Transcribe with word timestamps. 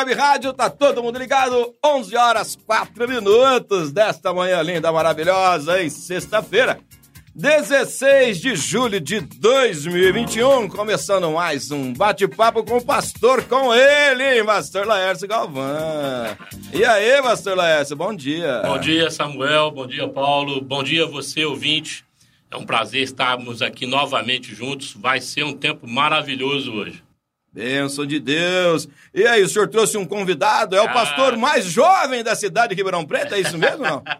Web 0.00 0.14
Rádio, 0.14 0.54
tá 0.54 0.70
todo 0.70 1.02
mundo 1.02 1.18
ligado? 1.18 1.74
11 1.84 2.16
horas 2.16 2.56
4 2.56 3.06
minutos 3.06 3.92
desta 3.92 4.32
manhã 4.32 4.62
linda, 4.62 4.90
maravilhosa, 4.90 5.82
em 5.82 5.90
sexta-feira, 5.90 6.80
16 7.34 8.40
de 8.40 8.56
julho 8.56 8.98
de 8.98 9.20
2021, 9.20 10.70
começando 10.70 11.30
mais 11.32 11.70
um 11.70 11.92
bate-papo 11.92 12.64
com 12.64 12.78
o 12.78 12.82
pastor, 12.82 13.44
com 13.44 13.74
ele, 13.74 14.42
pastor 14.42 14.86
Laércio 14.86 15.28
Galvão. 15.28 16.34
E 16.72 16.82
aí, 16.82 17.20
pastor 17.22 17.54
Laércio, 17.54 17.94
bom 17.94 18.14
dia. 18.14 18.62
Bom 18.64 18.78
dia, 18.78 19.10
Samuel, 19.10 19.70
bom 19.70 19.86
dia, 19.86 20.08
Paulo, 20.08 20.62
bom 20.62 20.82
dia 20.82 21.04
você, 21.04 21.44
ouvinte. 21.44 22.06
É 22.50 22.56
um 22.56 22.64
prazer 22.64 23.02
estarmos 23.02 23.60
aqui 23.60 23.84
novamente 23.84 24.54
juntos, 24.54 24.94
vai 24.94 25.20
ser 25.20 25.44
um 25.44 25.52
tempo 25.52 25.86
maravilhoso 25.86 26.72
hoje. 26.72 27.09
Bênção 27.52 28.06
de 28.06 28.20
Deus. 28.20 28.88
E 29.12 29.26
aí, 29.26 29.42
o 29.42 29.48
senhor 29.48 29.68
trouxe 29.68 29.98
um 29.98 30.06
convidado? 30.06 30.76
É 30.76 30.80
o 30.80 30.88
ah. 30.88 30.92
pastor 30.92 31.36
mais 31.36 31.64
jovem 31.64 32.22
da 32.22 32.34
cidade 32.34 32.68
de 32.68 32.74
Ribeirão 32.76 33.04
Preto, 33.04 33.34
é 33.34 33.40
isso 33.40 33.58
mesmo 33.58 33.82
não? 33.82 34.02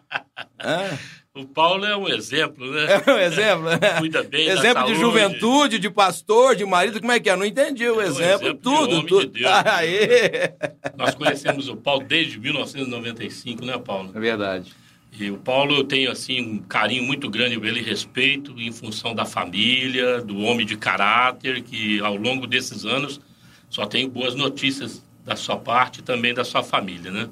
É. 0.63 0.99
O 1.33 1.47
Paulo 1.47 1.87
é 1.87 1.97
um 1.97 2.09
exemplo, 2.09 2.71
né? 2.73 3.03
É 3.07 3.13
um 3.13 3.19
exemplo, 3.19 3.65
né? 3.65 3.79
Cuida 3.99 4.23
bem 4.25 4.49
Exemplo 4.49 4.85
de 4.87 4.97
juventude, 4.97 5.79
de 5.79 5.89
pastor, 5.89 6.57
de 6.57 6.65
marido, 6.65 6.99
como 6.99 7.13
é 7.13 7.21
que 7.21 7.31
é? 7.31 7.37
Não 7.37 7.47
entendi 7.47 7.89
o 7.89 7.95
é 7.95 7.97
um 7.99 8.01
exemplo, 8.03 8.47
exemplo, 8.49 8.61
tudo, 8.61 9.01
de 9.01 9.07
tudo. 9.07 9.27
De 9.27 9.41
Deus, 9.41 9.53
Aê. 9.65 10.53
Nós 10.97 11.15
conhecemos 11.15 11.69
o 11.69 11.77
Paulo 11.77 12.05
desde 12.05 12.39
1995, 12.39 13.65
né, 13.65 13.79
Paulo? 13.79 14.11
É 14.13 14.19
verdade. 14.19 14.75
E 15.13 15.31
o 15.31 15.39
Paulo 15.39 15.75
eu 15.75 15.85
tenho 15.85 16.11
assim 16.11 16.41
um 16.41 16.59
carinho 16.59 17.03
muito 17.03 17.29
grande 17.29 17.59
por 17.59 17.67
ele, 17.67 17.83
respeito 17.83 18.59
em 18.59 18.73
função 18.73 19.15
da 19.15 19.25
família, 19.25 20.21
do 20.23 20.39
homem 20.39 20.65
de 20.65 20.77
caráter 20.77 21.63
que 21.63 22.01
ao 22.01 22.17
longo 22.17 22.47
desses 22.47 22.85
anos 22.85 23.21
só 23.69 23.87
tenho 23.87 24.09
boas 24.09 24.35
notícias 24.35 25.05
da 25.25 25.37
sua 25.37 25.57
parte 25.57 26.01
e 26.01 26.03
também 26.03 26.33
da 26.33 26.45
sua 26.45 26.63
família, 26.63 27.11
né? 27.11 27.29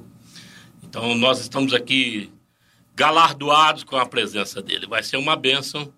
Então 0.83 1.15
nós 1.15 1.41
estamos 1.41 1.73
aqui 1.73 2.31
galardoados 2.95 3.85
com 3.85 3.97
a 3.97 4.05
presença 4.05 4.61
dele. 4.61 4.87
Vai 4.87 5.03
ser 5.03 5.17
uma 5.17 5.37
bênção 5.37 5.93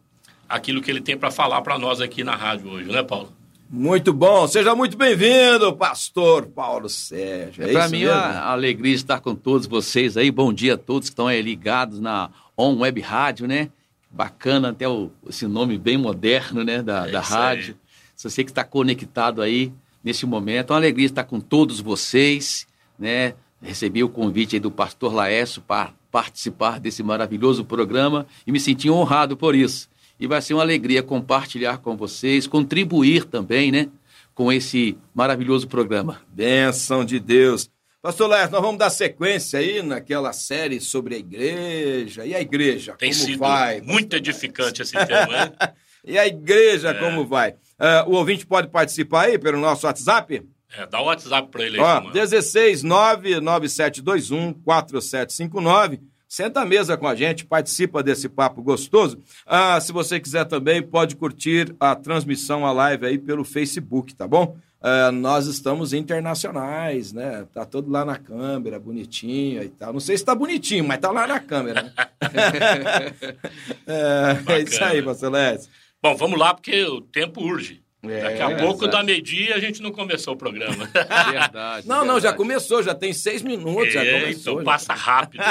aquilo 0.48 0.83
que 0.83 0.91
ele 0.91 1.00
tem 1.00 1.17
para 1.17 1.31
falar 1.31 1.62
para 1.62 1.78
nós 1.78 2.00
aqui 2.00 2.22
na 2.22 2.37
rádio 2.37 2.69
hoje, 2.69 2.91
né, 2.91 3.03
Paulo? 3.03 3.39
Muito 3.72 4.12
bom, 4.12 4.48
seja 4.48 4.74
muito 4.74 4.96
bem-vindo, 4.96 5.76
pastor 5.76 6.44
Paulo 6.46 6.88
Sérgio. 6.88 7.62
É, 7.62 7.70
é 7.70 7.72
para 7.72 7.88
mim 7.88 8.00
mesmo? 8.00 8.16
uma 8.16 8.40
alegria 8.40 8.92
estar 8.92 9.20
com 9.20 9.32
todos 9.32 9.68
vocês 9.68 10.16
aí. 10.16 10.28
Bom 10.28 10.52
dia 10.52 10.74
a 10.74 10.76
todos 10.76 11.08
que 11.08 11.12
estão 11.12 11.28
aí 11.28 11.40
ligados 11.40 12.00
na 12.00 12.30
On 12.58 12.80
Web 12.80 13.00
Rádio, 13.00 13.46
né? 13.46 13.70
Bacana, 14.10 14.70
até 14.70 14.88
o, 14.88 15.12
esse 15.28 15.46
nome 15.46 15.78
bem 15.78 15.96
moderno, 15.96 16.64
né, 16.64 16.82
da, 16.82 17.06
é 17.06 17.12
da 17.12 17.20
rádio. 17.20 17.76
Aí. 17.80 17.91
Se 18.16 18.28
você 18.28 18.42
que 18.42 18.50
está 18.50 18.64
conectado 18.64 19.41
aí 19.41 19.72
nesse 20.02 20.26
momento, 20.26 20.72
é 20.72 20.74
uma 20.74 20.80
alegria 20.80 21.06
estar 21.06 21.22
com 21.22 21.38
todos 21.38 21.78
vocês, 21.78 22.66
né? 22.98 23.34
Recebi 23.62 24.02
o 24.02 24.08
convite 24.08 24.56
aí 24.56 24.60
do 24.60 24.72
pastor 24.72 25.14
Laércio 25.14 25.62
para 25.62 25.92
participar 26.10 26.80
desse 26.80 27.04
maravilhoso 27.04 27.64
programa 27.64 28.26
e 28.44 28.50
me 28.50 28.58
senti 28.58 28.91
honrado 28.91 29.36
por 29.36 29.54
isso 29.54 29.88
e 30.20 30.26
vai 30.26 30.42
ser 30.42 30.52
uma 30.52 30.62
alegria 30.62 31.02
compartilhar 31.02 31.78
com 31.78 31.96
vocês, 31.96 32.46
contribuir 32.46 33.24
também, 33.24 33.72
né, 33.72 33.88
com 34.34 34.52
esse 34.52 34.96
maravilhoso 35.14 35.66
programa. 35.66 36.20
Benção 36.28 37.04
de 37.04 37.18
Deus. 37.18 37.70
Pastor 38.02 38.28
Laércio, 38.28 38.52
nós 38.52 38.62
vamos 38.62 38.78
dar 38.78 38.91
sequência 38.91 39.58
aí 39.58 39.82
naquela 39.82 40.32
série 40.32 40.80
sobre 40.80 41.14
a 41.14 41.19
igreja. 41.19 42.25
E 42.25 42.34
a 42.34 42.41
igreja, 42.41 42.94
Tem 42.98 43.12
como 43.12 43.25
sido 43.25 43.38
vai? 43.38 43.80
muito 43.80 44.16
edificante 44.16 44.82
esse 44.82 44.92
tema, 44.92 45.26
né? 45.26 45.53
e 46.04 46.19
a 46.19 46.26
igreja, 46.26 46.91
é. 46.91 46.94
como 46.94 47.26
vai? 47.26 47.50
Uh, 47.50 48.09
o 48.09 48.12
ouvinte 48.12 48.47
pode 48.47 48.69
participar 48.69 49.26
aí 49.26 49.38
pelo 49.38 49.59
nosso 49.59 49.86
WhatsApp? 49.86 50.42
É, 50.76 50.86
dá 50.86 51.00
o 51.00 51.06
WhatsApp 51.06 51.48
para 51.50 51.64
ele 51.64 51.78
aí. 51.78 51.82
Ó, 51.82 52.10
16 52.10 52.82
99721 52.82 54.53
4759. 54.54 56.00
Senta 56.30 56.60
à 56.60 56.64
mesa 56.64 56.96
com 56.96 57.08
a 57.08 57.14
gente, 57.16 57.44
participa 57.44 58.04
desse 58.04 58.28
papo 58.28 58.62
gostoso. 58.62 59.20
Ah, 59.44 59.80
se 59.80 59.91
você 59.91 60.20
quiser 60.20 60.44
também, 60.44 60.80
pode 60.80 61.16
curtir 61.16 61.74
a 61.80 61.96
transmissão, 61.96 62.64
a 62.64 62.70
live 62.70 63.04
aí 63.04 63.18
pelo 63.18 63.42
Facebook, 63.42 64.14
tá 64.14 64.28
bom? 64.28 64.56
Ah, 64.80 65.10
nós 65.10 65.48
estamos 65.48 65.92
internacionais, 65.92 67.12
né? 67.12 67.48
Tá 67.52 67.64
todo 67.64 67.91
lá 67.91 68.04
na 68.04 68.16
câmera, 68.16 68.78
bonitinho 68.78 69.60
e 69.60 69.68
tal. 69.70 69.92
Não 69.92 69.98
sei 69.98 70.16
se 70.16 70.24
tá 70.24 70.32
bonitinho, 70.32 70.84
mas 70.84 71.00
tá 71.00 71.10
lá 71.10 71.26
na 71.26 71.41
câmera, 71.41 71.82
né? 71.82 71.92
é, 73.88 74.52
é, 74.52 74.60
isso 74.60 74.84
aí, 74.84 75.00
Lécio. 75.00 75.68
Bom, 76.00 76.14
vamos 76.16 76.38
lá, 76.38 76.54
porque 76.54 76.84
o 76.84 77.00
tempo 77.00 77.42
urge. 77.42 77.82
É, 78.03 78.21
Daqui 78.22 78.43
a 78.43 78.56
pouco, 78.56 78.87
da 78.87 79.03
meio-dia, 79.03 79.55
a 79.55 79.59
gente 79.59 79.83
não 79.83 79.93
começou 79.93 80.33
o 80.33 80.37
programa. 80.37 80.87
Verdade. 80.93 81.87
não, 81.87 81.97
verdade. 81.97 82.06
não, 82.06 82.21
já 82.21 82.33
começou, 82.33 82.83
já 82.83 82.94
tem 82.94 83.12
seis 83.12 83.43
minutos, 83.43 83.94
é, 83.94 84.05
já 84.05 84.21
começou. 84.21 84.53
Então 84.55 84.65
passa 84.65 84.94
rápido. 84.94 85.43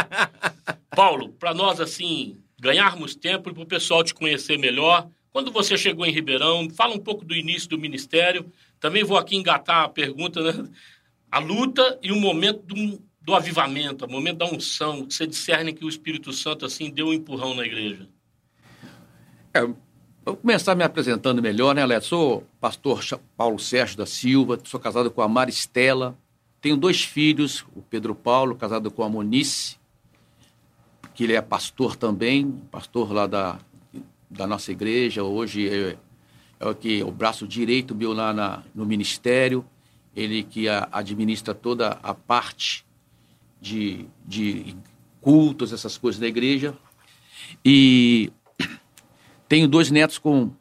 Paulo, 0.96 1.30
para 1.30 1.54
nós, 1.54 1.80
assim, 1.80 2.38
ganharmos 2.60 3.16
tempo 3.16 3.50
e 3.50 3.54
para 3.54 3.64
o 3.64 3.68
pessoal 3.68 4.04
te 4.04 4.14
conhecer 4.14 4.58
melhor, 4.58 5.08
quando 5.32 5.52
você 5.52 5.78
chegou 5.78 6.06
em 6.06 6.12
Ribeirão, 6.12 6.70
fala 6.72 6.96
um 6.96 7.00
pouco 7.00 7.24
do 7.24 7.36
início 7.36 7.70
do 7.70 7.78
ministério. 7.78 8.52
Também 8.80 9.04
vou 9.04 9.18
aqui 9.18 9.36
engatar 9.36 9.84
a 9.84 9.90
pergunta, 9.90 10.42
né? 10.42 10.68
A 11.32 11.38
luta 11.38 12.00
e 12.02 12.12
o 12.12 12.16
momento 12.16 12.64
do, 12.64 13.00
do 13.22 13.36
avivamento, 13.36 14.06
o 14.06 14.12
momento 14.12 14.38
da 14.38 14.46
unção, 14.46 15.06
que 15.06 15.14
você 15.14 15.28
discerne 15.28 15.72
que 15.72 15.86
o 15.86 15.90
Espírito 15.90 16.34
Santo, 16.34 16.66
assim, 16.66 16.90
deu 16.90 17.08
um 17.08 17.14
empurrão 17.14 17.54
na 17.54 17.64
igreja. 17.64 18.10
É, 19.54 19.62
Vou 20.30 20.38
começar 20.38 20.76
me 20.76 20.84
apresentando 20.84 21.42
melhor, 21.42 21.74
né, 21.74 21.82
Alex? 21.82 22.06
Sou 22.06 22.44
pastor 22.62 23.04
Paulo 23.36 23.58
Sérgio 23.58 23.98
da 23.98 24.06
Silva, 24.06 24.60
sou 24.64 24.80
casado 24.80 25.10
com 25.10 25.24
a 25.24 25.28
Maristela, 25.28 26.16
tenho 26.62 26.78
dois 26.78 27.04
filhos, 27.04 27.66
o 27.76 27.82
Pedro 27.82 28.14
Paulo, 28.14 28.56
casado 28.56 28.92
com 28.92 29.02
a 29.02 29.10
Monice, 29.10 29.80
que 31.16 31.24
ele 31.24 31.34
é 31.34 31.42
pastor 31.42 31.96
também, 31.96 32.48
pastor 32.70 33.12
lá 33.12 33.26
da, 33.26 33.58
da 34.30 34.46
nossa 34.46 34.72
igreja, 34.72 35.24
hoje 35.24 35.68
é, 35.68 35.98
é 36.60 36.68
o 36.68 36.76
que 36.76 37.02
o 37.02 37.10
braço 37.10 37.48
direito 37.48 37.96
meu 37.96 38.14
lá 38.14 38.32
na, 38.32 38.62
no 38.76 38.86
ministério, 38.86 39.66
ele 40.16 40.44
que 40.44 40.70
a, 40.70 40.88
administra 40.92 41.56
toda 41.56 41.98
a 42.04 42.14
parte 42.14 42.86
de, 43.60 44.06
de 44.28 44.76
cultos, 45.22 45.74
essas 45.74 45.98
coisas 45.98 46.22
da 46.22 46.28
igreja. 46.28 46.76
E 47.66 48.32
tenho 49.50 49.68
dois 49.68 49.90
netos 49.90 50.20
com 50.20 50.52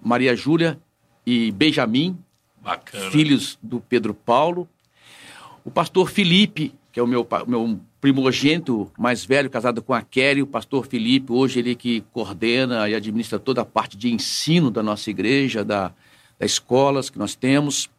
Maria 0.00 0.36
Júlia 0.36 0.78
e 1.26 1.50
Benjamin, 1.50 2.16
Bacana. 2.62 3.10
filhos 3.10 3.58
do 3.60 3.80
Pedro 3.80 4.14
Paulo. 4.14 4.68
O 5.64 5.70
pastor 5.70 6.08
Felipe, 6.08 6.72
que 6.92 7.00
é 7.00 7.02
o 7.02 7.08
meu, 7.08 7.26
meu 7.48 7.80
primogênito 8.00 8.88
mais 8.96 9.24
velho, 9.24 9.50
casado 9.50 9.82
com 9.82 9.92
a 9.92 10.00
Kelly, 10.00 10.42
o 10.42 10.46
pastor 10.46 10.86
Felipe, 10.86 11.32
hoje 11.32 11.58
ele 11.58 11.74
que 11.74 12.02
coordena 12.12 12.88
e 12.88 12.94
administra 12.94 13.36
toda 13.36 13.62
a 13.62 13.64
parte 13.64 13.96
de 13.96 14.12
ensino 14.12 14.70
da 14.70 14.80
nossa 14.80 15.10
igreja, 15.10 15.64
da, 15.64 15.92
das 16.38 16.52
escolas 16.52 17.10
que 17.10 17.18
nós 17.18 17.34
temos. 17.34 17.90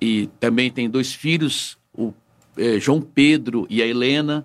E 0.00 0.28
também 0.40 0.72
tem 0.72 0.90
dois 0.90 1.12
filhos, 1.12 1.78
o 1.94 2.12
eh, 2.56 2.80
João 2.80 3.00
Pedro 3.00 3.64
e 3.70 3.80
a 3.80 3.86
Helena. 3.86 4.44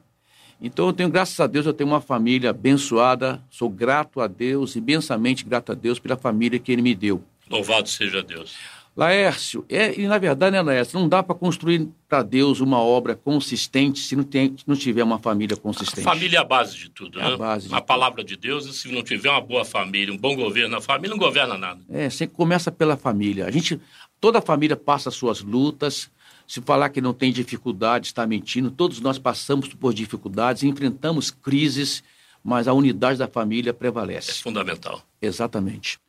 Então 0.66 0.88
eu 0.88 0.94
tenho, 0.94 1.10
graças 1.10 1.40
a 1.40 1.46
Deus, 1.46 1.68
eu 1.68 1.74
tenho 1.74 1.92
uma 1.92 2.02
família 2.02 2.50
abençoada, 2.50 3.40
sou 3.52 3.70
grato 3.70 4.20
a 4.20 4.26
Deus, 4.26 4.76
imensamente 4.76 5.46
grato 5.46 5.72
a 5.72 5.76
Deus 5.76 6.00
pela 6.00 6.18
família 6.18 6.58
que 6.58 6.72
Ele 6.72 6.82
me 6.82 6.96
deu. 6.96 7.24
Louvado 7.48 7.88
seja 7.88 8.24
Deus. 8.24 8.56
Laércio, 8.98 9.64
é, 9.70 10.00
e 10.00 10.08
na 10.08 10.18
verdade, 10.18 10.54
né, 10.54 10.62
Laércio, 10.62 10.98
não 10.98 11.08
dá 11.08 11.22
para 11.22 11.36
construir 11.36 11.88
para 12.08 12.24
Deus 12.24 12.62
uma 12.62 12.80
obra 12.80 13.14
consistente 13.14 14.00
se 14.00 14.16
não, 14.16 14.24
tem, 14.24 14.56
não 14.66 14.76
tiver 14.76 15.04
uma 15.04 15.20
família 15.20 15.56
consistente. 15.58 16.08
A 16.08 16.12
família 16.14 16.38
é 16.38 16.42
a 16.42 16.46
base 16.46 16.78
de 16.78 16.90
tudo, 16.90 17.20
é 17.20 17.24
né? 17.24 17.34
A, 17.34 17.38
base 17.38 17.68
a 17.72 17.82
palavra 17.82 18.24
de 18.24 18.38
Deus, 18.38 18.74
se 18.80 18.90
não 18.92 19.04
tiver 19.04 19.30
uma 19.30 19.42
boa 19.42 19.66
família, 19.66 20.14
um 20.14 20.18
bom 20.18 20.36
governo, 20.36 20.78
a 20.78 20.82
família 20.82 21.10
não 21.10 21.18
governa 21.18 21.58
nada. 21.58 21.82
É, 21.90 22.10
sempre 22.10 22.38
começa 22.38 22.72
pela 22.72 22.96
família. 22.96 23.46
A 23.46 23.52
gente, 23.52 23.80
toda 24.20 24.40
a 24.40 24.42
família 24.42 24.78
passa 24.78 25.12
suas 25.12 25.42
lutas, 25.42 26.10
se 26.48 26.62
falar 26.62 26.90
que 26.90 27.02
não 27.02 27.14
tem 27.14 27.32
dificuldade, 27.32 28.08
está 28.08 28.26
mentindo. 28.28 28.70
Todos 28.70 29.00
nós 29.00 29.18
passamos 29.18 29.74
por 29.74 29.94
dificuldades, 29.94 30.64
enfrentamos 30.64 31.32
crises, 31.32 32.04
mas 32.44 32.68
a 32.68 32.74
unidade 32.74 33.18
da 33.18 33.28
família 33.28 33.74
prevalece. 33.74 34.32
É 34.32 34.34
fundamental. 34.36 35.02
Exatamente. 35.22 36.00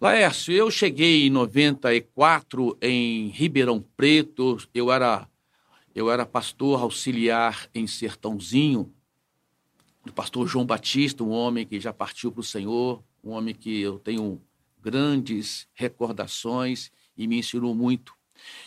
Laércio, 0.00 0.52
eu 0.52 0.70
cheguei 0.70 1.26
em 1.26 1.30
94 1.30 2.76
em 2.82 3.28
Ribeirão 3.28 3.82
Preto. 3.96 4.58
Eu 4.74 4.90
era, 4.90 5.28
eu 5.94 6.10
era 6.10 6.26
pastor 6.26 6.82
auxiliar 6.82 7.68
em 7.74 7.86
Sertãozinho, 7.86 8.92
do 10.04 10.12
pastor 10.12 10.46
João 10.46 10.66
Batista, 10.66 11.24
um 11.24 11.30
homem 11.30 11.64
que 11.64 11.80
já 11.80 11.92
partiu 11.92 12.30
para 12.30 12.40
o 12.40 12.44
Senhor, 12.44 13.02
um 13.22 13.30
homem 13.30 13.54
que 13.54 13.80
eu 13.80 13.98
tenho 13.98 14.42
grandes 14.82 15.66
recordações 15.72 16.90
e 17.16 17.26
me 17.26 17.38
ensinou 17.38 17.74
muito. 17.74 18.13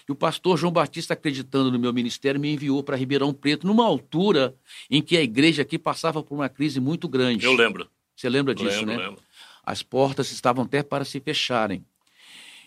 E 0.07 0.11
o 0.11 0.15
pastor 0.15 0.57
João 0.57 0.71
Batista, 0.71 1.13
acreditando 1.13 1.71
no 1.71 1.79
meu 1.79 1.93
ministério, 1.93 2.39
me 2.39 2.53
enviou 2.53 2.81
para 2.83 2.95
Ribeirão 2.95 3.33
Preto, 3.33 3.65
numa 3.67 3.85
altura 3.85 4.55
em 4.89 5.01
que 5.01 5.17
a 5.17 5.21
igreja 5.21 5.61
aqui 5.61 5.77
passava 5.77 6.23
por 6.23 6.35
uma 6.35 6.49
crise 6.49 6.79
muito 6.79 7.07
grande. 7.07 7.45
Eu 7.45 7.53
lembro. 7.53 7.87
Você 8.15 8.29
lembra 8.29 8.55
disso, 8.55 8.79
lembro, 8.79 8.85
né? 8.85 8.97
Lembro. 8.97 9.21
As 9.63 9.83
portas 9.83 10.31
estavam 10.31 10.63
até 10.63 10.81
para 10.81 11.05
se 11.05 11.19
fecharem. 11.19 11.85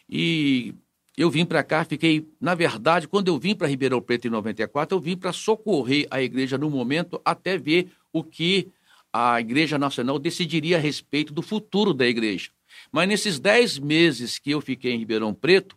E 0.08 0.74
eu 1.16 1.30
vim 1.30 1.44
para 1.44 1.62
cá, 1.62 1.84
fiquei, 1.84 2.28
na 2.40 2.54
verdade, 2.54 3.08
quando 3.08 3.28
eu 3.28 3.38
vim 3.38 3.54
para 3.54 3.66
Ribeirão 3.66 4.00
Preto 4.00 4.26
em 4.26 4.30
94, 4.30 4.96
eu 4.96 5.00
vim 5.00 5.16
para 5.16 5.32
socorrer 5.32 6.06
a 6.10 6.22
igreja 6.22 6.56
no 6.56 6.70
momento 6.70 7.20
até 7.24 7.58
ver 7.58 7.90
o 8.12 8.22
que 8.22 8.68
a 9.12 9.40
Igreja 9.40 9.78
Nacional 9.78 10.18
decidiria 10.18 10.76
a 10.76 10.80
respeito 10.80 11.32
do 11.32 11.42
futuro 11.42 11.92
da 11.92 12.06
igreja. 12.06 12.50
Mas 12.92 13.08
nesses 13.08 13.38
dez 13.38 13.78
meses 13.78 14.38
que 14.38 14.50
eu 14.50 14.60
fiquei 14.60 14.92
em 14.92 14.98
Ribeirão 14.98 15.34
Preto, 15.34 15.76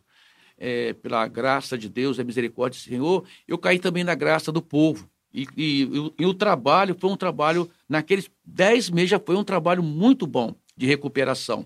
é, 0.58 0.94
pela 0.94 1.28
graça 1.28 1.78
de 1.78 1.90
Deus, 1.90 2.20
a 2.20 2.24
misericórdia 2.24 2.80
do 2.80 2.84
Senhor, 2.84 3.26
eu 3.48 3.58
caí 3.58 3.80
também 3.80 4.04
na 4.04 4.16
graça 4.16 4.52
do 4.52 4.62
povo. 4.62 5.10
E, 5.34 5.48
e, 5.58 5.90
e, 6.20 6.26
o 6.26 6.34
trabalho 6.34 6.96
foi 7.00 7.10
um 7.10 7.18
trabalho, 7.18 7.70
naqueles 7.90 8.30
dez 8.46 8.90
meses 8.90 9.10
já 9.10 9.20
foi 9.20 9.36
um 9.36 9.44
trabalho 9.44 9.82
muito 9.82 10.28
bom 10.28 10.56
de 10.78 10.86
recuperação. 10.86 11.66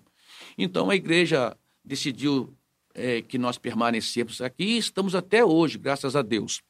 Então 0.57 0.89
a 0.89 0.95
igreja 0.95 1.56
decidiu 1.84 2.54
é, 2.94 3.22
que 3.22 3.38
nós 3.38 3.57
permanecemos 3.57 4.42
aqui 4.42 4.63
e 4.63 4.78
estamos 4.78 5.16
até 5.16 5.44
hoje, 5.44 5.78
graças 5.78 6.16
a 6.16 6.22
Deus. 6.22 6.62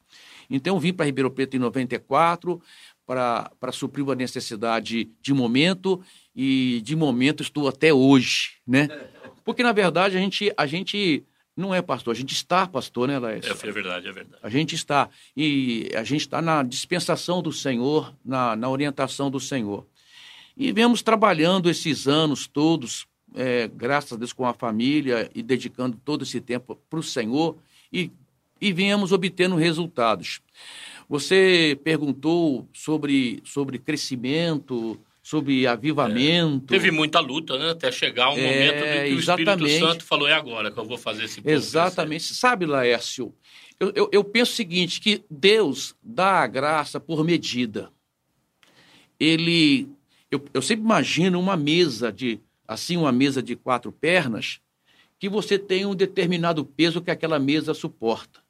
Então 0.50 0.78
vim 0.80 0.92
para 0.92 1.06
Ribeirão 1.06 1.30
Preto 1.30 1.56
em 1.56 1.60
94 1.60 2.60
para 3.06 3.72
suprir 3.72 4.04
uma 4.04 4.14
necessidade 4.14 5.10
de 5.22 5.32
momento 5.32 6.02
e 6.34 6.82
de 6.84 6.94
momento 6.94 7.42
estou 7.42 7.68
até 7.68 7.92
hoje, 7.92 8.58
né? 8.66 8.88
Porque 9.44 9.62
na 9.62 9.72
verdade 9.72 10.16
a 10.16 10.20
gente, 10.20 10.52
a 10.56 10.66
gente 10.66 11.24
não 11.58 11.74
é 11.74 11.82
pastor, 11.82 12.12
a 12.12 12.16
gente 12.16 12.32
está 12.32 12.68
pastor, 12.68 13.08
né, 13.08 13.18
Laércio? 13.18 13.50
É, 13.50 13.68
é 13.68 13.72
verdade, 13.72 14.06
é 14.06 14.12
verdade. 14.12 14.40
A 14.40 14.48
gente 14.48 14.76
está. 14.76 15.10
E 15.36 15.90
a 15.92 16.04
gente 16.04 16.20
está 16.20 16.40
na 16.40 16.62
dispensação 16.62 17.42
do 17.42 17.52
Senhor, 17.52 18.14
na, 18.24 18.54
na 18.54 18.68
orientação 18.68 19.28
do 19.28 19.40
Senhor. 19.40 19.84
E 20.56 20.70
vemos 20.70 21.02
trabalhando 21.02 21.68
esses 21.68 22.06
anos 22.06 22.46
todos, 22.46 23.08
é, 23.34 23.66
graças 23.66 24.12
a 24.12 24.16
Deus, 24.16 24.32
com 24.32 24.46
a 24.46 24.54
família 24.54 25.28
e 25.34 25.42
dedicando 25.42 26.00
todo 26.04 26.22
esse 26.22 26.40
tempo 26.40 26.78
para 26.88 27.00
o 27.00 27.02
Senhor 27.02 27.58
e, 27.92 28.12
e 28.60 28.72
viemos 28.72 29.10
obtendo 29.10 29.56
resultados. 29.56 30.40
Você 31.08 31.76
perguntou 31.82 32.68
sobre, 32.72 33.42
sobre 33.44 33.78
crescimento, 33.78 35.00
sobre 35.28 35.66
avivamento. 35.66 36.72
É. 36.74 36.78
Teve 36.78 36.90
muita 36.90 37.20
luta, 37.20 37.58
né? 37.58 37.72
Até 37.72 37.92
chegar 37.92 38.30
um 38.30 38.38
é, 38.38 38.42
momento 38.42 38.84
em 38.84 39.12
que 39.12 39.18
exatamente. 39.18 39.62
o 39.62 39.66
Espírito 39.66 39.86
Santo 39.86 40.04
falou: 40.04 40.26
é 40.26 40.32
agora 40.32 40.70
que 40.70 40.78
eu 40.78 40.86
vou 40.86 40.96
fazer 40.96 41.24
esse 41.24 41.42
povo 41.42 41.54
Exatamente. 41.54 42.24
Crescer. 42.24 42.40
Sabe, 42.40 42.64
Laércio, 42.64 43.34
eu, 43.78 43.92
eu, 43.94 44.08
eu 44.10 44.24
penso 44.24 44.52
o 44.52 44.54
seguinte: 44.54 45.02
que 45.02 45.22
Deus 45.28 45.94
dá 46.02 46.40
a 46.40 46.46
graça 46.46 46.98
por 46.98 47.22
medida. 47.22 47.90
Ele. 49.20 49.90
Eu, 50.30 50.42
eu 50.54 50.62
sempre 50.62 50.86
imagino 50.86 51.38
uma 51.38 51.58
mesa 51.58 52.10
de. 52.10 52.40
Assim, 52.66 52.96
uma 52.96 53.12
mesa 53.12 53.42
de 53.42 53.54
quatro 53.54 53.92
pernas, 53.92 54.60
que 55.18 55.28
você 55.28 55.58
tem 55.58 55.84
um 55.84 55.94
determinado 55.94 56.64
peso 56.64 57.02
que 57.02 57.10
aquela 57.10 57.38
mesa 57.38 57.74
suporta. 57.74 58.40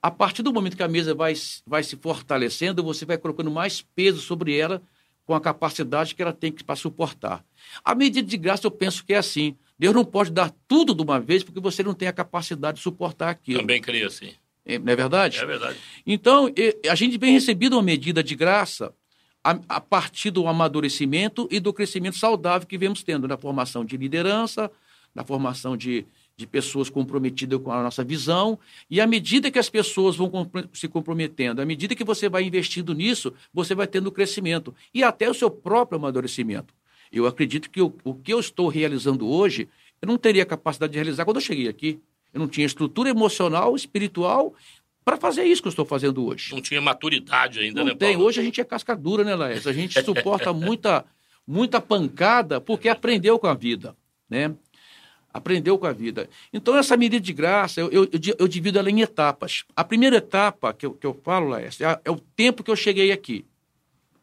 A 0.00 0.10
partir 0.10 0.42
do 0.42 0.52
momento 0.52 0.76
que 0.76 0.82
a 0.82 0.88
mesa 0.88 1.14
vai, 1.14 1.34
vai 1.66 1.82
se 1.82 1.96
fortalecendo, 1.96 2.82
você 2.82 3.04
vai 3.04 3.18
colocando 3.18 3.50
mais 3.50 3.82
peso 3.94 4.20
sobre 4.20 4.56
ela 4.56 4.82
com 5.26 5.34
a 5.34 5.40
capacidade 5.40 6.14
que 6.14 6.22
ela 6.22 6.32
tem 6.32 6.52
para 6.52 6.76
suportar. 6.76 7.44
A 7.84 7.94
medida 7.94 8.28
de 8.28 8.36
graça, 8.36 8.66
eu 8.66 8.70
penso 8.70 9.04
que 9.04 9.14
é 9.14 9.16
assim. 9.16 9.56
Deus 9.78 9.94
não 9.94 10.04
pode 10.04 10.30
dar 10.30 10.52
tudo 10.68 10.94
de 10.94 11.02
uma 11.02 11.18
vez 11.18 11.42
porque 11.42 11.60
você 11.60 11.82
não 11.82 11.94
tem 11.94 12.06
a 12.08 12.12
capacidade 12.12 12.76
de 12.78 12.82
suportar 12.82 13.30
aquilo. 13.30 13.60
Também 13.60 13.80
creio 13.80 14.06
assim. 14.06 14.32
É, 14.64 14.78
não 14.78 14.92
é 14.92 14.96
verdade? 14.96 15.38
É 15.38 15.46
verdade. 15.46 15.78
Então, 16.06 16.50
a 16.88 16.94
gente 16.94 17.18
vem 17.18 17.32
recebendo 17.32 17.74
uma 17.74 17.82
medida 17.82 18.22
de 18.22 18.34
graça 18.34 18.94
a, 19.42 19.58
a 19.68 19.80
partir 19.80 20.30
do 20.30 20.46
amadurecimento 20.46 21.46
e 21.50 21.60
do 21.60 21.72
crescimento 21.72 22.16
saudável 22.16 22.66
que 22.66 22.78
vemos 22.78 23.02
tendo 23.02 23.28
na 23.28 23.36
formação 23.36 23.84
de 23.84 23.96
liderança, 23.96 24.70
na 25.14 25.24
formação 25.24 25.76
de, 25.76 26.06
de 26.36 26.46
pessoas 26.46 26.90
comprometidas 26.90 27.60
com 27.60 27.70
a 27.70 27.82
nossa 27.82 28.02
visão, 28.02 28.58
e 28.90 29.00
à 29.00 29.06
medida 29.06 29.50
que 29.50 29.58
as 29.58 29.70
pessoas 29.70 30.16
vão 30.16 30.50
se 30.72 30.88
comprometendo, 30.88 31.60
à 31.62 31.64
medida 31.64 31.94
que 31.94 32.02
você 32.02 32.28
vai 32.28 32.42
investindo 32.42 32.92
nisso, 32.92 33.32
você 33.52 33.74
vai 33.74 33.86
tendo 33.86 34.10
crescimento 34.10 34.74
e 34.92 35.02
até 35.02 35.30
o 35.30 35.34
seu 35.34 35.50
próprio 35.50 35.98
amadurecimento. 35.98 36.74
Eu 37.12 37.26
acredito 37.26 37.70
que 37.70 37.80
o, 37.80 37.94
o 38.02 38.14
que 38.14 38.32
eu 38.32 38.40
estou 38.40 38.68
realizando 38.68 39.28
hoje, 39.28 39.68
eu 40.02 40.08
não 40.08 40.18
teria 40.18 40.44
capacidade 40.44 40.92
de 40.92 40.98
realizar 40.98 41.24
quando 41.24 41.36
eu 41.36 41.42
cheguei 41.42 41.68
aqui. 41.68 42.00
Eu 42.32 42.40
não 42.40 42.48
tinha 42.48 42.66
estrutura 42.66 43.08
emocional, 43.08 43.76
espiritual 43.76 44.52
para 45.04 45.16
fazer 45.16 45.44
isso 45.44 45.62
que 45.62 45.68
eu 45.68 45.70
estou 45.70 45.84
fazendo 45.84 46.26
hoje. 46.26 46.52
Não 46.52 46.60
tinha 46.60 46.80
maturidade 46.80 47.60
ainda, 47.60 47.80
não 47.80 47.90
né, 47.90 47.94
tem. 47.94 48.16
Hoje 48.16 48.40
a 48.40 48.42
gente 48.42 48.60
é 48.60 48.64
casca 48.64 48.96
dura, 48.96 49.22
né, 49.22 49.36
Laércio? 49.36 49.70
A 49.70 49.72
gente 49.72 50.02
suporta 50.02 50.50
muita, 50.54 51.04
muita 51.46 51.80
pancada 51.80 52.60
porque 52.60 52.88
aprendeu 52.88 53.38
com 53.38 53.46
a 53.46 53.54
vida, 53.54 53.94
né? 54.28 54.52
Aprendeu 55.34 55.76
com 55.76 55.86
a 55.86 55.92
vida. 55.92 56.30
Então, 56.52 56.76
essa 56.76 56.96
medida 56.96 57.20
de 57.20 57.32
graça, 57.32 57.80
eu, 57.80 57.90
eu, 57.90 58.08
eu 58.38 58.46
divido 58.46 58.78
ela 58.78 58.88
em 58.88 59.00
etapas. 59.00 59.64
A 59.74 59.82
primeira 59.82 60.18
etapa 60.18 60.72
que 60.72 60.86
eu, 60.86 60.94
que 60.94 61.04
eu 61.04 61.12
falo, 61.12 61.48
Laércio, 61.48 61.84
é, 61.84 62.00
é 62.04 62.10
o 62.10 62.20
tempo 62.20 62.62
que 62.62 62.70
eu 62.70 62.76
cheguei 62.76 63.10
aqui. 63.10 63.44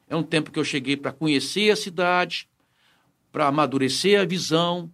É 0.08 0.16
um 0.16 0.24
tempo 0.24 0.50
que 0.50 0.58
eu 0.58 0.64
cheguei 0.64 0.96
para 0.96 1.12
conhecer 1.12 1.70
a 1.70 1.76
cidade, 1.76 2.48
para 3.30 3.48
amadurecer 3.48 4.22
a 4.22 4.26
visão, 4.26 4.90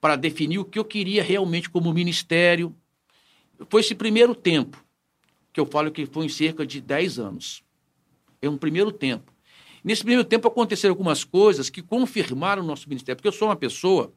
para 0.00 0.16
definir 0.16 0.58
o 0.58 0.64
que 0.64 0.80
eu 0.80 0.84
queria 0.84 1.22
realmente 1.22 1.70
como 1.70 1.92
ministério. 1.92 2.74
Foi 3.70 3.82
esse 3.82 3.94
primeiro 3.94 4.34
tempo, 4.34 4.84
que 5.52 5.60
eu 5.60 5.66
falo 5.66 5.92
que 5.92 6.06
foi 6.06 6.26
em 6.26 6.28
cerca 6.28 6.66
de 6.66 6.80
10 6.80 7.20
anos. 7.20 7.62
É 8.40 8.48
um 8.48 8.58
primeiro 8.58 8.90
tempo. 8.90 9.32
Nesse 9.84 10.02
primeiro 10.02 10.24
tempo 10.24 10.48
aconteceram 10.48 10.92
algumas 10.92 11.22
coisas 11.22 11.70
que 11.70 11.82
confirmaram 11.82 12.64
o 12.64 12.66
nosso 12.66 12.88
ministério, 12.88 13.16
porque 13.16 13.28
eu 13.28 13.32
sou 13.32 13.46
uma 13.46 13.56
pessoa 13.56 14.12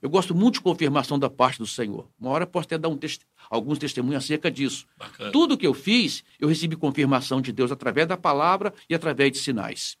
eu 0.00 0.10
gosto 0.10 0.34
muito 0.34 0.54
de 0.54 0.60
confirmação 0.60 1.18
da 1.18 1.30
parte 1.30 1.58
do 1.58 1.66
Senhor. 1.66 2.08
Uma 2.20 2.30
hora 2.30 2.46
posso 2.46 2.66
até 2.66 2.78
dar 2.78 2.88
um 2.88 2.96
test... 2.96 3.22
alguns 3.48 3.78
testemunhos 3.78 4.24
acerca 4.24 4.50
disso. 4.50 4.86
Bacana. 4.96 5.32
Tudo 5.32 5.56
que 5.56 5.66
eu 5.66 5.72
fiz, 5.72 6.22
eu 6.38 6.48
recebi 6.48 6.76
confirmação 6.76 7.40
de 7.40 7.52
Deus 7.52 7.72
através 7.72 8.06
da 8.06 8.16
palavra 8.16 8.72
e 8.88 8.94
através 8.94 9.32
de 9.32 9.38
sinais. 9.38 9.96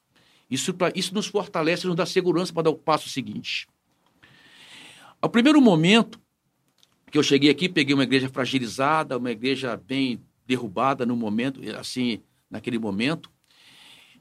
Isso, 0.50 0.74
pra... 0.74 0.92
isso 0.94 1.14
nos 1.14 1.26
fortalece, 1.26 1.86
nos 1.86 1.96
dá 1.96 2.04
segurança 2.04 2.52
para 2.52 2.64
dar 2.64 2.70
o 2.70 2.76
passo 2.76 3.08
seguinte. 3.08 3.66
Ao 5.20 5.30
primeiro 5.30 5.60
momento 5.60 6.20
que 7.10 7.16
eu 7.16 7.22
cheguei 7.22 7.48
aqui, 7.48 7.68
peguei 7.68 7.94
uma 7.94 8.04
igreja 8.04 8.28
fragilizada, 8.28 9.16
uma 9.16 9.30
igreja 9.30 9.76
bem 9.76 10.20
derrubada 10.46 11.06
no 11.06 11.16
momento, 11.16 11.60
assim, 11.78 12.20
naquele 12.50 12.78
momento. 12.78 13.30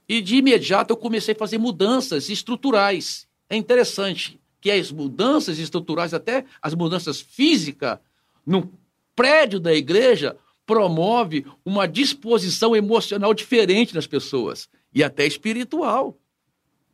E 0.08 0.22
de 0.22 0.38
imediato 0.38 0.94
eu 0.94 0.98
comecei 0.98 1.36
a 1.36 1.38
fazer 1.38 1.58
mudanças 1.58 2.30
estruturais. 2.30 3.28
É 3.50 3.56
interessante 3.58 4.40
que 4.66 4.72
as 4.72 4.92
mudanças 4.92 5.60
estruturais, 5.60 6.12
até 6.12 6.44
as 6.60 6.74
mudanças 6.74 7.22
físicas, 7.22 8.00
no 8.44 8.74
prédio 9.16 9.60
da 9.60 9.72
igreja, 9.72 10.36
promove 10.66 11.46
uma 11.64 11.88
disposição 11.88 12.76
emocional 12.76 13.32
diferente 13.32 13.94
nas 13.94 14.08
pessoas 14.08 14.68
e 14.92 15.04
até 15.04 15.24
espiritual. 15.28 16.18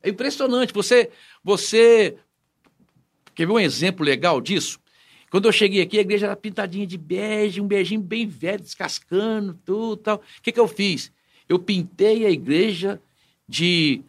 É 0.04 0.10
impressionante. 0.10 0.74
Você, 0.74 1.12
você 1.42 2.18
quer 3.34 3.46
ver 3.46 3.54
um 3.54 3.60
exemplo 3.60 4.06
legal 4.06 4.42
disso? 4.42 4.78
Quando 5.30 5.46
eu 5.46 5.54
cheguei 5.54 5.82
aqui, 5.82 5.98
a 5.98 6.02
igreja 6.02 6.26
era 6.26 6.36
pintadinha 6.36 6.86
de 6.86 6.98
bege, 6.98 7.62
um 7.62 7.68
beijinho 7.68 8.02
bem 8.02 8.28
velho, 8.28 8.62
descascando, 8.62 9.58
tudo 9.64 9.96
tal. 9.96 10.18
O 10.18 10.42
que, 10.42 10.52
que 10.52 10.60
eu 10.60 10.68
fiz? 10.68 11.10
Eu 11.48 11.58
pintei 11.58 12.26
a 12.26 12.30
igreja 12.30 13.02
de 13.48 14.02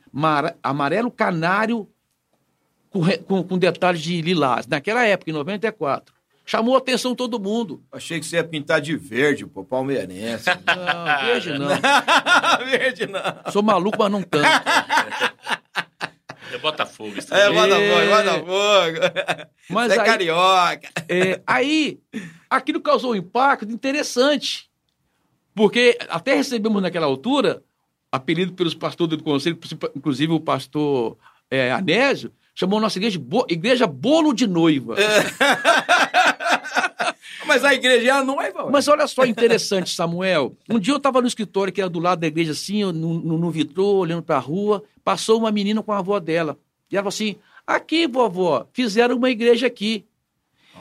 amarelo 0.65 1.13
canário 1.13 1.89
com, 2.93 3.01
com, 3.25 3.43
com 3.43 3.59
detalhes 3.59 4.03
de 4.03 4.21
lilás, 4.21 4.67
naquela 4.67 5.05
época, 5.05 5.31
em 5.31 5.35
94. 5.35 6.15
Chamou 6.45 6.75
a 6.75 6.79
atenção 6.79 7.15
todo 7.15 7.41
mundo. 7.41 7.83
Achei 7.91 8.19
que 8.21 8.27
você 8.27 8.37
ia 8.37 8.45
pintar 8.45 8.81
de 8.81 8.97
verde, 8.97 9.47
pô, 9.47 9.65
palmeirense. 9.65 10.47
Não, 10.67 11.25
verde 11.25 11.59
não. 11.59 11.69
verde 12.69 13.07
não. 13.07 13.53
Sou 13.53 13.63
maluco, 13.63 13.97
mas 13.99 14.11
não 14.11 14.23
tanto. 14.23 14.45
É 16.53 16.59
Botafogo. 16.59 17.17
Isso 17.17 17.33
é, 17.33 17.49
Botafogo, 17.49 17.83
é 17.83 18.09
Botafogo. 18.09 19.49
Mas 19.71 19.93
você 19.93 19.99
é 19.99 20.01
aí, 20.01 20.09
é 20.09 20.11
carioca. 20.11 20.89
É, 21.09 21.41
aí, 21.47 22.01
aquilo 22.51 22.81
causou 22.81 23.13
um 23.13 23.17
impacto 23.17 23.71
interessante. 23.71 24.69
Porque 25.55 25.97
até 26.09 26.35
recebemos 26.35 26.83
naquela 26.83 27.07
altura, 27.07 27.63
apelido 28.11 28.53
pelos 28.53 28.75
pastores 28.75 29.17
do 29.17 29.23
conselho, 29.23 29.59
inclusive 29.95 30.33
o 30.33 30.41
pastor 30.41 31.17
é, 31.51 31.71
Anésio, 31.71 32.33
chamou 32.55 32.81
nossa 32.81 32.99
igreja 32.99 33.19
de 33.19 33.25
bo... 33.25 33.47
Igreja 33.49 33.87
Bolo 33.87 34.33
de 34.33 34.47
Noiva. 34.47 34.97
É. 35.01 35.23
Mas 37.47 37.65
a 37.65 37.75
igreja 37.75 38.09
é 38.09 38.11
a 38.11 38.25
noiva. 38.25 38.71
Mas 38.71 38.89
olha 38.89 39.07
só 39.07 39.25
interessante, 39.25 39.91
Samuel. 39.91 40.57
Um 40.71 40.79
dia 40.79 40.95
eu 40.95 40.99
estava 40.99 41.21
no 41.21 41.27
escritório, 41.27 41.73
que 41.73 41.81
era 41.81 41.91
do 41.91 41.99
lado 41.99 42.21
da 42.21 42.27
igreja, 42.27 42.53
assim, 42.53 42.85
no, 42.85 42.93
no, 42.93 43.39
no 43.39 43.51
vitrô, 43.51 43.97
olhando 43.97 44.23
para 44.23 44.37
a 44.37 44.41
rua. 44.41 44.83
Passou 45.05 45.39
uma 45.39 45.51
menina 45.51 45.83
com 45.83 45.93
a 45.93 45.99
avó 45.99 46.19
dela. 46.21 46.59
E 46.91 46.97
ela 46.97 47.03
falou 47.03 47.09
assim: 47.09 47.37
Aqui, 47.67 48.07
vovó, 48.07 48.67
fizeram 48.73 49.17
uma 49.17 49.31
igreja 49.31 49.67
aqui. 49.67 50.05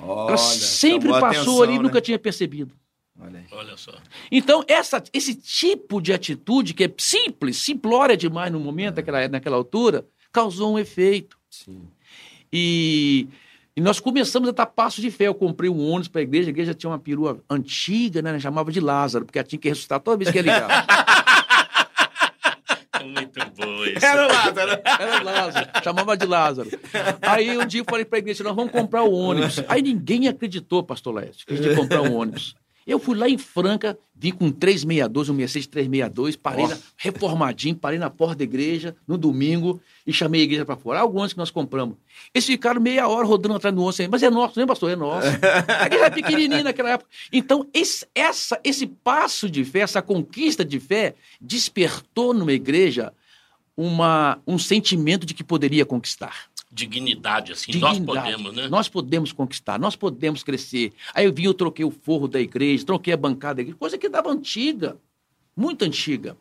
Olha, 0.02 0.30
ela 0.30 0.38
sempre 0.38 1.10
passou 1.10 1.28
atenção, 1.28 1.64
ali 1.64 1.74
e 1.74 1.78
né? 1.78 1.84
nunca 1.84 2.02
tinha 2.02 2.18
percebido. 2.18 2.74
Olha, 3.20 3.46
Olha, 3.52 3.78
só. 3.78 3.92
Então, 4.32 4.64
essa, 4.68 5.04
esse 5.14 5.36
tipo 5.36 6.02
de 6.02 6.12
atitude, 6.12 6.74
que 6.74 6.86
é 6.86 6.94
simples, 6.98 7.58
simplória 7.58 8.18
demais 8.18 8.52
no 8.52 8.60
momento, 8.60 8.96
naquela, 8.96 9.28
naquela 9.28 9.58
altura, 9.58 10.08
causou 10.32 10.74
um 10.74 10.80
efeito. 10.80 11.38
Sim. 11.52 11.84
E 12.52 13.28
E 13.76 13.80
nós 13.82 14.00
começamos 14.00 14.50
a 14.50 14.52
dar 14.52 14.66
passos 14.66 15.02
de 15.02 15.10
fé. 15.12 15.28
Eu 15.28 15.36
comprei 15.36 15.70
um 15.70 15.80
ônibus 15.80 16.08
para 16.08 16.20
a 16.22 16.24
igreja, 16.24 16.50
a 16.50 16.52
igreja 16.52 16.74
tinha 16.74 16.90
uma 16.90 17.00
perua 17.00 17.42
antiga, 17.50 18.22
né? 18.22 18.40
Chamava 18.40 18.72
de 18.72 18.80
Lázaro, 18.80 19.26
porque 19.26 19.38
ela 19.40 19.48
tinha 19.48 19.60
que 19.60 19.70
ressuscitar 19.70 20.00
toda 20.00 20.18
vez 20.18 20.30
que 20.32 20.38
ia 20.38 20.42
ligar. 20.42 20.86
Muito 23.04 23.40
bom 23.58 23.86
isso. 23.86 24.06
Era 24.06 24.26
o 24.26 24.28
Lázaro. 24.32 24.82
Era 24.86 25.24
Lázaro, 25.24 25.70
chamava 25.84 26.18
de 26.18 26.26
Lázaro. 26.26 26.70
Aí 27.22 27.58
um 27.58 27.66
dia 27.66 27.82
eu 27.82 27.86
falei 27.90 28.06
para 28.06 28.18
a 28.18 28.20
igreja, 28.20 28.44
nós 28.44 28.56
vamos 28.56 28.72
comprar 28.72 29.04
o 29.04 29.12
ônibus. 29.12 29.64
Aí 29.68 29.82
ninguém 29.82 30.28
acreditou, 30.28 30.84
pastor 30.84 31.16
Lécio, 31.16 31.46
que 31.48 31.54
a 31.54 31.56
gente 31.56 31.70
ia 31.70 31.76
comprar 31.76 32.02
um 32.02 32.14
ônibus. 32.16 32.56
Eu 32.86 33.00
fui 33.00 33.18
lá 33.18 33.30
em 33.30 33.38
Franca, 33.38 33.98
vim 34.16 34.32
com 34.32 34.46
um 34.46 34.52
362, 34.52 35.30
um 35.30 35.34
Mercedes 35.34 35.68
362, 35.68 36.36
parei 36.36 36.68
na, 36.68 36.78
reformadinho, 36.98 37.76
parei 37.76 38.00
na 38.00 38.10
porta 38.10 38.38
da 38.38 38.44
igreja 38.44 38.96
no 39.08 39.18
domingo 39.18 39.82
e 40.06 40.12
chamei 40.12 40.42
a 40.42 40.44
igreja 40.44 40.66
para 40.66 40.76
fora. 40.76 41.00
Alguns 41.00 41.34
que 41.34 41.38
nós 41.40 41.52
compramos. 41.52 41.98
Eles 42.34 42.46
ficaram 42.46 42.82
meia 42.82 43.08
hora 43.08 43.26
rodando 43.26 43.56
atrás 43.56 43.74
do 43.76 43.82
ônibus, 43.82 44.08
mas 44.10 44.24
é 44.24 44.30
nosso, 44.30 44.60
né, 44.60 44.66
pastor? 44.66 44.92
É 44.92 44.96
nosso. 44.96 45.28
A 45.28 45.86
igreja 45.86 46.06
era 46.06 46.12
pequenininha 46.14 46.64
naquela 46.64 46.92
época. 46.92 47.10
Então, 47.32 47.68
esse, 47.74 48.06
essa, 48.16 48.60
esse 48.64 48.88
passo 48.88 49.50
de 49.50 49.64
fé, 49.64 49.80
essa 49.80 50.02
conquista 50.02 50.66
de 50.66 50.80
fé, 50.80 51.16
despertou 51.40 52.34
numa 52.34 52.54
igreja 52.54 53.14
uma, 53.76 54.40
um 54.46 54.58
sentimento 54.58 55.26
de 55.26 55.34
que 55.34 55.44
poderia 55.44 55.86
conquistar 55.86 56.51
dignidade, 56.72 57.52
assim, 57.52 57.72
dignidade. 57.72 58.00
nós 58.00 58.22
podemos, 58.24 58.56
né? 58.56 58.68
Nós 58.70 58.88
podemos 58.88 59.32
conquistar, 59.34 59.80
nós 59.80 59.96
podemos 59.96 60.44
crescer. 60.44 60.94
Aí 61.14 61.26
eu 61.26 61.34
vim, 61.34 61.44
eu 61.44 61.54
troquei 61.54 61.84
o 61.84 61.92
forro 61.92 62.28
da 62.28 62.40
igreja, 62.40 62.86
troquei 62.86 63.14
a 63.14 63.18
bancada 63.18 63.56
da 63.56 63.62
igreja, 63.62 63.78
coisa 63.78 63.98
que 63.98 64.08
dava 64.08 64.32
antiga, 64.32 64.98
muito 65.56 65.84
antiga. 65.84 66.38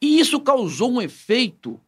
E 0.00 0.20
isso 0.20 0.38
causou 0.40 0.90
um 0.90 1.00
efeito 1.00 1.80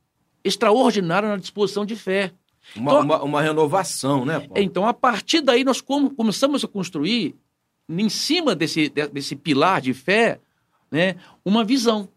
extraordinário 0.43 1.29
na 1.29 1.37
disposição 1.37 1.85
de 1.85 1.97
fé. 1.97 2.33
Uma, 2.75 2.93
então, 2.93 3.03
uma, 3.03 3.23
uma 3.23 3.43
renovação, 3.43 4.25
né? 4.25 4.41
Paulo? 4.41 4.55
Então, 4.57 4.87
a 4.87 4.95
partir 4.95 5.41
daí, 5.41 5.65
nós 5.65 5.81
começamos 5.81 6.65
a 6.65 6.69
construir, 6.69 7.35
em 7.89 8.09
cima 8.09 8.55
desse, 8.55 8.89
desse 8.89 9.37
pilar 9.37 9.81
de 9.81 9.93
fé, 9.93 10.41
né, 10.91 11.17
uma 11.45 11.65
visão. 11.65 12.09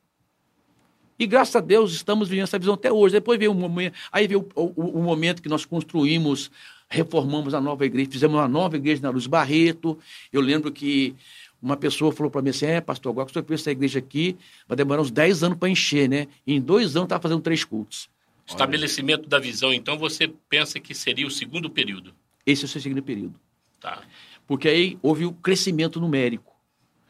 E 1.20 1.26
graças 1.26 1.56
a 1.56 1.60
Deus 1.60 1.94
estamos 1.94 2.30
vivendo 2.30 2.44
essa 2.44 2.60
visão 2.60 2.76
até 2.76 2.92
hoje. 2.92 3.14
Depois 3.14 3.40
veio 3.40 3.52
um 3.52 3.56
momento, 3.56 3.96
aí 4.12 4.28
veio 4.28 4.48
o, 4.56 4.64
o, 4.64 5.00
o, 5.00 5.04
momento 5.04 5.42
que 5.42 5.50
nós 5.50 5.66
construímos, 5.66 6.52
reformamos 6.88 7.54
a 7.54 7.62
nova 7.62 7.86
igreja, 7.86 8.12
fizemos 8.12 8.36
uma 8.36 8.48
nova 8.48 8.76
igreja 8.76 9.02
na 9.02 9.10
Luz 9.10 9.26
Barreto. 9.26 9.98
Eu 10.32 10.42
lembro 10.42 10.72
que 10.72 11.16
uma 11.62 11.76
pessoa 11.76 12.12
falou 12.12 12.30
para 12.30 12.42
mim 12.42 12.52
assim: 12.52 12.68
é, 12.68 12.82
pastor, 12.82 13.12
agora 13.12 13.26
que 13.26 13.34
senhor 13.34 13.46
fez 13.46 13.62
essa 13.62 13.72
igreja 13.72 14.00
aqui, 14.00 14.38
vai 14.68 14.76
demorar 14.76 15.02
uns 15.02 15.12
10 15.12 15.44
anos 15.44 15.58
para 15.58 15.70
encher, 15.70 16.08
né? 16.08 16.28
E 16.46 16.54
em 16.54 16.62
dois 16.62 16.96
anos 16.96 17.06
está 17.06 17.20
fazendo 17.20 17.42
três 17.42 17.64
cultos. 17.64 18.10
Estabelecimento 18.46 19.28
da 19.28 19.40
visão, 19.40 19.74
então 19.74 19.98
você 19.98 20.32
pensa 20.48 20.80
que 20.80 20.94
seria 20.96 21.28
o 21.28 21.32
segundo 21.32 21.70
período? 21.70 22.14
Esse 22.46 22.64
é 22.64 22.66
o 22.66 22.70
seu 22.70 22.80
segundo 22.80 23.04
período. 23.04 23.36
Tá. 23.82 24.02
Porque 24.48 24.70
aí 24.70 24.98
houve 25.02 25.26
o 25.26 25.34
crescimento 25.34 26.00
numérico. 26.00 26.56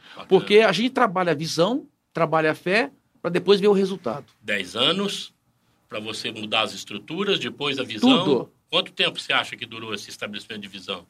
Bacana. 0.10 0.28
Porque 0.28 0.60
a 0.60 0.72
gente 0.72 0.90
trabalha 0.90 1.34
a 1.34 1.36
visão, 1.36 1.86
trabalha 2.12 2.52
a 2.52 2.56
fé, 2.56 2.92
para 3.28 3.30
depois 3.30 3.60
ver 3.60 3.68
o 3.68 3.74
resultado. 3.74 4.26
Dez 4.42 4.76
anos 4.76 5.34
para 5.90 6.00
você 6.00 6.32
mudar 6.32 6.62
as 6.62 6.74
estruturas, 6.74 7.40
depois 7.40 7.78
a 7.78 7.84
visão. 7.84 8.24
Tudo. 8.24 8.52
Quanto 8.70 8.92
tempo 8.92 9.20
você 9.20 9.34
acha 9.34 9.56
que 9.56 9.66
durou 9.66 9.94
esse 9.94 10.10
estabelecimento 10.10 10.62
de 10.62 10.68
visão? 10.68 11.06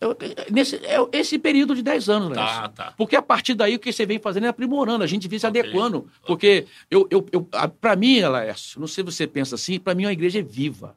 Eu, 0.00 0.16
nesse, 0.50 0.76
é, 0.76 0.96
esse 1.12 1.38
período 1.38 1.74
de 1.74 1.82
10 1.82 2.08
anos, 2.08 2.28
né? 2.30 2.36
Tá, 2.36 2.68
tá. 2.68 2.94
Porque 2.96 3.14
a 3.14 3.20
partir 3.20 3.54
daí 3.54 3.76
o 3.76 3.78
que 3.78 3.92
você 3.92 4.06
vem 4.06 4.18
fazendo 4.18 4.46
é 4.46 4.48
aprimorando, 4.48 5.04
a 5.04 5.06
gente 5.06 5.28
vem 5.28 5.38
se 5.38 5.46
okay. 5.46 5.60
adequando. 5.60 5.98
Okay. 5.98 6.10
Porque 6.26 6.66
eu, 6.90 7.06
eu, 7.10 7.26
eu 7.32 7.42
para 7.80 7.96
mim, 7.96 8.20
é, 8.20 8.54
não 8.76 8.86
sei 8.86 9.02
se 9.02 9.02
você 9.02 9.26
pensa 9.26 9.56
assim, 9.56 9.78
para 9.78 9.94
mim 9.94 10.06
a 10.06 10.12
igreja 10.12 10.38
é 10.38 10.42
viva. 10.42 10.96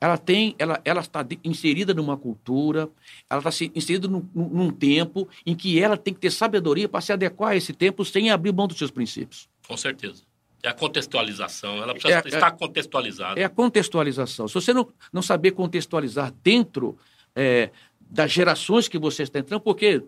Ela 0.00 0.18
tem, 0.18 0.54
ela, 0.58 0.80
ela 0.84 1.00
está 1.00 1.24
inserida 1.44 1.94
numa 1.94 2.16
cultura, 2.16 2.90
ela 3.30 3.40
está 3.48 3.64
inserida 3.74 4.06
num, 4.06 4.28
num 4.34 4.70
tempo 4.70 5.28
em 5.46 5.54
que 5.54 5.80
ela 5.80 5.96
tem 5.96 6.12
que 6.12 6.20
ter 6.20 6.30
sabedoria 6.30 6.88
para 6.88 7.00
se 7.00 7.12
adequar 7.12 7.52
a 7.52 7.56
esse 7.56 7.72
tempo 7.72 8.04
sem 8.04 8.30
abrir 8.30 8.52
mão 8.52 8.66
dos 8.66 8.76
seus 8.76 8.90
princípios. 8.90 9.48
Com 9.72 9.76
certeza. 9.78 10.22
É 10.62 10.68
a 10.68 10.74
contextualização, 10.74 11.82
ela 11.82 11.94
precisa 11.94 12.18
é, 12.18 12.28
estar 12.28 12.48
é, 12.48 12.50
contextualizada. 12.50 13.40
É 13.40 13.44
a 13.44 13.48
contextualização. 13.48 14.46
Se 14.46 14.54
você 14.54 14.74
não, 14.74 14.86
não 15.10 15.22
saber 15.22 15.52
contextualizar 15.52 16.30
dentro 16.44 16.98
é, 17.34 17.70
das 17.98 18.30
gerações 18.30 18.86
que 18.86 18.98
você 18.98 19.22
está 19.22 19.38
entrando, 19.38 19.62
porque 19.62 20.04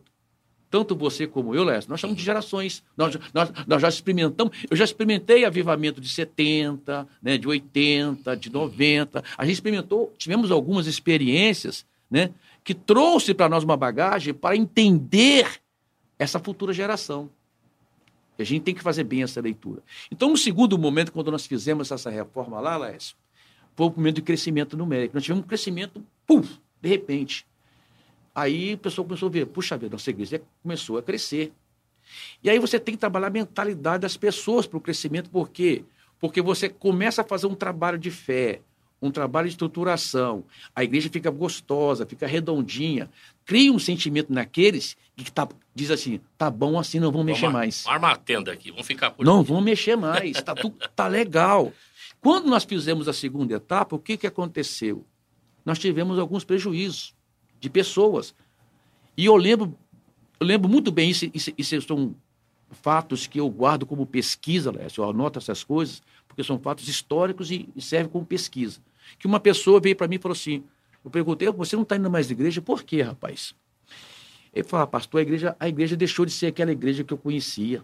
tanto 0.69 0.95
você 0.95 1.27
como 1.27 1.55
eu, 1.55 1.65
Léo, 1.65 1.81
nós 1.89 1.99
chamamos 1.99 2.19
de 2.19 2.25
gerações. 2.27 2.85
Nós, 2.95 3.17
nós, 3.33 3.51
nós 3.67 3.81
já 3.81 3.89
experimentamos, 3.89 4.55
eu 4.71 4.77
já 4.77 4.85
experimentei 4.85 5.47
avivamento 5.47 5.99
de 5.99 6.11
70, 6.11 7.09
né, 7.23 7.39
de 7.39 7.49
80, 7.49 8.37
de 8.37 8.53
90. 8.53 9.25
A 9.39 9.47
gente 9.47 9.55
experimentou, 9.55 10.13
tivemos 10.19 10.51
algumas 10.51 10.87
experiências 10.87 11.87
né, 12.11 12.31
que 12.63 12.75
trouxe 12.75 13.33
para 13.33 13.49
nós 13.49 13.65
uma 13.65 13.79
bagagem 13.79 14.35
para 14.35 14.57
entender 14.57 15.49
essa 16.19 16.39
futura 16.39 16.71
geração. 16.71 17.31
A 18.39 18.45
gente 18.45 18.63
tem 18.63 18.75
que 18.75 18.83
fazer 18.83 19.05
bem 19.05 19.23
essa 19.23 19.41
leitura. 19.41 19.83
Então, 20.11 20.31
no 20.31 20.37
segundo 20.37 20.77
momento, 20.79 21.13
quando 21.13 21.31
nós 21.31 21.47
fizemos 21.47 21.91
essa 21.91 22.11
reforma 22.11 22.61
lá, 22.61 22.77
Laércio, 22.77 23.17
foi 23.77 23.87
o 23.87 23.91
momento 23.91 24.17
de 24.17 24.23
crescimento 24.23 24.77
numérico. 24.77 25.15
Nós 25.15 25.23
tivemos 25.23 25.45
um 25.45 25.47
crescimento, 25.47 26.05
pum, 26.27 26.43
de 26.81 26.89
repente. 26.89 27.47
Aí 28.35 28.75
o 28.75 28.79
pessoal 28.79 29.07
começou 29.07 29.29
a 29.29 29.33
ver, 29.33 29.47
puxa 29.47 29.77
vida, 29.77 29.93
nossa 29.93 30.11
igreja 30.11 30.43
começou 30.63 30.99
a 30.99 31.03
crescer. 31.03 31.53
E 32.43 32.51
aí 32.51 32.59
você 32.59 32.79
tem 32.79 32.95
que 32.95 33.01
trabalhar 33.01 33.29
a 33.29 33.31
mentalidade 33.31 34.03
das 34.03 34.17
pessoas 34.17 34.67
para 34.67 34.77
o 34.77 34.81
crescimento, 34.81 35.31
por 35.31 35.51
quê? 35.51 35.85
Porque 36.21 36.43
você 36.43 36.69
começa 36.69 37.23
a 37.23 37.25
fazer 37.25 37.47
um 37.47 37.55
trabalho 37.55 37.99
de 37.99 38.11
fé, 38.11 38.61
um 39.01 39.11
trabalho 39.11 39.47
de 39.47 39.55
estruturação. 39.55 40.45
A 40.75 40.83
igreja 40.83 41.09
fica 41.11 41.31
gostosa, 41.31 42.07
fica 42.07 42.27
redondinha. 42.27 43.11
Cria 43.45 43.73
um 43.73 43.79
sentimento 43.79 44.33
naqueles 44.33 44.97
que 45.17 45.31
tá, 45.31 45.47
diz 45.75 45.91
assim: 45.91 46.21
tá 46.37 46.51
bom 46.51 46.79
assim, 46.79 46.99
não 46.99 47.13
vamos 47.13 47.27
mexer 47.27 47.49
mais. 47.49 47.87
Arma 47.87 48.11
a 48.13 48.17
tenda 48.17 48.53
aqui, 48.53 48.71
vamos 48.71 48.87
ficar 48.87 49.11
por 49.11 49.25
Não 49.25 49.43
vamos 49.43 49.65
mexer 49.65 49.97
mais, 49.97 50.43
tá, 50.43 50.55
tudo, 50.55 50.77
tá 50.95 51.07
legal. 51.07 51.73
Quando 52.21 52.47
nós 52.47 52.65
fizemos 52.65 53.07
a 53.07 53.13
segunda 53.13 53.55
etapa, 53.55 53.95
o 53.95 53.99
que, 53.99 54.17
que 54.17 54.27
aconteceu? 54.27 55.05
Nós 55.65 55.79
tivemos 55.79 56.19
alguns 56.19 56.45
prejuízos 56.45 57.15
de 57.61 57.69
pessoas. 57.69 58.35
E 59.17 59.27
eu 59.27 59.37
lembro, 59.37 59.77
eu 60.41 60.47
lembro 60.47 60.69
muito 60.69 60.91
bem, 60.91 61.11
isso, 61.11 61.31
isso, 61.33 61.53
isso 61.57 61.83
são 61.83 62.15
fatos 62.71 63.27
que 63.27 63.39
eu 63.39 63.49
guardo 63.49 63.87
como 63.87 64.07
pesquisa, 64.07 64.73
Lécio, 64.73 65.03
eu 65.03 65.11
anoto 65.11 65.39
essas 65.39 65.63
coisas, 65.63 66.03
porque 66.27 66.43
são 66.43 66.59
fatos 66.59 66.89
históricos 66.89 67.51
e, 67.51 67.69
e 67.77 67.81
servem 67.81 68.11
como 68.11 68.27
pesquisa. 68.27 68.81
Que 69.19 69.27
uma 69.27 69.39
pessoa 69.39 69.81
veio 69.81 69.95
para 69.95 70.09
mim 70.09 70.17
e 70.17 70.19
falou 70.19 70.35
assim: 70.35 70.65
eu 71.05 71.11
perguntei, 71.11 71.51
você 71.51 71.77
não 71.77 71.83
está 71.83 71.97
indo 71.97 72.11
mais 72.11 72.29
na 72.29 72.33
igreja? 72.33 72.63
Por 72.63 72.83
quê, 72.83 73.03
rapaz? 73.03 73.55
Ele 74.53 74.65
falou, 74.65 74.85
ah, 74.85 74.87
pastor, 74.87 75.19
a 75.19 75.23
igreja, 75.23 75.57
a 75.61 75.69
igreja 75.69 75.97
deixou 75.97 76.25
de 76.25 76.33
ser 76.33 76.47
aquela 76.47 76.73
igreja 76.73 77.05
que 77.05 77.13
eu 77.13 77.19
conhecia. 77.19 77.79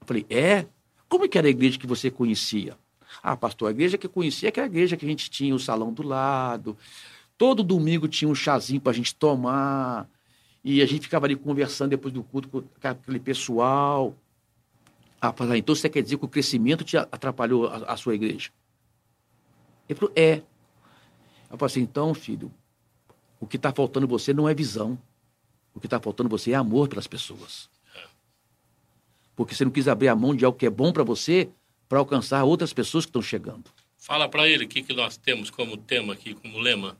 Eu 0.00 0.06
falei, 0.06 0.26
é? 0.28 0.66
Como 1.08 1.28
que 1.28 1.38
era 1.38 1.46
a 1.46 1.50
igreja 1.50 1.78
que 1.78 1.86
você 1.86 2.10
conhecia? 2.10 2.76
Ah, 3.22 3.36
pastor, 3.36 3.68
a 3.68 3.70
igreja 3.70 3.96
que 3.96 4.06
eu 4.06 4.10
conhecia 4.10 4.48
é 4.48 4.50
aquela 4.50 4.66
igreja 4.66 4.96
que 4.96 5.06
a 5.06 5.08
gente 5.08 5.30
tinha 5.30 5.54
o 5.54 5.58
salão 5.58 5.92
do 5.92 6.02
lado. 6.02 6.76
Todo 7.38 7.62
domingo 7.62 8.08
tinha 8.08 8.28
um 8.28 8.34
chazinho 8.34 8.80
para 8.80 8.92
a 8.92 8.94
gente 8.94 9.14
tomar. 9.14 10.08
E 10.62 10.82
a 10.82 10.86
gente 10.86 11.02
ficava 11.02 11.26
ali 11.26 11.36
conversando 11.36 11.90
depois 11.90 12.12
do 12.12 12.22
culto 12.22 12.48
com 12.48 12.64
aquele 12.82 13.20
pessoal. 13.20 14.16
Ah, 15.20 15.32
então 15.56 15.74
você 15.74 15.88
quer 15.88 16.02
dizer 16.02 16.18
que 16.18 16.24
o 16.24 16.28
crescimento 16.28 16.84
te 16.84 16.96
atrapalhou 16.96 17.66
a, 17.66 17.92
a 17.92 17.96
sua 17.96 18.14
igreja? 18.14 18.50
Ele 19.88 19.98
falou, 19.98 20.12
é. 20.16 20.42
Eu 21.54 21.58
falei 21.58 21.70
assim, 21.70 21.82
então, 21.82 22.12
filho, 22.12 22.52
o 23.38 23.46
que 23.46 23.56
está 23.56 23.72
faltando 23.72 24.08
você 24.08 24.34
não 24.34 24.48
é 24.48 24.54
visão. 24.54 24.98
O 25.72 25.78
que 25.78 25.86
está 25.86 26.00
faltando 26.00 26.28
você 26.28 26.50
é 26.50 26.54
amor 26.54 26.88
pelas 26.88 27.06
pessoas. 27.06 27.70
Porque 29.36 29.54
você 29.54 29.64
não 29.64 29.70
quis 29.70 29.86
abrir 29.86 30.08
a 30.08 30.16
mão 30.16 30.34
de 30.34 30.44
algo 30.44 30.58
que 30.58 30.66
é 30.66 30.70
bom 30.70 30.92
para 30.92 31.04
você 31.04 31.48
para 31.88 32.00
alcançar 32.00 32.42
outras 32.42 32.72
pessoas 32.72 33.04
que 33.04 33.10
estão 33.10 33.22
chegando. 33.22 33.64
Fala 33.96 34.28
para 34.28 34.48
ele 34.48 34.64
o 34.64 34.68
que, 34.68 34.82
que 34.82 34.92
nós 34.92 35.16
temos 35.16 35.48
como 35.48 35.76
tema 35.76 36.12
aqui, 36.12 36.34
como 36.34 36.58
lema. 36.58 36.96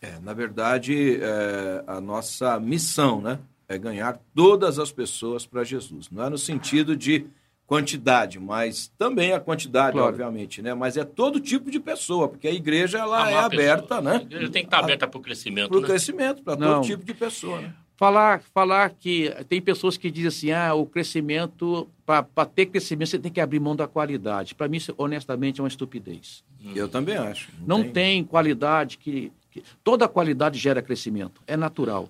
É, 0.00 0.18
na 0.20 0.32
verdade, 0.32 1.16
é, 1.20 1.84
a 1.86 2.00
nossa 2.00 2.58
missão 2.58 3.20
né, 3.20 3.38
é 3.68 3.76
ganhar 3.76 4.18
todas 4.34 4.78
as 4.78 4.90
pessoas 4.90 5.44
para 5.44 5.62
Jesus. 5.62 6.08
Não 6.10 6.24
é 6.24 6.30
no 6.30 6.38
sentido 6.38 6.96
de 6.96 7.26
quantidade, 7.70 8.40
mas 8.40 8.92
também 8.98 9.32
a 9.32 9.38
quantidade, 9.38 9.92
claro. 9.92 10.08
obviamente, 10.08 10.60
né? 10.60 10.74
Mas 10.74 10.96
é 10.96 11.04
todo 11.04 11.38
tipo 11.38 11.70
de 11.70 11.78
pessoa, 11.78 12.26
porque 12.26 12.48
a 12.48 12.52
igreja 12.52 12.98
ela 12.98 13.30
é 13.30 13.36
aberta, 13.36 14.00
né? 14.00 14.16
A 14.16 14.22
igreja 14.22 14.48
tem 14.50 14.62
que 14.62 14.66
estar 14.66 14.80
aberta 14.80 15.06
para 15.06 15.16
o 15.16 15.22
crescimento. 15.22 15.68
Para 15.68 15.78
o 15.78 15.80
né? 15.80 15.86
crescimento, 15.86 16.42
para 16.42 16.56
todo 16.56 16.84
tipo 16.84 17.04
de 17.04 17.14
pessoa. 17.14 17.60
Né? 17.60 17.72
Falar, 17.96 18.42
falar 18.52 18.90
que 18.90 19.32
tem 19.48 19.62
pessoas 19.62 19.96
que 19.96 20.10
dizem 20.10 20.26
assim, 20.26 20.50
ah, 20.50 20.74
o 20.74 20.84
crescimento, 20.84 21.88
para 22.04 22.44
ter 22.44 22.66
crescimento, 22.66 23.10
você 23.10 23.20
tem 23.20 23.30
que 23.30 23.40
abrir 23.40 23.60
mão 23.60 23.76
da 23.76 23.86
qualidade. 23.86 24.52
Para 24.52 24.66
mim, 24.66 24.78
isso, 24.78 24.92
honestamente, 24.98 25.60
é 25.60 25.62
uma 25.62 25.68
estupidez. 25.68 26.42
Hum. 26.60 26.72
Eu 26.74 26.88
também 26.88 27.16
acho. 27.16 27.52
Não, 27.60 27.78
não 27.78 27.84
tem... 27.84 27.92
tem... 27.92 28.24
qualidade 28.24 28.98
que, 28.98 29.30
que. 29.48 29.62
Toda 29.84 30.08
qualidade 30.08 30.58
gera 30.58 30.82
crescimento. 30.82 31.40
É 31.46 31.56
natural. 31.56 32.08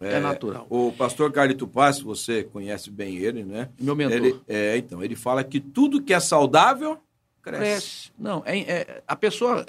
É, 0.00 0.14
é, 0.14 0.20
natural. 0.20 0.66
O 0.70 0.92
pastor 0.92 1.32
Carlito 1.32 1.66
Paz, 1.66 2.00
você 2.00 2.44
conhece 2.44 2.90
bem 2.90 3.16
ele, 3.16 3.44
né? 3.44 3.68
Meu 3.80 3.96
mentor. 3.96 4.16
Ele, 4.16 4.40
é, 4.46 4.76
então, 4.76 5.02
ele 5.02 5.16
fala 5.16 5.42
que 5.42 5.58
tudo 5.58 6.00
que 6.02 6.14
é 6.14 6.20
saudável 6.20 6.98
cresce. 7.42 7.60
cresce. 7.62 8.12
Não, 8.18 8.42
é, 8.46 8.58
é, 8.60 9.02
a 9.06 9.16
pessoa 9.16 9.66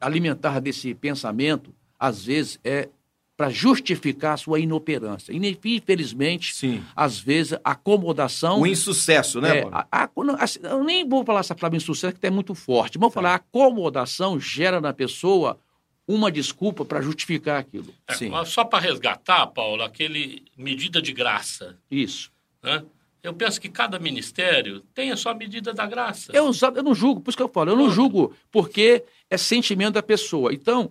alimentar 0.00 0.60
desse 0.60 0.94
pensamento, 0.94 1.74
às 1.98 2.24
vezes, 2.24 2.58
é 2.64 2.88
para 3.36 3.48
justificar 3.50 4.34
a 4.34 4.36
sua 4.36 4.60
inoperância. 4.60 5.32
Infelizmente, 5.32 6.54
Sim. 6.54 6.82
às 6.94 7.18
vezes, 7.18 7.54
a 7.64 7.70
acomodação. 7.72 8.60
O 8.60 8.66
insucesso, 8.66 9.40
né, 9.40 9.58
é, 9.60 9.68
a- 9.72 9.86
a- 9.90 10.10
não, 10.18 10.36
assim, 10.38 10.60
eu 10.62 10.84
nem 10.84 11.08
vou 11.08 11.24
falar 11.24 11.40
essa 11.40 11.54
palavra 11.54 11.76
insucesso, 11.76 12.14
que 12.18 12.26
é 12.26 12.30
muito 12.30 12.54
forte. 12.54 12.98
Vamos 12.98 13.14
falar, 13.14 13.32
a 13.32 13.34
acomodação 13.36 14.38
gera 14.38 14.80
na 14.80 14.92
pessoa 14.92 15.58
uma 16.06 16.30
desculpa 16.30 16.84
para 16.84 17.00
justificar 17.00 17.60
aquilo. 17.60 17.94
É, 18.08 18.14
Sim. 18.14 18.28
mas 18.30 18.48
só 18.48 18.64
para 18.64 18.78
resgatar, 18.80 19.46
Paulo, 19.48 19.82
aquele 19.82 20.44
medida 20.56 21.00
de 21.00 21.12
graça. 21.12 21.76
Isso. 21.90 22.30
Né? 22.62 22.82
Eu 23.22 23.32
penso 23.32 23.60
que 23.60 23.68
cada 23.68 23.98
ministério 24.00 24.80
tem 24.94 25.12
a 25.12 25.16
sua 25.16 25.32
medida 25.32 25.72
da 25.72 25.86
graça. 25.86 26.32
Eu, 26.34 26.50
eu 26.74 26.82
não 26.82 26.94
julgo, 26.94 27.20
por 27.20 27.30
isso 27.30 27.36
que 27.36 27.42
eu 27.42 27.48
falo, 27.48 27.70
eu 27.70 27.76
não 27.76 27.88
julgo 27.90 28.34
porque 28.50 29.04
é 29.30 29.36
sentimento 29.36 29.94
da 29.94 30.02
pessoa. 30.02 30.52
Então, 30.52 30.90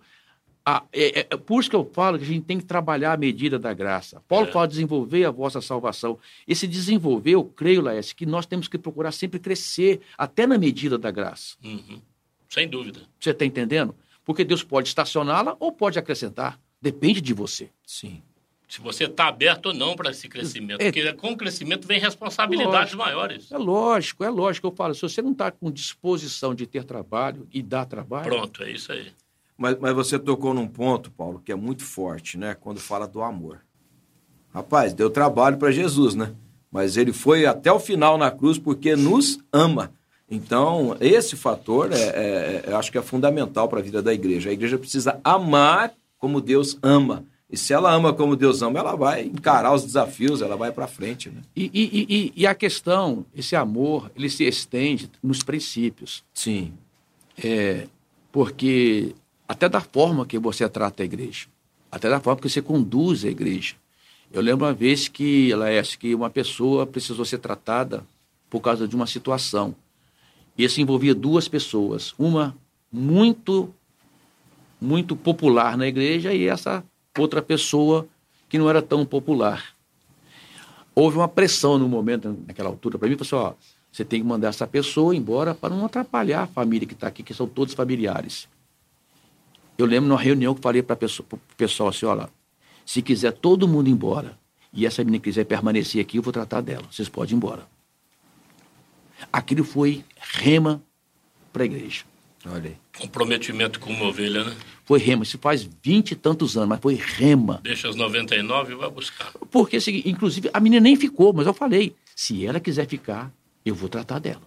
a- 0.65 0.83
é, 0.93 1.19
é- 1.21 1.27
é 1.31 1.37
por 1.37 1.59
isso 1.59 1.69
que 1.69 1.75
eu 1.75 1.83
falo 1.93 2.17
que 2.17 2.23
a 2.23 2.27
gente 2.27 2.45
tem 2.45 2.57
que 2.57 2.63
trabalhar 2.65 3.11
a 3.11 3.17
medida 3.17 3.59
da 3.59 3.73
graça. 3.73 4.21
Paulo 4.29 4.47
É. 4.47 4.51
fala 4.51 4.67
desenvolver 4.67 5.25
a 5.25 5.31
vossa 5.31 5.59
salvação. 5.59 6.17
Esse 6.47 6.65
desenvolver, 6.67 7.31
eu 7.31 7.43
creio, 7.43 7.81
Laércio, 7.81 8.15
que 8.15 8.25
nós 8.25 8.45
temos 8.45 8.69
que 8.69 8.77
procurar 8.77 9.11
sempre 9.11 9.37
crescer, 9.39 9.99
até 10.17 10.47
na 10.47 10.57
medida 10.57 10.97
da 10.97 11.11
graça. 11.11 11.57
Uhum. 11.61 11.99
Sem 12.47 12.67
dúvida. 12.67 13.01
Você 13.19 13.31
está 13.31 13.43
entendendo? 13.45 13.93
Porque 14.31 14.45
Deus 14.45 14.63
pode 14.63 14.87
estacioná-la 14.87 15.57
ou 15.59 15.73
pode 15.73 15.99
acrescentar. 15.99 16.57
Depende 16.81 17.19
de 17.19 17.33
você. 17.33 17.69
Sim. 17.85 18.21
Se 18.65 18.79
você 18.79 19.03
está 19.03 19.27
aberto 19.27 19.65
ou 19.65 19.73
não 19.73 19.93
para 19.93 20.11
esse 20.11 20.29
crescimento. 20.29 20.79
É. 20.79 20.85
Porque 20.85 21.11
com 21.15 21.33
o 21.33 21.37
crescimento 21.37 21.85
vem 21.85 21.99
responsabilidades 21.99 22.93
Lógico. 22.93 22.97
maiores. 22.97 23.51
É 23.51 23.57
lógico, 23.57 24.23
é 24.23 24.29
lógico. 24.29 24.67
Eu 24.67 24.71
falo, 24.71 24.95
se 24.95 25.01
você 25.01 25.21
não 25.21 25.33
está 25.33 25.51
com 25.51 25.69
disposição 25.69 26.55
de 26.55 26.65
ter 26.65 26.85
trabalho 26.85 27.45
e 27.51 27.61
dar 27.61 27.83
trabalho, 27.83 28.23
Pronto, 28.23 28.63
é 28.63 28.71
isso 28.71 28.93
aí. 28.93 29.11
Mas, 29.57 29.77
mas 29.77 29.93
você 29.93 30.17
tocou 30.17 30.53
num 30.53 30.65
ponto, 30.65 31.11
Paulo, 31.11 31.41
que 31.43 31.51
é 31.51 31.55
muito 31.55 31.83
forte, 31.83 32.37
né? 32.37 32.55
Quando 32.55 32.79
fala 32.79 33.05
do 33.05 33.21
amor. 33.21 33.59
Rapaz, 34.53 34.93
deu 34.93 35.09
trabalho 35.09 35.57
para 35.57 35.71
Jesus, 35.71 36.15
né? 36.15 36.33
Mas 36.71 36.95
ele 36.95 37.11
foi 37.11 37.45
até 37.45 37.69
o 37.69 37.81
final 37.81 38.17
na 38.17 38.31
cruz 38.31 38.57
porque 38.57 38.95
nos 38.95 39.39
ama. 39.51 39.91
Então, 40.31 40.95
esse 41.01 41.35
fator, 41.35 41.91
é, 41.91 41.95
é- 42.01 42.63
é- 42.65 42.71
eu 42.71 42.77
acho 42.77 42.89
que 42.89 42.97
é 42.97 43.01
fundamental 43.01 43.67
para 43.67 43.79
a 43.79 43.83
vida 43.83 44.01
da 44.01 44.13
igreja. 44.13 44.49
A 44.49 44.53
igreja 44.53 44.77
precisa 44.77 45.19
amar 45.25 45.93
como 46.17 46.39
Deus 46.39 46.77
ama. 46.81 47.25
E 47.49 47.57
se 47.57 47.73
ela 47.73 47.91
ama 47.93 48.13
como 48.13 48.37
Deus 48.37 48.61
ama, 48.61 48.79
ela 48.79 48.95
vai 48.95 49.23
encarar 49.23 49.73
os 49.73 49.83
desafios, 49.83 50.41
ela 50.41 50.55
vai 50.55 50.71
para 50.71 50.87
frente, 50.87 51.29
né? 51.29 51.41
E, 51.53 51.65
e- 51.73 51.89
e- 51.99 52.07
e- 52.15 52.33
e 52.33 52.47
a 52.47 52.55
questão, 52.55 53.25
esse 53.35 53.57
amor, 53.57 54.09
ele 54.15 54.29
se 54.29 54.45
estende 54.45 55.11
nos 55.21 55.43
princípios. 55.43 56.23
Sim. 56.33 56.71
É, 57.43 57.87
porque 58.31 59.13
até 59.45 59.67
da 59.67 59.81
forma 59.81 60.25
que 60.25 60.39
você 60.39 60.69
trata 60.69 61.03
a 61.03 61.05
igreja, 61.05 61.47
até 61.91 62.09
da 62.09 62.21
forma 62.21 62.39
que 62.39 62.49
você 62.49 62.61
conduz 62.61 63.25
a 63.25 63.29
igreja. 63.29 63.75
Eu 64.31 64.41
lembro 64.41 64.65
uma 64.65 64.73
vez 64.73 65.09
que, 65.09 65.53
Laércio, 65.53 65.99
que 65.99 66.15
uma 66.15 66.29
pessoa 66.29 66.87
precisou 66.87 67.25
ser 67.25 67.39
tratada 67.39 68.05
por 68.49 68.61
causa 68.61 68.87
de 68.87 68.95
uma 68.95 69.05
situação. 69.05 69.75
E 70.57 70.63
isso 70.63 70.81
envolvia 70.81 71.15
duas 71.15 71.47
pessoas. 71.47 72.13
Uma 72.17 72.55
muito, 72.91 73.73
muito 74.79 75.15
popular 75.15 75.77
na 75.77 75.87
igreja 75.87 76.33
e 76.33 76.47
essa 76.47 76.83
outra 77.17 77.41
pessoa 77.41 78.07
que 78.49 78.57
não 78.57 78.69
era 78.69 78.81
tão 78.81 79.05
popular. 79.05 79.73
Houve 80.93 81.17
uma 81.17 81.27
pressão 81.27 81.77
no 81.77 81.87
momento, 81.87 82.37
naquela 82.45 82.69
altura, 82.69 82.97
para 82.97 83.07
mim, 83.07 83.17
falou 83.17 83.47
assim, 83.47 83.57
você 83.91 84.05
tem 84.05 84.21
que 84.21 84.27
mandar 84.27 84.49
essa 84.49 84.67
pessoa 84.67 85.15
embora 85.15 85.55
para 85.55 85.73
não 85.73 85.85
atrapalhar 85.85 86.43
a 86.43 86.47
família 86.47 86.87
que 86.87 86.93
está 86.93 87.07
aqui, 87.07 87.23
que 87.23 87.33
são 87.33 87.47
todos 87.47 87.73
familiares. 87.73 88.47
Eu 89.77 89.85
lembro 89.85 90.09
numa 90.09 90.19
reunião 90.19 90.53
que 90.53 90.61
falei 90.61 90.83
para 90.83 90.95
o 90.95 91.39
pessoal 91.55 91.89
assim, 91.89 92.05
olha, 92.05 92.29
se 92.85 93.01
quiser 93.01 93.31
todo 93.31 93.67
mundo 93.67 93.89
embora 93.89 94.37
e 94.73 94.85
essa 94.85 95.03
menina 95.03 95.23
quiser 95.23 95.45
permanecer 95.45 96.01
aqui, 96.01 96.17
eu 96.17 96.21
vou 96.21 96.33
tratar 96.33 96.61
dela. 96.61 96.83
Vocês 96.91 97.09
podem 97.09 97.33
ir 97.33 97.37
embora. 97.37 97.67
Aquilo 99.31 99.63
foi 99.63 100.03
rema 100.19 100.81
para 101.51 101.63
a 101.63 101.65
igreja. 101.65 102.03
Olha 102.45 102.69
aí. 102.71 102.77
Comprometimento 102.97 103.79
com 103.79 103.91
uma 103.91 104.05
ovelha, 104.07 104.43
né? 104.43 104.55
Foi 104.85 104.99
rema. 104.99 105.23
Isso 105.23 105.37
faz 105.37 105.67
vinte 105.83 106.11
e 106.11 106.15
tantos 106.15 106.57
anos, 106.57 106.69
mas 106.69 106.79
foi 106.79 106.95
rema. 106.95 107.59
Deixa 107.63 107.87
as 107.87 107.95
99 107.95 108.73
e 108.73 108.75
vai 108.75 108.89
buscar. 108.89 109.31
Porque, 109.51 109.77
assim, 109.77 110.01
inclusive, 110.05 110.49
a 110.53 110.59
menina 110.59 110.81
nem 110.81 110.95
ficou, 110.95 111.31
mas 111.33 111.45
eu 111.45 111.53
falei, 111.53 111.95
se 112.15 112.45
ela 112.45 112.59
quiser 112.59 112.87
ficar, 112.87 113.31
eu 113.65 113.75
vou 113.75 113.87
tratar 113.89 114.19
dela. 114.19 114.41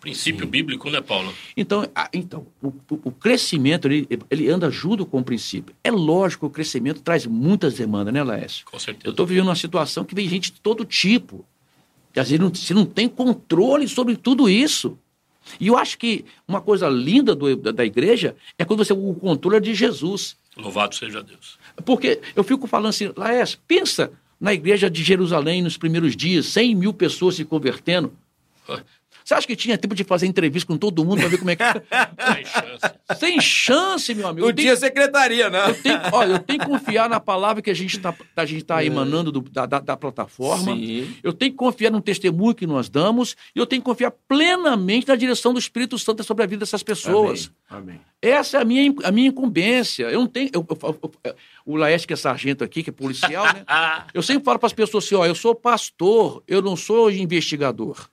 Princípio 0.00 0.46
bíblico, 0.46 0.88
né, 0.88 1.00
Paulo? 1.02 1.30
Então, 1.54 1.86
a- 1.94 2.08
então 2.12 2.46
o, 2.62 2.68
o- 2.68 3.00
o 3.04 3.10
crescimento, 3.12 3.86
ele, 3.86 4.08
ele 4.30 4.48
anda 4.48 4.70
junto 4.70 5.04
com 5.04 5.18
o 5.18 5.24
princípio. 5.24 5.74
É 5.84 5.90
lógico 5.90 6.46
que 6.46 6.50
o 6.52 6.54
crescimento 6.54 7.02
traz 7.02 7.26
muitas 7.26 7.74
demandas, 7.74 8.14
né, 8.14 8.22
Laércio? 8.22 8.64
Com 8.64 8.78
certeza. 8.78 9.06
Eu 9.08 9.10
estou 9.10 9.26
vivendo 9.26 9.48
uma 9.48 9.54
situação 9.56 10.02
que 10.04 10.14
vem 10.14 10.26
gente 10.26 10.52
de 10.52 10.60
todo 10.60 10.86
tipo. 10.86 11.44
E 12.14 12.20
às 12.20 12.28
vezes 12.30 12.40
não, 12.42 12.52
você 12.52 12.74
não 12.74 12.84
tem 12.84 13.08
controle 13.08 13.86
sobre 13.88 14.16
tudo 14.16 14.48
isso. 14.48 14.98
E 15.58 15.68
eu 15.68 15.76
acho 15.76 15.96
que 15.98 16.24
uma 16.46 16.60
coisa 16.60 16.88
linda 16.88 17.34
do- 17.34 17.56
da, 17.56 17.70
da 17.72 17.84
igreja 17.84 18.36
é 18.58 18.64
quando 18.64 18.84
você 18.84 18.92
o 18.92 19.14
controle 19.14 19.56
é 19.56 19.60
de 19.60 19.74
Jesus. 19.74 20.36
Louvado 20.56 20.94
seja 20.94 21.22
Deus. 21.22 21.58
Porque 21.84 22.20
eu 22.36 22.44
fico 22.44 22.66
falando 22.66 22.88
assim, 22.90 23.10
Laércio, 23.16 23.58
pensa 23.66 24.12
na 24.40 24.52
igreja 24.52 24.90
de 24.90 25.02
Jerusalém 25.02 25.62
nos 25.62 25.76
primeiros 25.76 26.16
dias, 26.16 26.46
100 26.46 26.74
mil 26.74 26.92
pessoas 26.92 27.36
se 27.36 27.44
convertendo. 27.44 28.12
Você 29.24 29.34
acha 29.34 29.46
que 29.46 29.54
tinha 29.56 29.76
tempo 29.78 29.94
de 29.94 30.04
fazer 30.04 30.26
entrevista 30.26 30.66
com 30.66 30.76
todo 30.76 31.04
mundo 31.04 31.20
para 31.20 31.28
ver 31.28 31.38
como 31.38 31.50
é 31.50 31.56
que. 31.56 31.62
Sem 32.34 32.44
chance. 32.44 33.18
Sem 33.18 33.40
chance, 33.40 34.14
meu 34.14 34.28
amigo. 34.28 34.46
Não 34.46 34.54
tenho- 34.54 34.66
tinha 34.68 34.76
secretaria, 34.76 35.48
né? 35.50 35.70
eu 35.70 35.74
tenho- 35.82 36.00
olha, 36.12 36.32
eu 36.32 36.38
tenho 36.38 36.60
que 36.60 36.66
confiar 36.66 37.08
na 37.08 37.20
palavra 37.20 37.62
que 37.62 37.70
a 37.70 37.74
gente 37.74 37.96
está 37.96 38.14
a 38.36 38.44
gente 38.44 38.64
tá 38.64 38.84
emanando 38.84 39.30
do- 39.32 39.40
da, 39.40 39.66
da, 39.66 39.78
da 39.80 39.96
plataforma. 39.96 40.74
Sim. 40.74 41.14
Eu 41.22 41.32
tenho 41.32 41.50
que 41.52 41.56
confiar 41.56 41.90
no 41.90 42.00
testemunho 42.00 42.54
que 42.54 42.66
nós 42.66 42.88
damos. 42.88 43.36
E 43.54 43.58
eu 43.58 43.66
tenho 43.66 43.82
que 43.82 43.86
confiar 43.86 44.10
plenamente 44.28 45.06
na 45.08 45.16
direção 45.16 45.52
do 45.52 45.58
Espírito 45.58 45.98
Santo 45.98 46.24
sobre 46.24 46.44
a 46.44 46.46
vida 46.46 46.60
dessas 46.60 46.82
pessoas. 46.82 47.50
Amém. 47.68 47.82
Amém. 47.94 48.00
Essa 48.22 48.58
é 48.58 48.62
a 48.62 48.64
minha, 48.64 48.92
a 49.04 49.10
minha 49.10 49.28
incumbência. 49.28 50.04
Eu 50.04 50.20
não 50.20 50.26
tenho. 50.26 50.50
eu- 50.52 50.66
eu- 50.70 51.12
eu- 51.24 51.34
o 51.64 51.76
Laércio, 51.76 52.06
que 52.08 52.14
é 52.14 52.16
sargento 52.16 52.62
aqui, 52.64 52.82
que 52.82 52.90
é 52.90 52.92
policial, 52.92 53.44
né? 53.44 53.64
Eu 54.12 54.22
sempre 54.22 54.44
falo 54.44 54.58
para 54.58 54.66
as 54.66 54.72
pessoas 54.72 55.04
assim: 55.04 55.14
ó, 55.14 55.24
eu 55.24 55.34
sou 55.34 55.54
pastor, 55.54 56.42
eu 56.48 56.60
não 56.60 56.74
sou 56.76 57.10
investigador. 57.10 58.08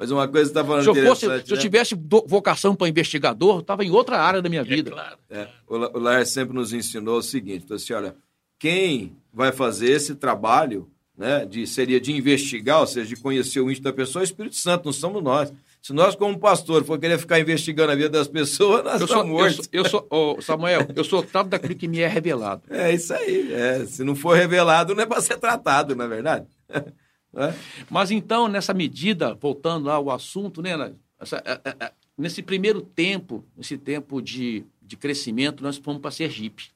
Mas 0.00 0.10
uma 0.10 0.26
coisa 0.26 0.48
que 0.50 0.54
você 0.54 0.60
está 0.60 0.64
falando 0.64 0.82
Se 0.82 0.88
eu, 0.98 1.06
fosse, 1.06 1.20
se 1.44 1.52
eu 1.52 1.56
né? 1.56 1.60
tivesse 1.62 1.94
vocação 2.26 2.74
para 2.74 2.88
investigador, 2.88 3.56
eu 3.56 3.60
estava 3.60 3.84
em 3.84 3.90
outra 3.90 4.18
área 4.18 4.40
da 4.40 4.48
minha 4.48 4.62
é 4.62 4.64
vida. 4.64 4.90
claro. 4.92 5.18
É, 5.28 5.46
o 5.68 5.76
o 5.76 5.98
Laer 6.00 6.26
sempre 6.26 6.54
nos 6.54 6.72
ensinou 6.72 7.18
o 7.18 7.22
seguinte, 7.22 7.64
então, 7.66 7.76
assim, 7.76 7.92
olha, 7.92 8.16
quem 8.58 9.14
vai 9.30 9.52
fazer 9.52 9.90
esse 9.90 10.14
trabalho, 10.14 10.88
né, 11.18 11.44
de, 11.44 11.66
seria 11.66 12.00
de 12.00 12.12
investigar, 12.12 12.80
ou 12.80 12.86
seja, 12.86 13.06
de 13.14 13.16
conhecer 13.20 13.60
o 13.60 13.70
íntimo 13.70 13.84
da 13.84 13.92
pessoa, 13.92 14.22
é 14.22 14.24
o 14.24 14.24
Espírito 14.24 14.56
Santo, 14.56 14.86
não 14.86 14.92
somos 14.94 15.22
nós. 15.22 15.52
Se 15.82 15.92
nós, 15.92 16.14
como 16.14 16.38
pastor, 16.38 16.82
for 16.82 16.98
querer 16.98 17.18
ficar 17.18 17.38
investigando 17.38 17.92
a 17.92 17.94
vida 17.94 18.08
das 18.08 18.26
pessoas, 18.26 18.82
nós 18.84 19.02
Eu 19.02 19.06
sou, 19.06 19.16
estamos 19.18 19.26
eu 19.30 19.38
mortos. 19.38 19.56
sou, 19.56 19.66
eu 19.70 19.84
sou- 19.88 20.06
ô, 20.10 20.40
Samuel, 20.40 20.86
eu 20.96 21.04
sou 21.04 21.22
tratado 21.22 21.50
daquilo 21.50 21.74
que 21.74 21.86
me 21.86 22.00
é 22.00 22.08
revelado. 22.08 22.62
É 22.70 22.90
isso 22.94 23.12
aí. 23.12 23.52
é. 23.52 23.84
se 23.84 24.02
não 24.02 24.16
for 24.16 24.34
revelado, 24.34 24.94
não 24.94 25.02
é 25.02 25.06
para 25.06 25.20
ser 25.20 25.36
tratado, 25.38 25.94
não 25.94 26.06
é 26.06 26.08
verdade? 26.08 26.46
É? 27.34 27.54
Mas 27.88 28.10
então, 28.10 28.48
nessa 28.48 28.74
medida, 28.74 29.34
voltando 29.34 29.86
lá 29.86 29.94
ao 29.94 30.10
assunto, 30.10 30.60
né? 30.60 30.92
Essa- 31.18 31.42
é, 31.44 31.60
é, 31.64 31.76
é, 31.86 31.92
nesse 32.18 32.42
primeiro 32.42 32.80
tempo, 32.80 33.44
nesse 33.56 33.78
tempo 33.78 34.20
de, 34.20 34.64
de 34.82 34.96
crescimento, 34.96 35.62
nós 35.62 35.76
fomos 35.76 36.00
para 36.00 36.10
Sergipe. 36.10 36.70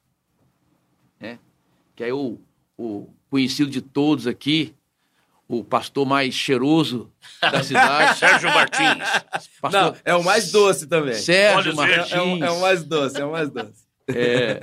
Né? 1.18 1.38
Que 1.96 2.04
aí 2.04 2.12
o, 2.12 2.38
o 2.78 3.08
conhecido 3.28 3.70
de 3.70 3.80
todos 3.80 4.26
aqui, 4.26 4.74
o 5.48 5.64
pastor 5.64 6.06
mais 6.06 6.34
cheiroso 6.34 7.10
da 7.40 7.62
cidade, 7.64 8.18
Sérgio 8.18 8.48
Martins. 8.50 8.98
pastor 9.60 9.82
Não, 9.92 9.96
é 10.04 10.14
o 10.14 10.22
mais 10.22 10.52
doce 10.52 10.86
também. 10.86 11.14
Sérgio 11.14 11.72
Olhos 11.72 11.74
Martins. 11.74 12.12
É, 12.12 12.16
é 12.16 12.22
o, 12.22 12.44
é 12.44 12.50
o 12.50 12.60
mais 12.60 12.84
doce, 12.84 13.20
é 13.20 13.24
o 13.24 13.32
mais 13.32 13.50
doce. 13.50 13.84
É. 14.08 14.60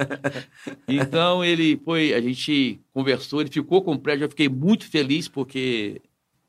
Então 0.87 1.43
ele 1.43 1.79
foi, 1.83 2.13
a 2.13 2.21
gente 2.21 2.79
conversou, 2.93 3.41
ele 3.41 3.49
ficou 3.49 3.81
com 3.81 3.93
o 3.93 3.99
prédio, 3.99 4.25
eu 4.25 4.29
fiquei 4.29 4.47
muito 4.47 4.85
feliz 4.87 5.27
porque 5.27 6.01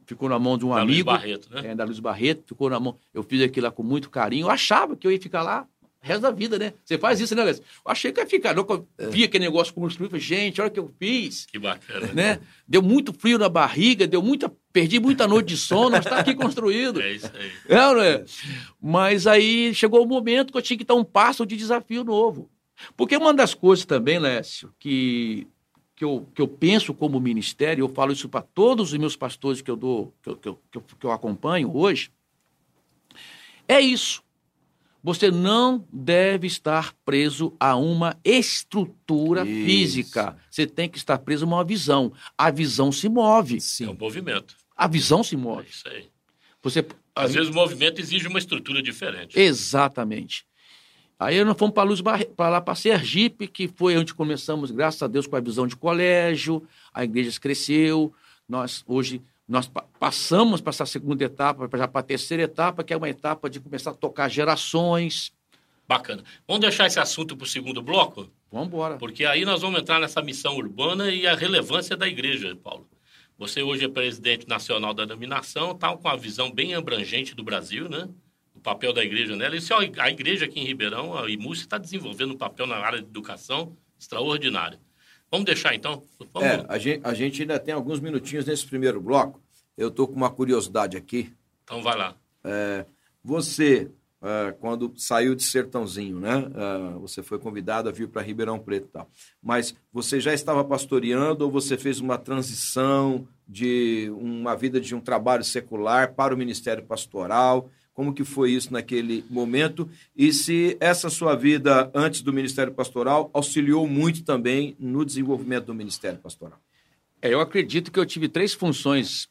ficou 0.06 0.28
na 0.28 0.38
mão 0.38 0.58
de 0.58 0.64
um 0.64 0.70
Da 0.70 0.82
Luiz 0.82 0.94
amigo, 0.94 1.06
Barreto, 1.06 1.48
né? 1.52 1.70
é, 1.70 1.74
da 1.74 1.84
Luiz 1.84 2.00
Barreto, 2.00 2.44
ficou 2.48 2.68
na 2.68 2.78
mão. 2.78 2.98
Eu 3.14 3.22
fiz 3.22 3.42
aquilo 3.42 3.66
lá 3.66 3.72
com 3.72 3.82
muito 3.82 4.10
carinho. 4.10 4.46
Eu 4.46 4.50
achava 4.50 4.96
que 4.96 5.06
eu 5.06 5.12
ia 5.12 5.20
ficar 5.20 5.42
lá 5.42 5.66
o 6.02 6.06
resto 6.06 6.22
da 6.22 6.30
vida, 6.32 6.58
né? 6.58 6.72
Você 6.84 6.98
faz 6.98 7.20
isso, 7.20 7.34
né, 7.34 7.42
Alessio? 7.42 7.62
Eu 7.62 7.92
achei 7.92 8.10
que 8.10 8.20
ia 8.20 8.26
ficar. 8.26 8.56
Eu 8.56 8.88
vi 9.10 9.22
aquele 9.22 9.44
negócio 9.44 9.72
construído, 9.72 10.10
falei, 10.10 10.24
gente, 10.24 10.60
olha 10.60 10.68
o 10.68 10.72
que 10.72 10.80
eu 10.80 10.90
fiz. 10.98 11.46
Que 11.46 11.58
bacana. 11.58 12.12
Né? 12.12 12.40
Deu 12.66 12.82
muito 12.82 13.12
frio 13.12 13.38
na 13.38 13.48
barriga, 13.48 14.06
deu 14.06 14.20
muita, 14.20 14.52
perdi 14.72 14.98
muita 14.98 15.28
noite 15.28 15.48
de 15.48 15.56
sono, 15.56 15.92
mas 15.92 16.04
está 16.04 16.18
aqui 16.18 16.34
construído. 16.34 17.00
É 17.00 17.12
isso 17.12 17.30
aí. 17.32 17.52
É, 17.68 17.76
não 17.76 18.02
é? 18.02 18.24
Mas 18.80 19.28
aí 19.28 19.72
chegou 19.74 20.02
o 20.02 20.08
momento 20.08 20.50
que 20.50 20.58
eu 20.58 20.62
tinha 20.62 20.76
que 20.76 20.84
dar 20.84 20.96
um 20.96 21.04
passo 21.04 21.46
de 21.46 21.56
desafio 21.56 22.02
novo. 22.02 22.50
Porque 22.96 23.16
uma 23.16 23.32
das 23.34 23.54
coisas 23.54 23.84
também, 23.84 24.18
Lécio, 24.18 24.72
que, 24.78 25.46
que, 25.94 26.04
eu, 26.04 26.26
que 26.34 26.42
eu 26.42 26.48
penso 26.48 26.92
como 26.94 27.20
ministério, 27.20 27.82
eu 27.84 27.88
falo 27.88 28.12
isso 28.12 28.28
para 28.28 28.42
todos 28.42 28.92
os 28.92 28.98
meus 28.98 29.16
pastores 29.16 29.60
que 29.60 29.70
eu 29.70 29.76
dou, 29.76 30.12
que 30.22 30.28
eu, 30.30 30.36
que 30.36 30.48
eu, 30.48 30.58
que 30.70 30.78
eu, 30.78 30.82
que 31.00 31.06
eu 31.06 31.12
acompanho 31.12 31.74
hoje, 31.76 32.10
é 33.68 33.80
isso. 33.80 34.22
Você 35.04 35.32
não 35.32 35.84
deve 35.92 36.46
estar 36.46 36.94
preso 37.04 37.52
a 37.58 37.74
uma 37.74 38.16
estrutura 38.24 39.42
Isso. 39.42 39.64
física. 39.66 40.36
Você 40.48 40.64
tem 40.64 40.88
que 40.88 40.96
estar 40.96 41.18
preso 41.18 41.44
a 41.44 41.48
uma 41.48 41.64
visão. 41.64 42.12
A 42.38 42.52
visão 42.52 42.92
se 42.92 43.08
move. 43.08 43.58
É 43.80 43.88
um 43.88 43.94
movimento. 43.98 44.56
A 44.76 44.86
visão 44.86 45.24
se 45.24 45.34
É 45.34 45.38
move. 45.38 45.68
isso 45.68 45.88
aí. 45.88 46.08
Você 46.62 46.86
Às 47.16 47.34
vezes 47.34 47.50
o 47.50 47.52
movimento 47.54 48.00
exige 48.00 48.28
uma 48.28 48.38
estrutura 48.38 48.80
diferente. 48.80 49.36
Exatamente. 49.38 50.46
Aí 51.24 51.44
nós 51.44 51.56
fomos 51.56 51.74
para 51.74 51.82
Luz 51.84 52.00
para 52.00 52.48
lá 52.48 52.60
para 52.60 52.74
Sergipe, 52.74 53.46
que 53.46 53.68
foi 53.68 53.96
onde 53.96 54.12
começamos, 54.14 54.70
graças 54.70 55.02
a 55.02 55.06
Deus, 55.06 55.26
com 55.26 55.36
a 55.36 55.40
visão 55.40 55.66
de 55.66 55.76
colégio. 55.76 56.62
A 56.92 57.04
igreja 57.04 57.38
cresceu. 57.40 58.12
Nós 58.48 58.82
hoje 58.86 59.22
nós 59.48 59.68
pa- 59.68 59.84
passamos 59.98 60.60
para 60.60 60.70
essa 60.70 60.86
segunda 60.86 61.24
etapa, 61.24 61.68
já 61.76 61.86
para 61.88 62.00
a 62.00 62.04
terceira 62.04 62.44
etapa, 62.44 62.82
que 62.82 62.92
é 62.92 62.96
uma 62.96 63.08
etapa 63.08 63.50
de 63.50 63.60
começar 63.60 63.90
a 63.90 63.94
tocar 63.94 64.28
gerações. 64.30 65.32
Bacana. 65.86 66.22
Vamos 66.46 66.60
deixar 66.62 66.86
esse 66.86 66.98
assunto 66.98 67.36
para 67.36 67.44
o 67.44 67.48
segundo 67.48 67.82
bloco? 67.82 68.28
Vamos 68.50 68.68
embora. 68.68 68.96
Porque 68.96 69.24
aí 69.24 69.44
nós 69.44 69.60
vamos 69.60 69.80
entrar 69.80 70.00
nessa 70.00 70.22
missão 70.22 70.56
urbana 70.56 71.10
e 71.10 71.26
a 71.26 71.34
relevância 71.34 71.96
da 71.96 72.08
igreja, 72.08 72.56
Paulo. 72.56 72.88
Você 73.38 73.62
hoje 73.62 73.84
é 73.84 73.88
presidente 73.88 74.46
nacional 74.48 74.94
da 74.94 75.04
denominação, 75.04 75.72
está 75.72 75.94
com 75.96 76.08
a 76.08 76.16
visão 76.16 76.50
bem 76.50 76.74
abrangente 76.74 77.34
do 77.34 77.42
Brasil, 77.42 77.88
né? 77.88 78.08
Papel 78.62 78.92
da 78.92 79.02
igreja 79.02 79.36
nela. 79.36 79.56
Isso 79.56 79.72
é 79.72 79.90
a 79.98 80.10
igreja 80.10 80.44
aqui 80.44 80.60
em 80.60 80.64
Ribeirão, 80.64 81.16
a 81.16 81.28
IMUS, 81.28 81.60
está 81.60 81.78
desenvolvendo 81.78 82.34
um 82.34 82.38
papel 82.38 82.66
na 82.66 82.76
área 82.76 83.00
de 83.00 83.08
educação 83.08 83.76
extraordinário. 83.98 84.78
Vamos 85.30 85.46
deixar 85.46 85.74
então? 85.74 86.02
Vamos... 86.32 86.48
É, 86.48 86.64
a 86.68 86.78
gente, 86.78 87.00
a 87.02 87.14
gente 87.14 87.40
ainda 87.40 87.58
tem 87.58 87.72
alguns 87.72 88.00
minutinhos 88.00 88.44
nesse 88.44 88.66
primeiro 88.66 89.00
bloco. 89.00 89.42
Eu 89.76 89.88
estou 89.88 90.06
com 90.06 90.14
uma 90.14 90.30
curiosidade 90.30 90.96
aqui. 90.96 91.32
Então 91.64 91.82
vai 91.82 91.96
lá. 91.96 92.14
É, 92.44 92.84
você, 93.24 93.90
é, 94.20 94.52
quando 94.60 94.92
saiu 94.96 95.34
de 95.34 95.42
Sertãozinho, 95.42 96.20
né? 96.20 96.50
é, 96.54 96.98
você 96.98 97.22
foi 97.22 97.38
convidado 97.38 97.88
a 97.88 97.92
vir 97.92 98.08
para 98.08 98.20
Ribeirão 98.20 98.58
Preto 98.58 98.84
e 98.88 98.90
tal. 98.90 99.08
Mas 99.42 99.74
você 99.90 100.20
já 100.20 100.34
estava 100.34 100.62
pastoreando 100.62 101.46
ou 101.46 101.50
você 101.50 101.78
fez 101.78 101.98
uma 101.98 102.18
transição 102.18 103.26
de 103.48 104.12
uma 104.14 104.54
vida 104.54 104.80
de 104.80 104.94
um 104.94 105.00
trabalho 105.00 105.44
secular 105.44 106.12
para 106.12 106.34
o 106.34 106.38
ministério 106.38 106.84
pastoral? 106.84 107.70
Como 107.94 108.14
que 108.14 108.24
foi 108.24 108.52
isso 108.52 108.72
naquele 108.72 109.24
momento? 109.28 109.88
E 110.16 110.32
se 110.32 110.76
essa 110.80 111.10
sua 111.10 111.34
vida 111.34 111.90
antes 111.94 112.22
do 112.22 112.32
ministério 112.32 112.72
pastoral 112.72 113.30
auxiliou 113.34 113.86
muito 113.86 114.24
também 114.24 114.74
no 114.78 115.04
desenvolvimento 115.04 115.66
do 115.66 115.74
ministério 115.74 116.18
pastoral? 116.18 116.58
É, 117.20 117.32
eu 117.32 117.40
acredito 117.40 117.92
que 117.92 118.00
eu 118.00 118.06
tive 118.06 118.28
três 118.28 118.54
funções, 118.54 119.28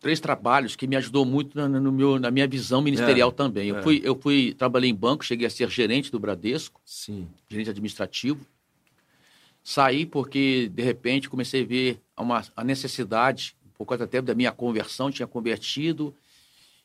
três 0.00 0.18
trabalhos 0.18 0.74
que 0.74 0.88
me 0.88 0.96
ajudou 0.96 1.24
muito 1.24 1.56
na, 1.56 1.68
no 1.68 1.92
meu, 1.92 2.18
na 2.18 2.30
minha 2.30 2.48
visão 2.48 2.82
ministerial 2.82 3.30
É, 3.30 3.32
também. 3.32 3.68
Eu, 3.68 3.78
é. 3.78 3.82
fui, 3.82 4.00
eu 4.02 4.18
fui, 4.18 4.54
trabalhei 4.54 4.90
em 4.90 4.94
banco, 4.94 5.24
cheguei 5.24 5.46
a 5.46 5.50
ser 5.50 5.70
gerente 5.70 6.10
do 6.10 6.18
Bradesco, 6.18 6.80
Sim. 6.84 7.28
gerente 7.48 7.70
administrativo. 7.70 8.44
Saí 9.62 10.04
porque, 10.04 10.68
de 10.74 10.82
repente, 10.82 11.30
comecei 11.30 11.62
a 11.62 11.66
ver 11.66 12.00
uma, 12.18 12.44
a 12.56 12.64
necessidade, 12.64 13.54
por 13.78 13.86
causa 13.86 14.02
até 14.02 14.20
da 14.20 14.34
minha 14.34 14.50
conversão, 14.50 15.12
tinha 15.12 15.26
convertido, 15.28 16.12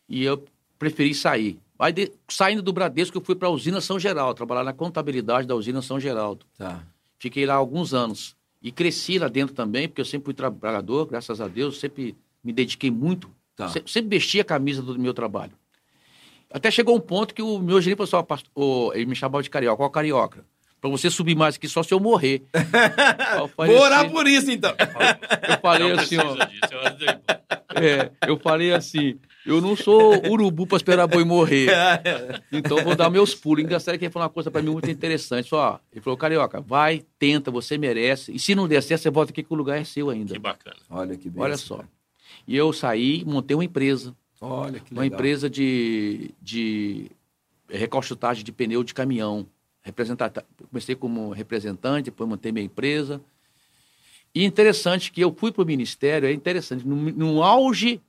e 0.07 0.23
eu 0.23 0.45
preferi 0.79 1.13
sair. 1.13 1.59
Aí, 1.79 1.91
de- 1.93 2.11
saindo 2.27 2.61
do 2.61 2.73
Bradesco, 2.73 3.17
eu 3.17 3.21
fui 3.21 3.35
para 3.35 3.47
a 3.47 3.51
usina 3.51 3.79
São 3.81 3.99
Geraldo, 3.99 4.33
trabalhar 4.35 4.63
na 4.63 4.73
contabilidade 4.73 5.47
da 5.47 5.55
usina 5.55 5.81
São 5.81 5.99
Geraldo. 5.99 6.45
Tá. 6.57 6.81
Fiquei 7.19 7.45
lá 7.45 7.53
alguns 7.55 7.93
anos. 7.93 8.35
E 8.61 8.71
cresci 8.71 9.19
lá 9.19 9.27
dentro 9.27 9.53
também, 9.53 9.87
porque 9.87 10.01
eu 10.01 10.05
sempre 10.05 10.25
fui 10.25 10.33
trabalhador, 10.33 11.05
graças 11.05 11.39
a 11.39 11.47
Deus, 11.47 11.79
sempre 11.79 12.15
me 12.43 12.51
dediquei 12.51 12.89
muito. 12.89 13.29
Tá. 13.55 13.69
Se- 13.69 13.83
Sempre 13.85 14.17
vesti 14.17 14.39
a 14.39 14.43
camisa 14.43 14.81
do 14.81 14.97
meu 14.99 15.13
trabalho. 15.13 15.51
Até 16.51 16.71
chegou 16.71 16.95
um 16.95 16.99
ponto 16.99 17.33
que 17.35 17.41
o 17.41 17.59
meu 17.59 17.79
gerente 17.81 17.97
falou 18.07 18.25
assim, 18.29 18.43
ô, 18.55 18.91
ele 18.93 19.05
me 19.05 19.15
chamava 19.15 19.43
de 19.43 19.49
carioca, 19.49 19.83
ó, 19.83 19.89
carioca. 19.89 20.45
Pra 20.79 20.89
você 20.89 21.09
subir 21.09 21.35
mais 21.35 21.55
aqui 21.55 21.67
só 21.67 21.81
se 21.83 21.93
eu 21.93 21.99
morrer. 21.99 22.43
Eu 23.39 23.47
falei 23.49 23.73
Vou 23.75 23.83
orar 23.83 24.01
assim- 24.05 24.09
por 24.11 24.27
isso, 24.27 24.51
então. 24.51 24.71
Eu 24.77 25.57
falei 25.59 25.89
Não 25.93 25.99
assim, 25.99 26.17
ó. 26.17 26.33
disso. 26.45 26.61
eu 26.71 26.79
ajudo. 26.81 27.21
É, 27.75 28.11
eu 28.27 28.37
falei 28.39 28.71
assim, 28.73 29.17
eu 29.47 29.61
não 29.61 29.75
sou 29.75 30.13
urubu 30.29 30.67
pra 30.67 30.77
esperar 30.77 31.07
boi 31.07 31.23
morrer. 31.23 31.69
Então 32.51 32.77
eu 32.77 32.83
vou 32.83 32.95
dar 32.95 33.09
meus 33.09 33.33
pulos. 33.33 33.63
Engraçado 33.63 33.97
que 33.97 34.05
ele 34.05 34.11
falou 34.11 34.25
uma 34.27 34.33
coisa 34.33 34.51
pra 34.51 34.61
mim 34.61 34.69
muito 34.71 34.89
interessante. 34.89 35.49
Só, 35.49 35.79
ele 35.91 36.01
falou, 36.01 36.17
Carioca, 36.17 36.61
vai, 36.61 37.03
tenta, 37.17 37.49
você 37.49 37.77
merece. 37.77 38.31
E 38.33 38.39
se 38.39 38.53
não 38.55 38.67
der 38.67 38.81
certo, 38.83 39.01
você 39.01 39.09
volta 39.09 39.31
aqui 39.31 39.41
que 39.43 39.51
o 39.53 39.55
lugar 39.55 39.79
é 39.79 39.83
seu 39.83 40.09
ainda. 40.09 40.33
Que 40.33 40.39
bacana. 40.39 40.77
Olha 40.89 41.15
que 41.17 41.29
bem. 41.29 41.41
Olha 41.41 41.57
só. 41.57 41.83
E 42.47 42.55
eu 42.55 42.71
saí, 42.73 43.23
montei 43.25 43.55
uma 43.55 43.63
empresa. 43.65 44.15
Olha 44.39 44.79
que 44.79 44.91
Uma 44.93 45.01
legal. 45.01 45.17
empresa 45.19 45.49
de, 45.49 46.31
de 46.41 47.09
recalchutagem 47.69 48.43
de 48.43 48.51
pneu 48.51 48.83
de 48.83 48.93
caminhão. 48.93 49.45
Representata- 49.81 50.45
Comecei 50.69 50.95
como 50.95 51.29
representante, 51.31 52.05
depois 52.05 52.29
montei 52.29 52.51
minha 52.51 52.65
empresa. 52.65 53.21
E 54.35 54.43
interessante 54.45 55.11
que 55.11 55.21
eu 55.21 55.33
fui 55.35 55.51
para 55.51 55.63
o 55.63 55.65
ministério, 55.65 56.27
é 56.27 56.31
interessante, 56.33 56.85
no, 56.87 56.95
no 56.95 57.41
auge 57.43 57.99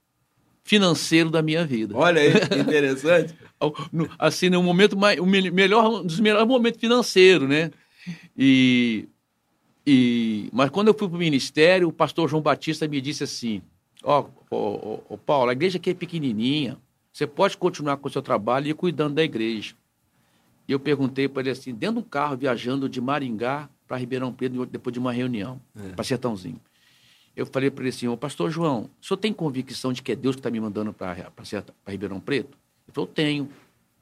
financeiro 0.68 1.30
da 1.30 1.40
minha 1.40 1.64
vida. 1.64 1.96
Olha 1.96 2.20
aí, 2.20 2.32
que 2.46 2.58
interessante. 2.60 3.34
Assim, 4.18 4.50
no 4.50 4.62
momento 4.62 4.96
mais, 4.96 5.18
o 5.18 5.24
me- 5.24 5.50
melhor, 5.50 6.00
um 6.02 6.04
dos 6.04 6.20
melhores 6.20 6.46
momentos 6.46 6.78
financeiros, 6.78 7.48
né? 7.48 7.70
E, 8.36 9.08
e, 9.86 10.48
mas 10.52 10.68
quando 10.70 10.88
eu 10.88 10.94
fui 10.94 11.08
para 11.08 11.16
o 11.16 11.18
ministério, 11.18 11.88
o 11.88 11.92
pastor 11.92 12.28
João 12.28 12.42
Batista 12.42 12.86
me 12.86 13.00
disse 13.00 13.24
assim: 13.24 13.62
Ó, 14.02 14.26
ó, 14.50 14.56
ó, 14.56 14.98
ó, 15.08 15.16
Paulo, 15.16 15.48
a 15.50 15.52
igreja 15.52 15.78
aqui 15.78 15.90
é 15.90 15.94
pequenininha, 15.94 16.76
você 17.12 17.26
pode 17.26 17.56
continuar 17.56 17.96
com 17.96 18.08
o 18.08 18.12
seu 18.12 18.20
trabalho 18.22 18.66
e 18.66 18.70
ir 18.70 18.74
cuidando 18.74 19.14
da 19.14 19.24
igreja. 19.24 19.74
E 20.68 20.72
eu 20.72 20.78
perguntei 20.78 21.26
para 21.28 21.40
ele 21.42 21.50
assim, 21.50 21.74
dentro 21.74 21.94
de 22.02 22.06
um 22.06 22.08
carro, 22.10 22.36
viajando 22.36 22.88
de 22.90 23.00
Maringá 23.00 23.70
para 23.88 23.96
Ribeirão 23.96 24.30
Preto, 24.30 24.66
depois 24.66 24.92
de 24.92 24.98
uma 24.98 25.12
reunião, 25.12 25.58
para 25.96 26.04
Sertãozinho. 26.04 26.60
Eu 27.38 27.46
falei 27.46 27.70
para 27.70 27.82
ele 27.84 27.90
assim, 27.90 28.08
ô 28.08 28.16
pastor 28.16 28.50
João, 28.50 28.90
o 29.00 29.06
senhor 29.06 29.16
tem 29.18 29.32
convicção 29.32 29.92
de 29.92 30.02
que 30.02 30.10
é 30.10 30.16
Deus 30.16 30.34
que 30.34 30.40
está 30.40 30.50
me 30.50 30.58
mandando 30.58 30.92
para 30.92 31.16
Ribeirão 31.86 32.18
Preto? 32.18 32.58
Ele 32.86 32.92
falou, 32.92 33.06
tenho. 33.06 33.44
Eu 33.44 33.50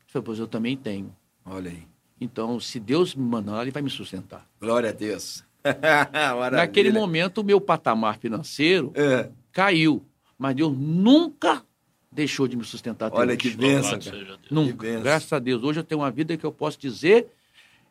falei, 0.09 0.25
pois 0.25 0.39
eu 0.39 0.47
também 0.47 0.75
tenho. 0.77 1.15
Olha 1.45 1.71
aí. 1.71 1.83
Então, 2.19 2.59
se 2.59 2.81
Deus 2.81 3.15
me 3.15 3.23
mandar, 3.23 3.61
ele 3.61 3.71
vai 3.71 3.83
me 3.83 3.91
sustentar. 3.91 4.49
Glória 4.59 4.89
a 4.89 4.93
Deus. 4.93 5.45
Naquele 6.53 6.91
momento, 6.91 7.43
o 7.43 7.45
meu 7.45 7.61
patamar 7.61 8.19
financeiro 8.19 8.91
É. 8.95 9.29
caiu, 9.53 10.03
mas 10.39 10.57
Deus 10.57 10.75
nunca 10.77 11.63
deixou 12.11 12.49
de 12.49 12.57
me 12.57 12.65
sustentar. 12.65 13.09
até 13.09 13.19
Olha 13.19 13.29
hoje. 13.33 13.37
que 13.39 13.51
bênção, 13.51 13.93
Louvado 13.99 14.11
cara. 14.11 14.39
Nunca. 14.51 14.73
bênção. 14.87 15.03
Graças 15.03 15.33
a 15.33 15.39
Deus. 15.39 15.63
Hoje 15.63 15.81
eu 15.81 15.85
tenho 15.85 16.01
uma 16.01 16.11
vida 16.11 16.35
que 16.39 16.47
eu 16.47 16.53
posso 16.53 16.79
dizer 16.79 17.27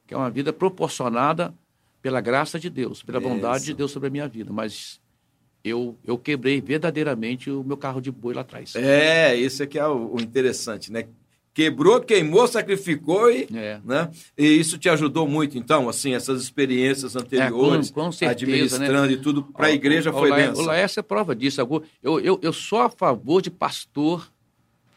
que 0.08 0.14
é 0.14 0.18
uma 0.18 0.30
vida 0.32 0.52
proporcionada 0.52 1.54
pela 2.02 2.20
graça 2.22 2.60
de 2.60 2.70
Deus, 2.70 3.04
pela 3.04 3.20
Bênção. 3.20 3.36
bondade 3.36 3.66
de 3.66 3.74
Deus 3.76 3.92
sobre 3.92 4.08
a 4.08 4.12
minha 4.12 4.28
vida. 4.28 4.52
Mas 4.52 5.00
eu, 5.66 5.98
eu 6.06 6.18
quebrei 6.18 6.62
verdadeiramente 6.62 7.50
o 7.50 7.64
meu 7.64 7.76
carro 7.76 8.00
de 8.00 8.12
boi 8.12 8.34
lá 8.34 8.42
atrás. 8.42 8.76
É, 8.76 9.36
isso 9.36 9.64
é 9.64 9.66
que 9.66 9.80
é 9.80 9.88
o, 9.88 10.14
o 10.16 10.22
interessante, 10.22 10.92
né? 10.92 11.06
Quebrou, 11.54 12.02
queimou, 12.02 12.46
sacrificou 12.50 13.32
e, 13.32 13.48
É. 13.54 13.80
né? 13.86 14.10
E 14.38 14.46
isso 14.46 14.78
te 14.78 14.90
ajudou 14.90 15.26
muito, 15.26 15.58
então, 15.58 15.88
assim, 15.88 16.14
essas 16.14 16.42
experiências 16.44 17.16
anteriores, 17.16 17.90
É, 17.90 17.94
com- 17.94 18.02
com 18.06 18.12
certeza, 18.12 18.32
administrando 18.46 19.12
e 19.14 19.18
tudo, 19.18 19.42
para 19.44 19.68
a 19.68 19.72
igreja 19.72 20.12
foi 20.12 20.32
bênção. 20.36 20.64
O 20.64 20.68
Laércio 20.68 21.00
é 21.00 21.04
prova 21.04 21.34
disso. 21.34 21.62
Eu, 21.62 22.20
eu, 22.20 22.40
eu 22.42 22.52
sou 22.54 22.80
a 22.80 22.90
favor 22.90 23.42
de 23.42 23.50
pastor 23.50 24.30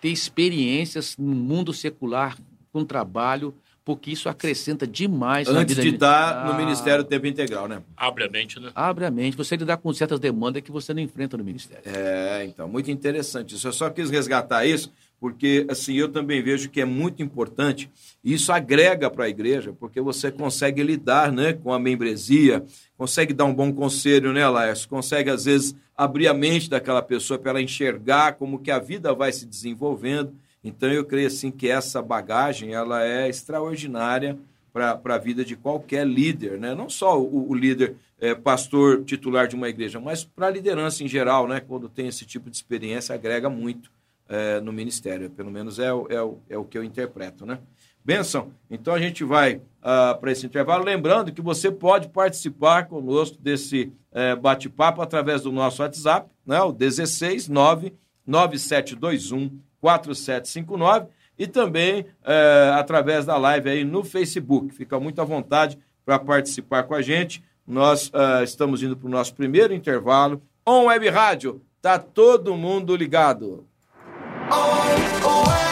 ter 0.01 0.09
experiências 0.11 1.17
no 1.17 1.33
mundo 1.35 1.73
secular 1.73 2.37
com 2.73 2.85
trabalho, 2.85 3.55
porque 3.89 4.11
isso 4.11 4.29
acrescenta 4.29 4.87
demais 4.87 5.49
na 5.49 5.61
Antes 5.61 5.75
vida 5.75 5.89
de 5.89 5.95
estar 5.95 6.45
no 6.45 6.53
Ah, 6.53 6.59
Ministério 6.59 7.03
Tempo 7.03 7.27
Integral, 7.27 7.67
né? 7.67 7.81
Abre 7.97 8.25
a 8.25 8.29
mente, 8.29 8.61
né? 8.61 8.71
Abre 8.75 9.07
a 9.07 9.11
mente, 9.11 9.35
você 9.35 9.57
lidar 9.57 9.79
com 9.79 9.91
certas 9.95 10.21
demandas 10.21 10.61
que 10.61 10.71
você 10.71 10.93
não 10.93 11.01
enfrenta 11.01 11.39
no 11.39 11.43
ministério. 11.43 11.85
É, 11.87 12.45
então, 12.45 12.69
muito 12.69 12.91
interessante 12.91 13.55
isso. 13.55 13.67
Eu 13.67 13.73
só 13.73 13.89
quis 13.89 14.11
resgatar 14.11 14.67
isso, 14.67 14.93
porque 15.19 15.65
assim, 15.71 15.95
eu 15.95 16.11
também 16.11 16.43
vejo 16.43 16.69
que 16.69 16.83
é 16.83 16.85
muito 16.85 17.23
importante, 17.23 17.91
e 18.23 18.35
isso 18.35 18.53
agrega 18.53 19.09
para 19.09 19.25
a 19.25 19.29
igreja, 19.31 19.73
porque 19.73 20.03
você 20.03 20.31
consegue 20.31 20.83
lidar 20.83 21.33
né, 21.33 21.55
com 21.55 21.73
a 21.73 21.79
membresia, 21.79 22.63
consegue 22.95 23.33
dar 23.33 23.47
um 23.47 23.55
bom 23.55 23.73
conselho, 23.73 24.35
né, 24.35 24.47
Laércio? 24.47 24.87
Consegue, 24.87 25.31
às 25.31 25.47
vezes, 25.47 25.75
abrir 25.97 26.29
a 26.29 26.35
mente 26.35 26.69
daquela 26.69 27.01
pessoa 27.01 27.39
para 27.39 27.53
ela 27.53 27.63
enxergar 27.63 28.35
como 28.35 28.59
que 28.59 28.71
a 28.71 28.79
vida 28.79 29.15
vai 29.15 29.33
se 29.33 29.47
desenvolvendo. 29.47 30.35
Então, 30.69 30.91
eu 30.91 31.05
creio 31.05 31.27
assim 31.27 31.51
que 31.51 31.69
essa 31.69 32.01
bagagem 32.03 32.75
ela 32.75 33.05
é 33.05 33.29
extraordinária 33.29 34.39
para 34.73 35.15
a 35.15 35.19
vida 35.19 35.45
de 35.45 35.57
qualquer 35.57 36.07
líder, 36.07 36.59
né? 36.59 36.75
não 36.75 36.89
só 36.89 37.21
o, 37.21 37.51
o 37.51 37.55
líder 37.55 37.97
é, 38.21 38.35
pastor 38.35 39.03
titular 39.03 39.49
de 39.49 39.57
uma 39.57 39.69
igreja, 39.69 39.99
mas 39.99 40.25
para 40.25 40.47
a 40.47 40.51
liderança 40.51 41.03
em 41.03 41.09
geral, 41.09 41.49
né? 41.49 41.61
quando 41.61 41.89
tem 41.89 42.07
esse 42.07 42.25
tipo 42.25 42.49
de 42.51 42.57
experiência, 42.57 43.15
agrega 43.15 43.49
muito 43.49 43.91
é, 44.29 44.61
no 44.61 44.73
ministério, 44.73 45.31
pelo 45.31 45.51
menos 45.51 45.79
é, 45.79 45.89
é, 45.89 46.31
é 46.51 46.59
o 46.59 46.65
que 46.65 46.79
eu 46.79 46.85
interpreto. 46.85 47.45
Né? 47.47 47.59
Benção, 48.05 48.53
então 48.71 48.95
a 48.95 49.01
gente 49.01 49.25
vai 49.25 49.61
ah, 49.83 50.17
para 50.19 50.33
esse 50.33 50.47
intervalo, 50.47 50.85
lembrando 50.85 51.33
que 51.33 51.43
você 51.43 51.71
pode 51.71 52.09
participar 52.09 52.87
conosco 52.87 53.37
desse 53.39 53.93
eh, 54.13 54.35
bate-papo 54.35 55.03
através 55.03 55.43
do 55.43 55.53
nosso 55.53 55.83
WhatsApp, 55.83 56.31
né? 56.47 56.61
o 56.63 56.73
16 56.73 57.49
9 57.49 57.93
9721 58.27 59.61
4759 59.81 61.07
e 61.39 61.47
também 61.47 62.07
é, 62.25 62.73
através 62.75 63.25
da 63.25 63.37
live 63.37 63.71
aí 63.71 63.85
no 63.85 64.03
Facebook. 64.03 64.75
Fica 64.75 64.99
muito 64.99 65.21
à 65.21 65.25
vontade 65.25 65.79
para 66.05 66.19
participar 66.19 66.83
com 66.85 66.95
a 66.95 67.03
gente. 67.03 67.43
Nós 67.67 68.09
uh, 68.09 68.43
estamos 68.43 68.83
indo 68.83 68.97
para 68.97 69.07
o 69.07 69.11
nosso 69.11 69.35
primeiro 69.35 69.75
intervalo. 69.75 70.43
On 70.67 70.87
Web 70.87 71.09
Rádio, 71.11 71.61
tá 71.83 71.99
todo 71.99 72.57
mundo 72.57 72.97
ligado. 72.97 73.67
On 74.51 74.87
Web 74.87 75.69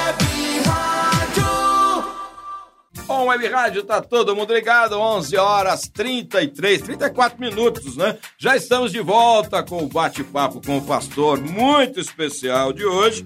Web 3.37 3.49
Rádio, 3.49 3.83
tá 3.83 4.01
todo 4.01 4.35
mundo 4.35 4.55
ligado. 4.55 4.99
11 4.99 5.37
horas 5.37 5.83
33, 5.93 6.81
34 6.81 7.39
minutos, 7.39 7.97
né? 7.97 8.17
Já 8.39 8.57
estamos 8.57 8.91
de 8.91 9.01
volta 9.01 9.63
com 9.63 9.83
o 9.83 9.89
bate-papo 9.89 10.63
com 10.65 10.79
o 10.79 10.83
pastor 10.83 11.39
muito 11.41 12.01
especial 12.01 12.73
de 12.73 12.85
hoje 12.85 13.25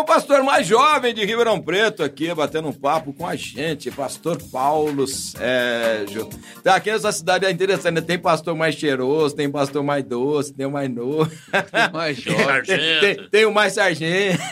o 0.00 0.04
pastor 0.04 0.42
mais 0.42 0.66
jovem 0.66 1.14
de 1.14 1.24
Ribeirão 1.24 1.60
Preto 1.60 2.02
aqui, 2.02 2.32
batendo 2.34 2.68
um 2.68 2.72
papo 2.72 3.12
com 3.12 3.26
a 3.26 3.36
gente, 3.36 3.90
pastor 3.90 4.36
Paulo 4.50 5.06
Sérgio. 5.06 6.28
Tá 6.62 6.76
aqui 6.76 6.90
nessa 6.90 7.12
cidade 7.12 7.46
é 7.46 7.50
interessante, 7.50 7.94
né? 7.94 8.00
tem 8.00 8.18
pastor 8.18 8.56
mais 8.56 8.74
cheiroso, 8.74 9.36
tem 9.36 9.50
pastor 9.50 9.82
mais 9.84 10.04
doce, 10.04 10.52
tem 10.52 10.66
o 10.66 10.70
mais 10.70 10.90
novo. 10.90 11.30
Tem 11.50 11.92
mais 11.92 12.16
jovem. 12.20 12.62
Tem, 12.64 13.00
tem, 13.00 13.28
tem, 13.28 13.44
o 13.44 13.52
mais 13.52 13.74
sargento. 13.74 14.42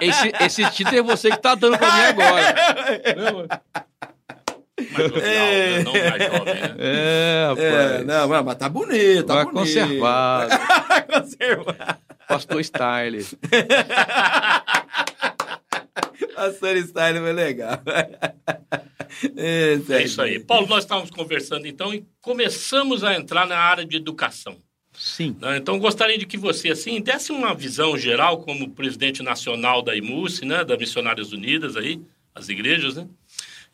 Esse, 0.00 0.32
esse 0.40 0.70
título 0.72 0.98
é 0.98 1.02
você 1.02 1.30
que 1.30 1.38
tá 1.38 1.54
dando 1.54 1.78
pra 1.78 1.92
mim 1.92 2.02
agora. 2.02 3.62
Mais 4.90 5.12
é, 5.22 5.78
né? 5.78 5.84
não 5.84 5.92
mais 5.92 6.24
jovem, 6.24 6.54
né? 6.54 6.74
É, 6.78 7.46
rapaz. 7.48 7.64
É, 7.64 8.04
não, 8.04 8.44
mas 8.44 8.56
tá 8.56 8.68
bonito, 8.68 9.24
tá, 9.24 9.36
tá 9.36 9.44
bonito. 9.44 9.58
conservado. 9.58 10.50
conservado. 11.06 12.01
Pastor 12.32 12.60
Style. 12.60 13.22
Pastor 16.34 16.76
Style 16.78 17.18
foi 17.18 17.32
legal. 17.32 17.78
É, 19.36 19.78
é 19.90 20.02
isso 20.02 20.22
aí. 20.22 20.40
Paulo, 20.40 20.66
nós 20.66 20.84
estávamos 20.84 21.10
conversando 21.10 21.66
então 21.66 21.94
e 21.94 22.04
começamos 22.20 23.04
a 23.04 23.14
entrar 23.14 23.46
na 23.46 23.58
área 23.58 23.84
de 23.84 23.96
educação. 23.96 24.56
Sim. 24.92 25.36
Né? 25.38 25.58
Então, 25.58 25.78
gostaria 25.78 26.16
de 26.16 26.26
que 26.26 26.38
você, 26.38 26.70
assim, 26.70 27.00
desse 27.00 27.30
uma 27.30 27.54
visão 27.54 27.96
geral 27.96 28.38
como 28.38 28.70
presidente 28.70 29.22
nacional 29.22 29.82
da 29.82 29.94
IMUS, 29.94 30.40
né, 30.40 30.64
da 30.64 30.78
Missionárias 30.78 31.30
Unidas 31.30 31.76
aí, 31.76 32.00
as 32.34 32.48
igrejas, 32.48 32.96
né? 32.96 33.06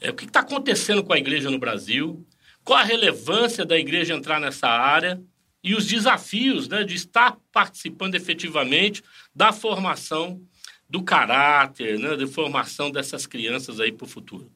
É, 0.00 0.10
o 0.10 0.14
que 0.14 0.24
está 0.24 0.40
acontecendo 0.40 1.04
com 1.04 1.12
a 1.12 1.18
igreja 1.18 1.50
no 1.50 1.58
Brasil? 1.58 2.26
Qual 2.64 2.78
a 2.78 2.84
relevância 2.84 3.64
da 3.64 3.78
igreja 3.78 4.14
entrar 4.14 4.40
nessa 4.40 4.68
área? 4.68 5.20
E 5.62 5.74
os 5.74 5.86
desafios 5.86 6.68
né, 6.68 6.84
de 6.84 6.94
estar 6.94 7.36
participando 7.52 8.14
efetivamente 8.14 9.02
da 9.34 9.52
formação 9.52 10.40
do 10.88 11.02
caráter, 11.02 11.98
né, 11.98 12.16
de 12.16 12.26
formação 12.26 12.90
dessas 12.90 13.26
crianças 13.26 13.80
aí 13.80 13.92
para 13.92 14.04
o 14.04 14.08
futuro. 14.08 14.50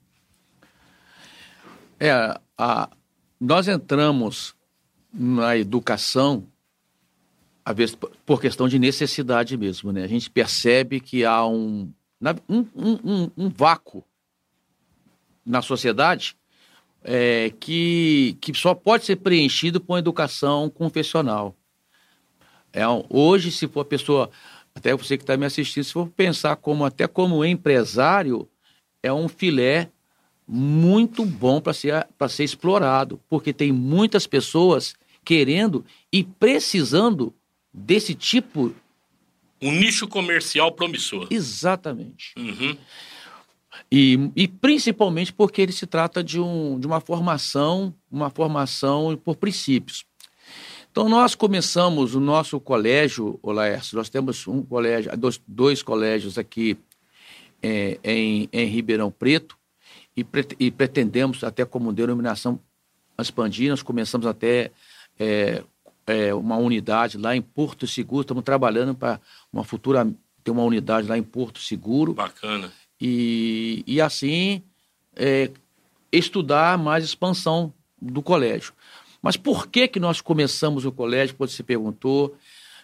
É, 1.99 2.38
a, 2.57 2.88
nós 3.41 3.69
entramos 3.69 4.55
na 5.12 5.57
educação, 5.57 6.49
às 7.65 7.77
vezes, 7.77 7.97
por 8.25 8.41
questão 8.41 8.69
de 8.69 8.79
necessidade 8.79 9.57
mesmo. 9.57 9.93
Né? 9.93 10.05
A 10.05 10.09
gente 10.09 10.31
percebe 10.31 11.01
que 11.01 11.25
há 11.25 11.47
um, 11.47 11.93
um, 12.49 12.67
um, 12.79 13.31
um 13.37 13.49
vácuo 13.51 14.05
na 15.45 15.61
sociedade 15.61 16.37
é, 17.05 17.53
que, 17.59 18.37
que 18.41 18.55
só 18.55 18.75
pode 18.75 19.05
ser 19.05 19.17
preenchido 19.17 19.81
com 19.81 19.99
educação 19.99 20.71
confessional. 20.71 21.55
É, 22.73 22.85
hoje, 23.09 23.51
se 23.51 23.69
for 23.69 23.81
a 23.81 23.85
pessoa, 23.85 24.31
até 24.75 24.95
você 24.95 25.17
que 25.17 25.23
está 25.23 25.37
me 25.37 25.45
assistindo, 25.45 25.85
se 25.85 25.93
for 25.93 26.09
pensar 26.09 26.57
como 26.57 26.85
até 26.85 27.07
como 27.07 27.45
empresário, 27.45 28.49
é 29.03 29.12
um 29.12 29.29
filé 29.29 29.91
muito 30.47 31.25
bom 31.25 31.61
para 31.61 31.73
ser, 31.73 32.07
ser 32.29 32.45
explorado, 32.45 33.21
porque 33.29 33.53
tem 33.53 33.73
muitas 33.73 34.27
pessoas 34.27 34.95
querendo 35.25 35.85
e 36.12 36.25
precisando 36.25 37.35
desse 37.73 38.15
tipo. 38.15 38.75
Um 39.61 39.73
nicho 39.73 40.09
comercial 40.09 40.73
promissor. 40.73 41.29
Exatamente. 41.31 42.35
Uhum. 42.37 42.77
E, 43.90 44.30
e 44.37 44.48
principalmente 44.48 45.32
porque 45.32 45.62
ele 45.62 45.72
se 45.72 45.87
trata 45.87 46.22
de, 46.22 46.40
um, 46.40 46.78
de 46.78 46.87
uma 46.87 47.00
formação, 47.00 47.94
uma 48.11 48.30
formação 48.30 49.16
por 49.22 49.37
princípios. 49.37 50.04
Então, 50.90 51.08
nós 51.08 51.35
começamos 51.35 52.14
o 52.14 52.20
nosso 52.20 52.61
colégio, 52.61 53.38
o 53.42 53.50
Laércio, 53.50 53.96
nós 53.96 54.11
temos 54.11 54.46
um 54.46 54.62
colégio, 54.62 55.11
dois, 55.16 55.40
dois 55.46 55.82
colégios 55.82 56.37
aqui 56.37 56.76
é, 57.62 57.98
em, 58.04 58.48
em 58.52 58.66
Ribeirão 58.66 59.11
Preto, 59.11 59.56
e, 60.14 60.26
e, 60.61 60.70
pretendemos, 60.70 61.42
até 61.42 61.64
como 61.64 61.92
denominação 61.94 62.61
expandir, 63.18 63.70
nós 63.70 63.82
começamos 63.82 64.26
até 64.26 64.70
é, 65.18 65.62
é, 66.06 66.35
uma 66.35 66.56
unidade 66.56 67.16
lá 67.16 67.35
em 67.35 67.40
Porto 67.40 67.87
Seguro, 67.87 68.20
estamos 68.20 68.44
trabalhando 68.44 68.94
para 68.94 69.18
uma 69.50 69.64
futura, 69.64 70.06
ter 70.44 70.50
uma 70.50 70.64
unidade 70.64 71.08
lá 71.08 71.16
em 71.16 71.22
Porto 71.22 71.61
Seguro. 71.61 72.12
Bacana 72.12 72.70
e, 73.05 73.83
e 73.85 74.01
assim 74.01 74.62
é, 75.17 75.51
estudar 76.12 76.79
mais 76.79 77.05
expansão 77.05 77.75
do 78.01 78.23
colégio. 78.23 78.73
Mas 79.21 79.37
por 79.37 79.67
que, 79.67 79.88
que 79.88 79.99
nós 79.99 80.21
começamos 80.21 80.85
o 80.85 80.93
colégio, 80.93 81.35
quando 81.35 81.51
se 81.51 81.65
perguntou, 81.65 82.37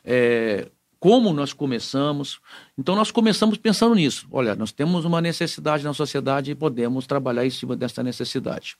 é, 0.04 0.68
como 1.00 1.32
nós 1.32 1.52
começamos. 1.52 2.40
Então, 2.76 2.96
nós 2.96 3.12
começamos 3.12 3.56
pensando 3.56 3.94
nisso. 3.94 4.26
Olha, 4.32 4.56
nós 4.56 4.72
temos 4.72 5.04
uma 5.04 5.20
necessidade 5.20 5.84
na 5.84 5.94
sociedade 5.94 6.50
e 6.50 6.54
podemos 6.56 7.06
trabalhar 7.06 7.46
em 7.46 7.50
cima 7.50 7.76
dessa 7.76 8.02
necessidade. 8.02 8.76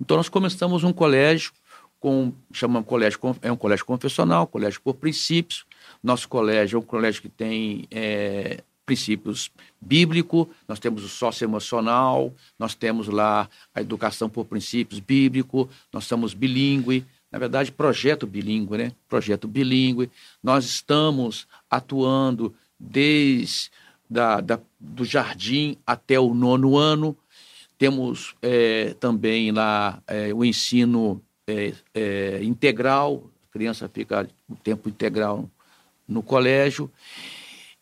Então, 0.00 0.16
nós 0.16 0.28
começamos 0.28 0.82
um 0.82 0.92
colégio, 0.92 1.52
com, 2.00 2.32
chamamos 2.52 2.88
colégio, 2.88 3.20
é 3.40 3.52
um 3.52 3.56
colégio 3.56 3.84
confessional, 3.84 4.48
colégio 4.48 4.80
por 4.80 4.94
princípios. 4.94 5.64
Nosso 6.02 6.28
colégio 6.28 6.76
é 6.76 6.80
um 6.80 6.84
colégio 6.84 7.22
que 7.22 7.28
tem 7.28 7.86
é, 7.88 8.64
princípios 8.84 9.50
bíblicos, 9.80 10.46
nós 10.66 10.78
temos 10.78 11.04
o 11.04 11.08
socioemocional, 11.08 12.34
nós 12.58 12.74
temos 12.74 13.08
lá 13.08 13.48
a 13.74 13.80
educação 13.80 14.28
por 14.28 14.44
princípios 14.44 15.00
bíblicos, 15.00 15.68
nós 15.92 16.04
somos 16.04 16.34
bilíngue, 16.34 17.06
na 17.30 17.38
verdade, 17.38 17.70
projeto 17.70 18.26
bilíngue, 18.26 18.76
né? 18.76 18.92
Projeto 19.08 19.46
bilíngue. 19.46 20.10
Nós 20.42 20.64
estamos 20.64 21.46
atuando 21.70 22.52
desde 22.78 23.70
da, 24.08 24.40
da, 24.40 24.58
do 24.78 25.04
jardim 25.04 25.76
até 25.86 26.18
o 26.18 26.34
nono 26.34 26.76
ano. 26.76 27.16
Temos 27.78 28.34
é, 28.42 28.94
também 28.98 29.52
lá 29.52 30.02
é, 30.06 30.34
o 30.34 30.44
ensino 30.44 31.22
é, 31.46 31.72
é 31.94 32.42
integral, 32.42 33.22
a 33.48 33.52
criança 33.52 33.88
fica 33.88 34.28
o 34.48 34.56
tempo 34.56 34.88
integral 34.88 35.48
no 36.08 36.22
colégio. 36.22 36.90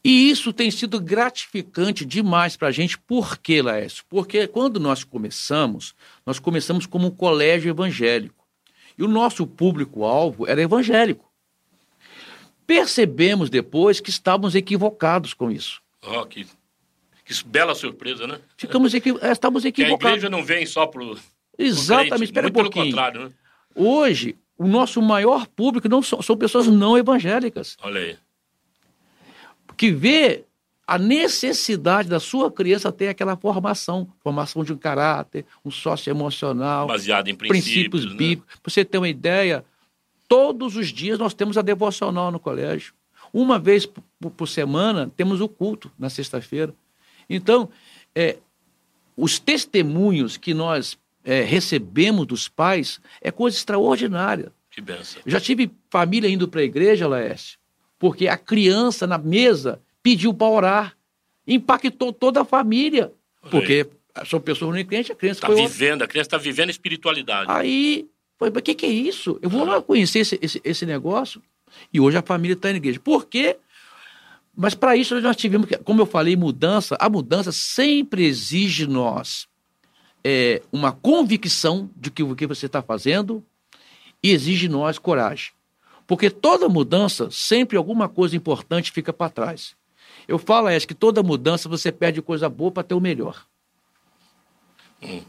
E 0.04 0.30
isso 0.30 0.52
tem 0.52 0.70
sido 0.70 1.00
gratificante 1.00 2.04
demais 2.04 2.56
para 2.56 2.68
a 2.68 2.72
gente. 2.72 2.98
Por 2.98 3.36
quê, 3.38 3.60
Laércio? 3.60 4.04
Porque 4.08 4.46
quando 4.46 4.78
nós 4.78 5.02
começamos, 5.02 5.94
nós 6.24 6.38
começamos 6.38 6.86
como 6.86 7.08
um 7.08 7.10
colégio 7.10 7.70
evangélico. 7.70 8.46
E 8.96 9.02
o 9.02 9.08
nosso 9.08 9.46
público-alvo 9.46 10.46
era 10.46 10.62
evangélico. 10.62 11.28
Percebemos 12.66 13.50
depois 13.50 14.00
que 14.00 14.10
estávamos 14.10 14.54
equivocados 14.54 15.34
com 15.34 15.50
isso. 15.50 15.80
Oh, 16.02 16.24
que, 16.26 16.46
que 17.24 17.44
bela 17.44 17.74
surpresa, 17.74 18.26
né? 18.26 18.40
Ficamos 18.56 18.94
equi... 18.94 19.10
É, 19.20 19.32
estávamos 19.32 19.64
equivocados. 19.64 20.00
Que 20.00 20.06
a 20.06 20.10
igreja 20.10 20.30
não 20.30 20.44
vem 20.44 20.66
só 20.66 20.86
para 20.86 21.02
o. 21.02 21.18
Exatamente, 21.58 22.24
espera 22.24 22.48
um 22.48 22.52
pouquinho. 22.52 22.72
Pelo 22.72 22.96
contrário, 22.96 23.24
né? 23.24 23.30
Hoje, 23.74 24.36
o 24.56 24.66
nosso 24.66 25.00
maior 25.02 25.46
público 25.46 25.88
não 25.88 26.02
são, 26.02 26.20
são 26.22 26.36
pessoas 26.36 26.66
não 26.66 26.96
evangélicas. 26.96 27.76
Olha 27.82 28.00
aí 28.00 28.16
que 29.78 29.92
vê 29.92 30.44
a 30.86 30.98
necessidade 30.98 32.08
da 32.08 32.18
sua 32.18 32.50
criança 32.50 32.90
ter 32.90 33.08
aquela 33.08 33.36
formação, 33.36 34.08
formação 34.20 34.64
de 34.64 34.72
um 34.72 34.76
caráter, 34.76 35.44
um 35.64 35.70
sócio 35.70 36.10
emocional, 36.10 36.88
baseado 36.88 37.28
em 37.28 37.34
princípios, 37.34 37.64
princípios 37.64 38.04
né? 38.06 38.18
bíblicos. 38.18 38.56
Para 38.60 38.72
você 38.72 38.84
ter 38.84 38.98
uma 38.98 39.08
ideia, 39.08 39.64
todos 40.26 40.76
os 40.76 40.88
dias 40.88 41.18
nós 41.18 41.32
temos 41.32 41.56
a 41.56 41.62
devocional 41.62 42.32
no 42.32 42.40
colégio. 42.40 42.92
Uma 43.32 43.58
vez 43.58 43.86
por, 43.86 44.30
por 44.30 44.48
semana 44.48 45.10
temos 45.16 45.40
o 45.40 45.48
culto 45.48 45.92
na 45.98 46.10
sexta-feira. 46.10 46.74
Então, 47.28 47.68
é, 48.14 48.38
os 49.14 49.38
testemunhos 49.38 50.36
que 50.36 50.54
nós 50.54 50.98
é, 51.22 51.42
recebemos 51.42 52.26
dos 52.26 52.48
pais 52.48 52.98
é 53.20 53.30
coisa 53.30 53.56
extraordinária. 53.56 54.50
Que 54.70 54.80
benção. 54.80 55.20
Eu 55.24 55.30
já 55.30 55.40
tive 55.40 55.70
família 55.90 56.28
indo 56.28 56.48
para 56.48 56.62
a 56.62 56.64
igreja, 56.64 57.06
Laércio, 57.06 57.57
porque 57.98 58.28
a 58.28 58.36
criança 58.36 59.06
na 59.06 59.18
mesa 59.18 59.80
pediu 60.02 60.32
para 60.32 60.46
orar. 60.46 60.96
Impactou 61.46 62.12
toda 62.12 62.42
a 62.42 62.44
família. 62.44 63.12
Porque 63.50 63.86
são 64.26 64.40
pessoas 64.40 64.74
não 64.74 64.84
crentes, 64.84 65.10
a 65.10 65.14
criança 65.14 65.40
está 65.40 65.54
vivendo, 65.54 66.02
a 66.02 66.06
criança 66.06 66.26
está 66.26 66.38
vivendo 66.38 66.70
espiritualidade. 66.70 67.50
Aí, 67.50 68.06
foi, 68.38 68.48
o 68.48 68.52
que, 68.52 68.74
que 68.74 68.86
é 68.86 68.90
isso? 68.90 69.38
Eu 69.42 69.48
vou 69.48 69.62
ah. 69.62 69.76
lá 69.76 69.82
conhecer 69.82 70.20
esse, 70.20 70.38
esse, 70.42 70.60
esse 70.64 70.86
negócio. 70.86 71.42
E 71.92 72.00
hoje 72.00 72.16
a 72.16 72.22
família 72.22 72.54
está 72.54 72.70
na 72.70 72.76
igreja. 72.76 73.00
Por 73.00 73.26
quê? 73.26 73.56
Mas 74.56 74.74
para 74.74 74.96
isso 74.96 75.20
nós 75.20 75.36
tivemos, 75.36 75.68
que, 75.68 75.76
como 75.78 76.02
eu 76.02 76.06
falei, 76.06 76.36
mudança. 76.36 76.96
A 77.00 77.08
mudança 77.08 77.52
sempre 77.52 78.24
exige 78.24 78.86
nós 78.86 79.46
é, 80.24 80.62
uma 80.72 80.92
convicção 80.92 81.90
de 81.96 82.10
que 82.10 82.22
o 82.22 82.34
que 82.34 82.46
você 82.46 82.66
está 82.66 82.82
fazendo 82.82 83.44
e 84.22 84.30
exige 84.30 84.68
nós 84.68 84.98
coragem. 84.98 85.52
Porque 86.08 86.30
toda 86.30 86.70
mudança, 86.70 87.30
sempre 87.30 87.76
alguma 87.76 88.08
coisa 88.08 88.34
importante 88.34 88.90
fica 88.90 89.12
para 89.12 89.30
trás. 89.30 89.76
Eu 90.26 90.38
falo, 90.38 90.68
é 90.68 90.80
que 90.80 90.94
toda 90.94 91.22
mudança 91.22 91.68
você 91.68 91.92
perde 91.92 92.22
coisa 92.22 92.48
boa 92.48 92.72
para 92.72 92.82
ter 92.82 92.94
o 92.94 93.00
melhor. 93.00 93.44
Hum. 95.02 95.20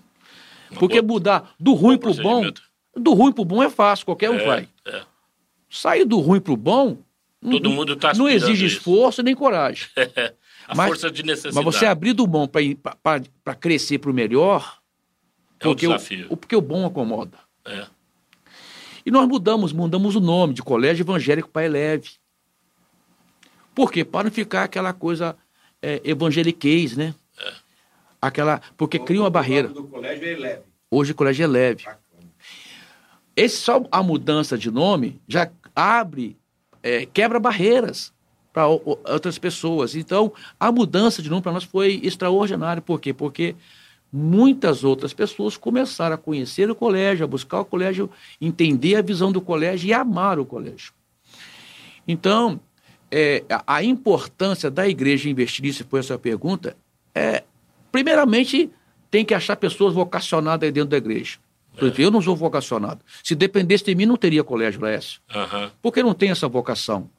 Porque 0.80 1.02
boa, 1.02 1.20
mudar 1.20 1.54
do 1.60 1.74
ruim 1.74 1.98
para 1.98 2.12
o 2.12 2.14
bom, 2.14 2.50
do 2.96 3.14
ruim 3.14 3.34
para 3.34 3.42
o 3.42 3.46
bom 3.46 3.62
é 3.62 3.70
fácil, 3.70 4.06
qualquer 4.06 4.30
um 4.30 4.40
é, 4.40 4.46
vai. 4.46 4.70
É. 4.86 5.02
Sair 5.70 6.06
do 6.06 6.18
ruim 6.18 6.40
para 6.40 6.54
o 6.54 6.58
bom, 6.58 6.98
Todo 7.42 7.70
mundo 7.70 7.96
tá 7.96 8.14
não 8.14 8.28
exige 8.28 8.66
isso. 8.66 8.78
esforço 8.78 9.22
nem 9.22 9.36
coragem. 9.36 9.86
a 10.68 10.76
mas, 10.76 10.88
força 10.88 11.12
de 11.12 11.24
necessidade. 11.24 11.56
Mas 11.56 11.76
você 11.76 11.86
abrir 11.86 12.14
do 12.14 12.26
bom 12.26 12.48
para 12.48 13.56
crescer 13.56 13.98
para 13.98 14.12
o 14.12 14.14
melhor, 14.14 14.80
é 15.60 15.68
um 15.68 15.76
desafio. 15.76 16.28
O, 16.30 16.38
porque 16.38 16.56
o 16.56 16.62
bom 16.62 16.86
acomoda. 16.86 17.38
É. 17.66 17.86
E 19.06 19.12
nós 19.12 19.28
mudamos, 19.28 19.74
mudamos 19.74 20.16
o 20.16 20.20
nome 20.20 20.54
de 20.54 20.62
Colégio 20.62 21.04
Evangélico 21.04 21.50
Pai 21.50 21.68
Leve. 21.68 22.10
Por 23.74 23.92
quê? 23.92 24.04
Para 24.04 24.26
não 24.26 24.32
ficar 24.32 24.64
aquela 24.64 24.94
coisa 24.94 25.36
é, 25.82 26.02
evangeliquez, 26.04 26.98
né? 26.98 27.14
É. 27.38 27.54
Aquela, 28.22 28.62
porque 28.76 28.98
o, 28.98 29.06
cria 29.06 29.22
uma 29.22 29.30
barreira. 29.30 29.72
É. 30.44 30.62
Hoje 30.92 31.12
o 31.12 31.16
colégio 31.16 31.44
é 31.44 31.48
leve. 31.48 31.86
Esse, 33.36 33.58
só 33.58 33.82
a 33.92 34.04
mudança 34.04 34.58
de 34.58 34.70
nome 34.70 35.22
já 35.28 35.50
abre, 35.76 36.36
é, 36.84 37.06
quebra 37.06 37.40
barreiras 37.40 38.12
para 38.52 38.68
outras 38.68 39.38
pessoas. 39.38 39.96
Então, 39.96 40.34
a 40.60 40.72
mudança 40.72 41.22
de 41.22 41.30
nome 41.30 41.42
para 41.42 41.54
nós 41.54 41.64
foi 41.64 42.02
extraordinária. 42.04 42.82
Por 42.82 43.00
quê? 43.00 43.14
Porque 43.14 43.56
muitas 44.12 44.84
outras 44.84 45.14
pessoas 45.14 45.56
começaram 45.56 46.16
a 46.16 46.18
conhecer 46.18 46.70
o 46.70 46.76
colégio, 46.76 47.24
a 47.24 47.28
buscar 47.28 47.62
o 47.62 47.66
colégio, 47.66 48.10
entender 48.42 48.96
a 48.96 49.02
visão 49.02 49.32
do 49.32 49.42
colégio 49.42 49.88
e 49.88 49.94
amar 49.94 50.40
o 50.40 50.46
colégio. 50.46 50.94
Então, 52.08 52.60
é, 53.12 53.44
a 53.66 53.84
importância 53.84 54.70
da 54.70 54.88
igreja 54.88 55.30
investir 55.30 55.64
nisso, 55.64 55.86
foi 55.88 56.00
essa 56.00 56.18
pergunta, 56.18 56.76
é, 57.14 57.44
primeiramente, 57.92 58.70
tem 59.12 59.26
que 59.26 59.34
achar 59.34 59.56
pessoas 59.56 59.94
vocacionadas 59.94 60.72
dentro 60.72 60.90
da 60.90 60.98
igreja. 60.98 61.38
É. 61.78 62.02
Eu 62.02 62.12
não 62.12 62.22
sou 62.22 62.36
vocacionado. 62.36 63.02
Se 63.24 63.36
dependesse 63.36 63.86
de 63.86 63.96
mim, 63.96 64.06
não 64.06 64.18
teria 64.18 64.44
colégio 64.44 64.82
Laércio. 64.82 65.22
Uhum. 65.34 65.70
Porque 65.82 66.04
não 66.04 66.14
tem 66.14 66.30
essa 66.30 66.48
vocação. 66.48 67.10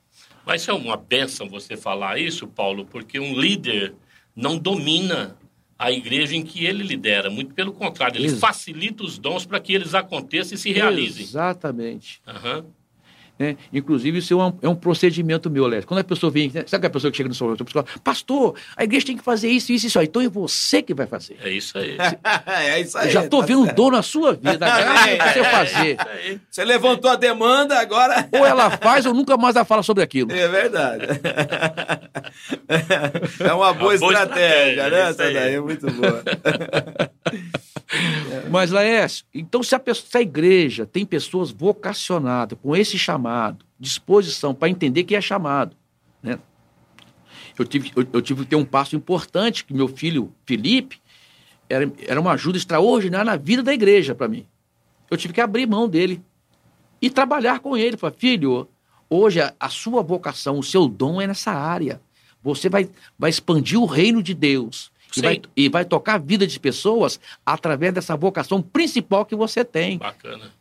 Mas 0.45 0.67
é 0.69 0.73
uma 0.73 0.97
benção 0.97 1.49
você 1.49 1.77
falar 1.77 2.19
isso, 2.19 2.47
Paulo, 2.47 2.85
porque 2.85 3.19
um 3.19 3.39
líder 3.39 3.95
não 4.35 4.59
domina 4.59 5.37
a 5.81 5.91
igreja 5.91 6.37
em 6.37 6.43
que 6.43 6.67
ele 6.67 6.83
lidera. 6.83 7.31
Muito 7.31 7.55
pelo 7.55 7.73
contrário, 7.73 8.19
ele 8.19 8.27
Ex 8.27 8.39
facilita 8.39 9.03
os 9.03 9.19
dons 9.19 9.47
para 9.47 9.59
que 9.59 9.73
eles 9.73 9.95
aconteçam 9.95 10.55
e 10.55 10.59
se 10.59 10.71
realizem. 10.71 11.23
Exatamente. 11.23 12.21
Uhum. 12.27 12.67
Né? 13.41 13.57
Inclusive, 13.73 14.19
isso 14.19 14.35
é 14.35 14.37
um, 14.37 14.53
é 14.61 14.69
um 14.69 14.75
procedimento 14.75 15.49
meu, 15.49 15.67
Léo. 15.67 15.87
Quando 15.87 16.01
a 16.01 16.05
pessoa 16.05 16.31
vem, 16.31 16.51
né? 16.53 16.63
sabe 16.67 16.87
a 16.87 16.91
pessoa 16.91 17.11
que 17.11 17.17
chega 17.17 17.31
no 17.31 17.35
seu 17.35 17.57
psicólogo, 17.57 17.89
pastor, 18.05 18.55
a 18.77 18.85
igreja 18.85 19.07
tem 19.07 19.17
que 19.17 19.25
fazer 19.25 19.49
isso, 19.49 19.73
isso, 19.73 19.87
isso. 19.87 19.99
Aí. 19.99 20.05
Então 20.05 20.21
é 20.21 20.29
você 20.29 20.83
que 20.83 20.93
vai 20.93 21.07
fazer. 21.07 21.39
É 21.43 21.49
isso 21.51 21.79
aí. 21.79 21.97
é 22.47 22.81
isso 22.83 22.99
aí. 22.99 23.07
Eu 23.07 23.13
já 23.13 23.25
estou 23.25 23.41
tá 23.41 23.47
vendo 23.47 23.65
certo. 23.65 23.77
dor 23.77 23.93
na 23.93 24.03
sua 24.03 24.35
vida, 24.35 24.67
é, 24.69 25.17
é, 25.17 25.33
você 25.33 25.45
fazer. 25.45 25.97
É 26.01 26.39
você 26.51 26.65
levantou 26.67 27.11
a 27.11 27.17
demanda, 27.17 27.81
agora. 27.81 28.29
Ou 28.31 28.45
ela 28.45 28.69
faz 28.73 29.07
ou 29.07 29.15
nunca 29.15 29.39
mais 29.39 29.57
ela 29.57 29.65
fala 29.65 29.83
sobre 29.83 30.03
aquilo. 30.03 30.31
É 30.31 30.47
verdade. 30.47 31.07
É 33.41 33.53
uma 33.55 33.73
boa, 33.73 33.95
uma 33.95 33.95
estratégia, 33.95 34.07
boa 34.07 34.11
estratégia, 34.11 34.91
né? 34.91 35.01
Essa 35.01 35.33
daí 35.33 35.55
é 35.55 35.61
muito 35.61 35.91
boa. 35.93 36.23
Mas, 38.51 38.71
Laércio, 38.71 39.25
então 39.35 39.63
se 39.63 39.75
a, 39.75 39.79
pessoa, 39.79 40.07
se 40.11 40.19
a 40.19 40.21
igreja 40.21 40.87
tem 40.87 41.05
pessoas 41.05 41.51
vocacionadas 41.51 42.59
com 42.61 42.75
esse 42.77 42.99
chamado, 42.99 43.30
disposição 43.79 44.55
para 44.55 44.69
entender 44.69 45.05
que 45.05 45.17
é 45.17 45.21
chamado, 45.21 45.77
né? 46.23 46.39
Eu 47.59 47.65
tive, 47.65 47.93
eu, 47.95 48.07
eu, 48.13 48.23
tive 48.23 48.43
que 48.43 48.51
ter 48.51 48.57
um 48.57 48.65
passo 48.65 48.97
importante, 48.97 49.65
que 49.65 49.75
meu 49.75 49.89
filho, 49.89 50.33
Felipe, 50.47 50.99
era, 51.69 51.91
era 52.07 52.21
uma 52.21 52.33
ajuda 52.33 52.57
extraordinária 52.57 53.25
na 53.25 53.37
vida 53.37 53.63
da 53.63 53.73
igreja 53.73 54.15
para 54.15 54.29
mim. 54.29 54.47
Eu 55.11 55.17
tive 55.17 55.35
que 55.35 55.41
abrir 55.41 55.67
mão 55.67 55.89
dele 55.89 56.23
e 57.03 57.11
trabalhar 57.11 57.61
com 57.61 57.77
ele. 57.77 57.97
Falar, 57.97 58.13
filho, 58.13 58.69
hoje 59.09 59.41
a, 59.41 59.55
a 59.59 59.69
sua 59.69 60.03
vocação, 60.03 60.59
o 60.59 60.63
seu 60.63 60.89
dom 60.89 61.21
é 61.21 61.27
nessa 61.27 61.53
área. 61.53 62.01
Você 62.43 62.69
vai, 62.69 62.89
vai 63.19 63.31
expandir 63.31 63.79
o 63.79 63.87
reino 63.87 64.23
de 64.23 64.35
Deus. 64.35 64.91
E 65.17 65.21
vai, 65.21 65.43
e 65.57 65.69
vai, 65.69 65.85
tocar 65.85 66.15
a 66.15 66.19
vida 66.19 66.47
de 66.47 66.59
pessoas 66.61 67.19
através 67.45 67.93
dessa 67.93 68.17
vocação 68.17 68.63
principal 68.63 69.27
que 69.27 69.35
você 69.35 69.65
tem. 69.65 69.99
Bacana. 69.99 70.53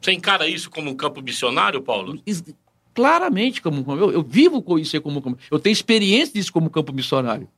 Você 0.00 0.12
encara 0.12 0.48
isso 0.48 0.70
como 0.70 0.90
um 0.90 0.94
campo 0.94 1.22
missionário, 1.22 1.80
Paulo? 1.82 2.20
Claramente, 2.94 3.60
como 3.60 3.84
eu, 3.92 4.12
eu 4.12 4.22
vivo 4.22 4.62
com 4.62 4.78
isso 4.78 5.00
como 5.00 5.38
eu 5.50 5.58
tenho 5.58 5.72
experiência 5.72 6.34
disso 6.34 6.52
como 6.52 6.70
campo 6.70 6.92
missionário. 6.92 7.48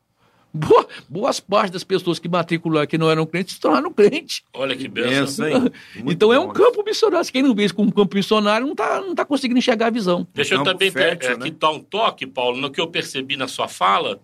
Boa, 0.52 0.88
boas 1.08 1.40
partes 1.40 1.72
das 1.72 1.84
pessoas 1.84 2.18
que 2.18 2.28
matricularam 2.28 2.86
que 2.86 2.96
não 2.96 3.10
eram 3.10 3.26
crentes 3.26 3.54
se 3.54 3.60
tornaram 3.60 3.92
crentes. 3.92 4.42
Olha 4.54 4.74
que 4.74 4.88
benção. 4.88 5.46
então 6.06 6.32
é 6.32 6.40
um 6.40 6.48
campo 6.48 6.82
missionário. 6.82 7.30
Quem 7.30 7.42
não 7.42 7.54
vê 7.54 7.66
isso 7.66 7.74
como 7.74 7.88
um 7.88 7.92
campo 7.92 8.16
missionário 8.16 8.64
não 8.64 8.72
está 8.72 9.00
não 9.00 9.14
tá 9.14 9.24
conseguindo 9.24 9.58
enxergar 9.58 9.88
a 9.88 9.90
visão. 9.90 10.26
Deixa 10.32 10.54
eu 10.54 10.62
também 10.64 10.90
fértil, 10.90 11.32
é, 11.32 11.36
né? 11.36 11.50
dar 11.50 11.70
um 11.70 11.80
toque, 11.80 12.26
Paulo, 12.26 12.56
no 12.58 12.70
que 12.70 12.80
eu 12.80 12.88
percebi 12.88 13.36
na 13.36 13.46
sua 13.46 13.68
fala. 13.68 14.20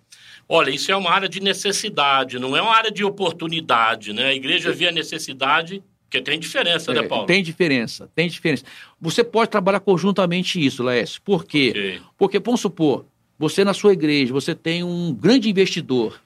Olha, 0.48 0.70
isso 0.70 0.90
é 0.90 0.96
uma 0.96 1.11
área 1.11 1.29
de 1.29 1.40
necessidade, 1.40 2.38
não 2.38 2.57
é 2.57 2.61
uma 2.61 2.74
área 2.74 2.90
de 2.90 3.03
oportunidade, 3.03 4.12
né? 4.12 4.27
A 4.27 4.35
igreja 4.35 4.72
vê 4.72 4.88
a 4.88 4.92
necessidade, 4.92 5.83
porque 6.14 6.22
tem 6.22 6.38
diferença, 6.38 6.92
né, 6.92 7.00
é, 7.00 7.03
né, 7.03 7.09
Paulo? 7.09 7.27
Tem 7.27 7.42
diferença, 7.42 8.09
tem 8.14 8.29
diferença. 8.29 8.64
Você 9.00 9.24
pode 9.24 9.50
trabalhar 9.50 9.81
conjuntamente 9.81 10.64
isso, 10.64 10.83
Laércio. 10.83 11.20
Por 11.22 11.44
quê? 11.44 11.70
Okay. 11.70 12.00
Porque, 12.16 12.38
vamos 12.38 12.61
supor, 12.61 13.07
você 13.37 13.64
na 13.64 13.74
sua 13.74 13.92
igreja, 13.92 14.33
você 14.33 14.55
tem 14.55 14.85
um 14.85 15.12
grande 15.12 15.50
investidor. 15.50 16.20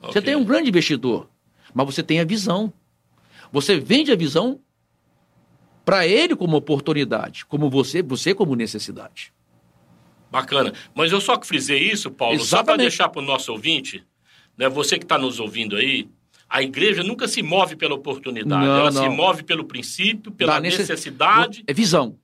Okay. 0.00 0.12
Você 0.12 0.22
tem 0.22 0.36
um 0.36 0.44
grande 0.44 0.70
investidor, 0.70 1.28
mas 1.74 1.86
você 1.86 2.02
tem 2.02 2.18
a 2.20 2.24
visão. 2.24 2.72
Você 3.52 3.78
vende 3.78 4.10
a 4.10 4.16
visão 4.16 4.58
para 5.84 6.06
ele 6.06 6.34
como 6.34 6.56
oportunidade, 6.56 7.44
como 7.44 7.68
você, 7.68 8.02
você 8.02 8.34
como 8.34 8.56
necessidade. 8.56 9.34
Bacana. 10.30 10.72
Mas 10.94 11.12
eu 11.12 11.20
só 11.20 11.40
frisei 11.42 11.90
isso, 11.90 12.10
Paulo, 12.10 12.36
Exatamente. 12.36 12.48
só 12.48 12.64
para 12.64 12.76
deixar 12.76 13.08
para 13.10 13.20
o 13.20 13.24
nosso 13.24 13.52
ouvinte, 13.52 14.02
né, 14.56 14.66
você 14.68 14.98
que 14.98 15.04
está 15.04 15.18
nos 15.18 15.38
ouvindo 15.38 15.76
aí, 15.76 16.08
a 16.54 16.62
igreja 16.62 17.02
nunca 17.02 17.26
se 17.26 17.42
move 17.42 17.74
pela 17.74 17.96
oportunidade, 17.96 18.64
não, 18.64 18.78
ela 18.78 18.90
não. 18.92 19.02
se 19.02 19.08
move 19.08 19.42
pelo 19.42 19.64
princípio, 19.64 20.30
pela 20.30 20.60
necess... 20.60 20.88
necessidade. 20.88 21.64
É 21.66 21.74
visão. 21.74 22.16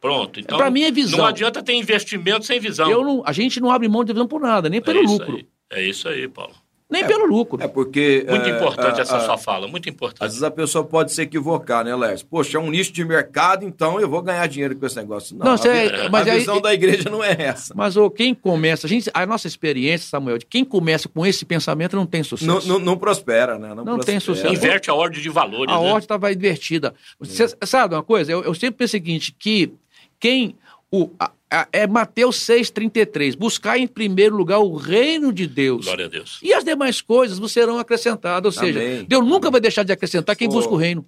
Pronto. 0.00 0.40
Então, 0.40 0.58
para 0.58 0.72
mim 0.72 0.82
é 0.82 0.90
visão. 0.90 1.20
Não 1.20 1.26
adianta 1.26 1.62
ter 1.62 1.74
investimento 1.74 2.44
sem 2.44 2.58
visão. 2.58 2.90
Eu 2.90 3.04
não, 3.04 3.22
a 3.24 3.30
gente 3.30 3.60
não 3.60 3.70
abre 3.70 3.86
mão 3.86 4.02
de 4.02 4.12
visão 4.12 4.26
por 4.26 4.40
nada, 4.40 4.68
nem 4.68 4.82
pelo 4.82 4.98
é 4.98 5.02
lucro. 5.02 5.36
Aí. 5.36 5.46
É 5.70 5.84
isso 5.84 6.08
aí, 6.08 6.26
Paulo. 6.26 6.52
Nem 6.90 7.04
é, 7.04 7.06
pelo 7.06 7.24
lucro. 7.26 7.62
É 7.62 7.68
porque. 7.68 8.26
Muito 8.28 8.46
é, 8.46 8.50
importante 8.50 8.98
é, 8.98 9.02
essa 9.02 9.16
é, 9.16 9.20
sua 9.20 9.38
fala, 9.38 9.68
muito 9.68 9.88
importante. 9.88 10.24
Às 10.24 10.32
vezes 10.32 10.42
a 10.42 10.50
pessoa 10.50 10.84
pode 10.84 11.12
se 11.12 11.22
equivocar, 11.22 11.84
né, 11.84 11.94
Lércio? 11.94 12.26
Poxa, 12.26 12.58
é 12.58 12.60
um 12.60 12.68
nicho 12.68 12.92
de 12.92 13.04
mercado, 13.04 13.64
então 13.64 14.00
eu 14.00 14.08
vou 14.08 14.20
ganhar 14.20 14.46
dinheiro 14.48 14.76
com 14.76 14.84
esse 14.84 14.96
negócio. 14.96 15.36
Não, 15.36 15.46
não 15.46 15.52
a, 15.54 15.68
é, 15.68 16.08
mas 16.08 16.26
a 16.26 16.34
visão 16.34 16.60
da 16.60 16.74
igreja 16.74 17.08
não 17.08 17.22
é 17.22 17.36
essa. 17.38 17.72
Mas 17.76 17.96
oh, 17.96 18.10
quem 18.10 18.34
começa, 18.34 18.86
a, 18.86 18.90
gente, 18.90 19.08
a 19.14 19.24
nossa 19.24 19.46
experiência, 19.46 20.08
Samuel, 20.08 20.38
de 20.38 20.46
quem 20.46 20.64
começa 20.64 21.08
com 21.08 21.24
esse 21.24 21.44
pensamento 21.44 21.94
não 21.94 22.06
tem 22.06 22.24
sucesso. 22.24 22.46
Não, 22.46 22.78
não, 22.78 22.78
não 22.78 22.96
prospera, 22.98 23.56
né? 23.56 23.72
Não, 23.74 23.84
não 23.84 23.98
tem 23.98 24.18
sucesso. 24.18 24.52
Inverte 24.52 24.90
a 24.90 24.94
ordem 24.94 25.22
de 25.22 25.28
valores. 25.28 25.72
A 25.72 25.78
né? 25.78 25.86
ordem 25.86 25.98
estava 25.98 26.32
invertida. 26.32 26.94
Você 27.20 27.46
sabe 27.64 27.94
uma 27.94 28.02
coisa? 28.02 28.32
Eu, 28.32 28.42
eu 28.42 28.54
sempre 28.54 28.78
penso 28.78 28.90
o 28.90 28.98
seguinte: 28.98 29.34
que 29.38 29.72
quem. 30.18 30.56
O, 30.92 31.08
a, 31.20 31.30
é 31.72 31.86
Mateus 31.86 32.36
6,33. 32.46 33.36
Buscar 33.36 33.78
em 33.78 33.86
primeiro 33.86 34.36
lugar 34.36 34.58
o 34.60 34.76
reino 34.76 35.32
de 35.32 35.46
Deus. 35.46 35.84
Glória 35.84 36.06
a 36.06 36.08
Deus. 36.08 36.38
E 36.42 36.52
as 36.54 36.64
demais 36.64 37.00
coisas 37.00 37.38
vos 37.38 37.50
serão 37.50 37.78
acrescentadas. 37.78 38.56
Ou 38.56 38.62
seja, 38.62 38.78
Amém. 38.78 39.04
Deus 39.04 39.26
nunca 39.26 39.50
vai 39.50 39.60
deixar 39.60 39.82
de 39.82 39.92
acrescentar 39.92 40.36
quem 40.36 40.48
o, 40.48 40.50
busca 40.50 40.72
o 40.72 40.76
reino. 40.76 41.04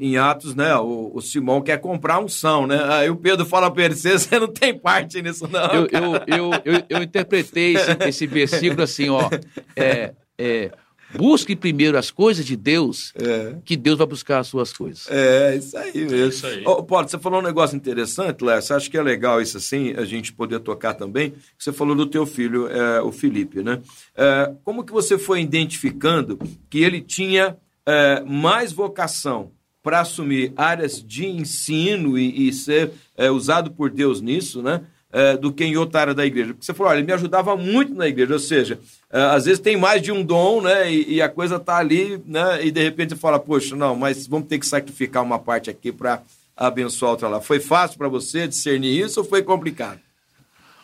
Em 0.00 0.16
Atos, 0.16 0.54
né? 0.54 0.74
O, 0.76 1.12
o 1.14 1.22
Simão 1.22 1.62
quer 1.62 1.78
comprar 1.78 2.18
unção, 2.18 2.66
né? 2.66 2.82
Aí 2.88 3.10
o 3.10 3.16
Pedro 3.16 3.46
fala 3.46 3.70
para 3.70 3.84
ele: 3.84 3.94
você 3.94 4.38
não 4.38 4.48
tem 4.48 4.76
parte 4.76 5.22
nisso, 5.22 5.48
não. 5.48 5.64
Eu, 5.72 5.88
eu, 5.92 6.14
eu, 6.26 6.50
eu, 6.64 6.82
eu, 6.88 7.02
interpretei 7.02 7.76
esse, 7.76 7.96
esse 8.08 8.26
versículo 8.26 8.82
assim, 8.82 9.08
ó. 9.08 9.30
É, 9.76 10.14
é, 10.38 10.70
Busque 11.16 11.54
primeiro 11.54 11.96
as 11.96 12.10
coisas 12.10 12.44
de 12.44 12.56
Deus, 12.56 13.12
é. 13.16 13.56
que 13.64 13.76
Deus 13.76 13.98
vai 13.98 14.06
buscar 14.06 14.40
as 14.40 14.48
suas 14.48 14.72
coisas. 14.72 15.06
É, 15.10 15.56
isso 15.56 15.76
aí 15.76 15.92
mesmo. 15.94 16.16
É 16.16 16.26
isso 16.28 16.46
aí. 16.46 16.62
Oh, 16.66 16.82
Paulo, 16.82 17.08
você 17.08 17.18
falou 17.18 17.40
um 17.40 17.42
negócio 17.44 17.76
interessante, 17.76 18.44
Léo. 18.44 18.60
Você 18.60 18.72
acha 18.72 18.90
que 18.90 18.96
é 18.96 19.02
legal 19.02 19.40
isso 19.40 19.56
assim, 19.56 19.92
a 19.92 20.04
gente 20.04 20.32
poder 20.32 20.60
tocar 20.60 20.94
também? 20.94 21.34
Você 21.58 21.72
falou 21.72 21.94
do 21.94 22.06
teu 22.06 22.26
filho, 22.26 22.68
é, 22.68 23.00
o 23.00 23.12
Felipe, 23.12 23.62
né? 23.62 23.80
É, 24.16 24.52
como 24.64 24.84
que 24.84 24.92
você 24.92 25.18
foi 25.18 25.40
identificando 25.40 26.38
que 26.68 26.82
ele 26.82 27.00
tinha 27.00 27.56
é, 27.86 28.22
mais 28.22 28.72
vocação 28.72 29.52
para 29.82 30.00
assumir 30.00 30.52
áreas 30.56 31.04
de 31.04 31.26
ensino 31.26 32.18
e, 32.18 32.48
e 32.48 32.52
ser 32.52 32.90
é, 33.16 33.30
usado 33.30 33.70
por 33.70 33.90
Deus 33.90 34.22
nisso, 34.22 34.62
né? 34.62 34.80
É, 35.14 35.36
do 35.36 35.52
que 35.52 35.64
em 35.64 35.76
outra 35.76 36.00
área 36.00 36.14
da 36.14 36.26
igreja? 36.26 36.52
Porque 36.52 36.66
você 36.66 36.74
falou, 36.74 36.90
olha, 36.90 36.98
ele 36.98 37.06
me 37.06 37.12
ajudava 37.12 37.56
muito 37.56 37.94
na 37.94 38.08
igreja, 38.08 38.32
ou 38.32 38.38
seja, 38.38 38.80
é, 39.10 39.22
às 39.22 39.44
vezes 39.44 39.60
tem 39.60 39.76
mais 39.76 40.02
de 40.02 40.10
um 40.10 40.24
dom, 40.24 40.60
né, 40.60 40.92
e, 40.92 41.14
e, 41.14 41.22
a 41.22 41.28
coisa 41.28 41.58
tá 41.60 41.76
ali, 41.76 42.20
né, 42.26 42.66
e 42.66 42.70
de 42.70 42.82
repente 42.82 43.10
você 43.10 43.16
fala, 43.16 43.38
poxa, 43.38 43.76
não, 43.76 43.94
mas 43.94 44.26
vamos 44.26 44.48
ter 44.48 44.58
que 44.58 44.66
sacrificar 44.66 45.22
uma 45.22 45.38
parte 45.38 45.70
aqui 45.70 45.92
para 45.92 46.20
abençoar 46.56 47.12
outra 47.12 47.28
lá. 47.28 47.40
Foi 47.40 47.60
fácil 47.60 47.96
para 47.96 48.08
você 48.08 48.48
discernir 48.48 49.00
isso 49.00 49.20
ou 49.20 49.26
foi 49.26 49.42
complicado? 49.42 50.00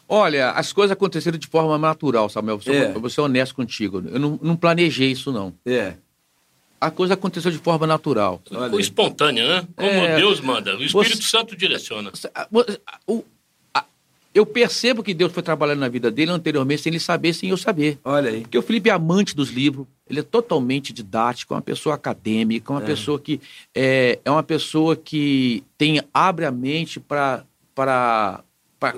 Olha, 0.09 0.51
as 0.51 0.73
coisas 0.73 0.93
aconteceram 0.93 1.39
de 1.39 1.47
forma 1.47 1.77
natural, 1.77 2.29
Samuel. 2.29 2.61
Eu 2.65 2.73
vou, 2.73 2.83
é. 2.83 2.97
eu 2.97 3.01
vou 3.01 3.11
ser 3.11 3.21
honesto 3.21 3.55
contigo. 3.55 4.03
Eu 4.11 4.19
não, 4.19 4.39
não 4.43 4.57
planejei 4.57 5.11
isso, 5.13 5.31
não. 5.31 5.53
É 5.67 5.95
a 6.81 6.91
coisa 6.91 7.15
aconteceu 7.15 7.51
de 7.51 7.59
forma 7.59 7.87
natural. 7.87 8.41
Foi 8.71 8.81
espontânea, 8.81 9.47
né? 9.47 9.69
Como 9.77 9.91
é, 9.91 10.17
Deus 10.17 10.41
manda. 10.41 10.75
O 10.77 10.83
Espírito 10.83 11.23
você, 11.23 11.29
Santo 11.29 11.55
direciona. 11.55 12.11
O, 13.07 13.23
eu 14.33 14.47
percebo 14.47 15.03
que 15.03 15.13
Deus 15.13 15.33
foi 15.33 15.43
trabalhando 15.43 15.81
na 15.81 15.89
vida 15.89 16.11
dele 16.11 16.31
anteriormente 16.31 16.83
sem 16.83 16.91
ele 16.91 17.01
saber, 17.01 17.35
sem 17.35 17.51
eu 17.51 17.57
saber. 17.57 17.99
Olha 18.05 18.31
aí. 18.31 18.43
Porque 18.43 18.59
o 18.59 18.63
Felipe 18.63 18.89
é 18.89 18.93
amante 18.93 19.35
dos 19.35 19.51
livros, 19.51 19.87
ele 20.09 20.21
é 20.21 20.23
totalmente 20.23 20.93
didático, 20.93 21.53
é 21.53 21.57
uma 21.57 21.63
pessoa 21.63 21.95
acadêmica, 21.95 22.73
uma 22.73 22.83
é. 22.83 22.87
pessoa 22.87 23.19
que 23.19 23.41
é, 23.75 24.19
é 24.25 24.31
uma 24.31 24.43
pessoa 24.43 24.97
que 24.97 25.65
tem 25.77 26.01
abre 26.15 26.45
a 26.45 26.51
mente 26.51 27.01
para 27.01 27.45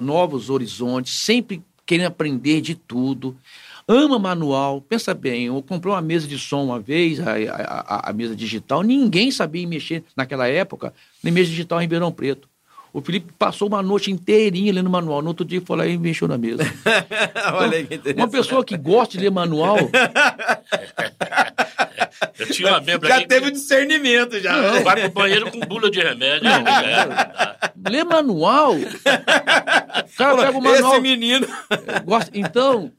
novos 0.00 0.50
horizontes, 0.50 1.14
sempre 1.14 1.62
querendo 1.86 2.06
aprender 2.06 2.60
de 2.60 2.74
tudo 2.74 3.36
ama 3.88 4.18
manual. 4.18 4.80
Pensa 4.80 5.14
bem, 5.14 5.46
eu 5.46 5.62
comprei 5.62 5.92
uma 5.92 6.02
mesa 6.02 6.26
de 6.26 6.38
som 6.38 6.64
uma 6.64 6.78
vez, 6.78 7.20
a, 7.20 7.34
a, 7.34 8.10
a 8.10 8.12
mesa 8.12 8.34
digital, 8.36 8.82
ninguém 8.82 9.30
sabia 9.30 9.66
mexer 9.66 10.04
naquela 10.16 10.46
época, 10.46 10.94
nem 11.22 11.32
mesa 11.32 11.50
digital 11.50 11.80
em 11.80 11.84
Ribeirão 11.84 12.12
Preto. 12.12 12.48
O 12.92 13.00
Felipe 13.00 13.32
passou 13.38 13.68
uma 13.68 13.82
noite 13.82 14.10
inteirinha 14.10 14.72
lendo 14.72 14.90
manual. 14.90 15.22
No 15.22 15.28
outro 15.28 15.46
dia 15.46 15.62
foi 15.64 15.76
lá 15.78 15.86
e 15.86 15.96
mexeu 15.96 16.28
na 16.28 16.36
mesa. 16.36 16.62
Então, 17.42 17.54
Olha 17.56 17.78
aí 17.78 17.86
que 17.86 18.12
Uma 18.12 18.28
pessoa 18.28 18.64
que 18.64 18.76
gosta 18.76 19.16
de 19.16 19.24
ler 19.24 19.30
manual. 19.30 19.78
Eu 22.38 22.46
tinha 22.46 22.68
uma 22.68 22.80
membro 22.80 23.08
Já 23.08 23.26
teve 23.26 23.46
que... 23.46 23.52
discernimento, 23.52 24.38
já. 24.40 24.60
Não, 24.60 24.82
vai 24.82 25.00
pro 25.02 25.10
banheiro 25.10 25.50
com 25.50 25.60
bula 25.60 25.90
de 25.90 26.00
remédio. 26.00 26.44
Não, 26.44 26.60
não. 26.60 27.90
Lê 27.90 28.04
manual. 28.04 28.74
Cara 30.22 30.36
pega 30.36 30.58
o 30.58 30.62
manual. 30.62 30.92
Esse 30.92 31.00
menino. 31.00 31.46
Gosta... 32.04 32.30
Então, 32.34 32.92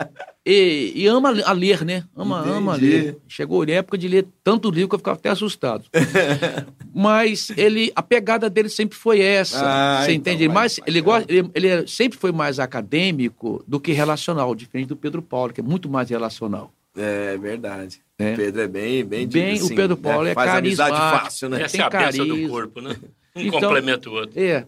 e, 0.45 0.91
e, 0.95 1.07
ama 1.07 1.29
a 1.45 1.53
ler, 1.53 1.85
né? 1.85 2.03
Ama, 2.15 2.39
Entendi. 2.39 2.55
ama 2.55 2.75
ler. 2.75 3.17
Chegou 3.27 3.61
a 3.61 3.71
época 3.71 3.97
de 3.97 4.07
ler 4.09 4.27
tanto 4.43 4.69
livro 4.69 4.89
que 4.89 4.95
eu 4.95 4.99
ficava 4.99 5.17
até 5.17 5.29
assustado. 5.29 5.85
Mas 6.93 7.49
ele, 7.55 7.91
a 7.95 8.03
pegada 8.03 8.49
dele 8.49 8.67
sempre 8.67 8.97
foi 8.97 9.21
essa. 9.21 9.61
Ah, 9.63 10.03
você 10.03 10.11
então 10.11 10.33
entende? 10.33 10.47
Vai, 10.47 10.55
Mas 10.55 10.79
vai, 10.79 10.89
ele, 10.89 11.01
gosta, 11.01 11.33
ele, 11.33 11.49
ele, 11.55 11.87
sempre 11.87 12.19
foi 12.19 12.31
mais 12.31 12.59
acadêmico 12.59 13.63
do 13.65 13.79
que 13.79 13.93
relacional, 13.93 14.53
diferente 14.53 14.87
do 14.87 14.97
Pedro 14.97 15.21
Paulo, 15.21 15.53
que 15.53 15.61
é 15.61 15.63
muito 15.63 15.89
mais 15.89 16.09
relacional. 16.09 16.73
É 16.95 17.37
verdade. 17.37 18.01
É. 18.19 18.33
O 18.33 18.35
Pedro 18.35 18.61
é 18.61 18.67
bem, 18.67 19.03
bem, 19.03 19.27
bem 19.27 19.53
assim, 19.53 19.73
O 19.73 19.75
Pedro 19.75 19.97
Paulo 19.97 20.25
né? 20.25 20.31
é 20.31 20.33
Faz 20.33 20.51
carismático. 20.51 20.97
fácil, 20.97 21.49
né? 21.49 21.61
Essa 21.63 21.77
é 21.77 21.81
a 21.81 21.89
carisma. 21.89 22.25
do 22.25 22.49
corpo, 22.49 22.81
né? 22.81 22.95
Um 23.35 23.41
então, 23.41 23.61
complementa 23.61 24.09
o 24.09 24.13
outro. 24.13 24.39
É. 24.39 24.65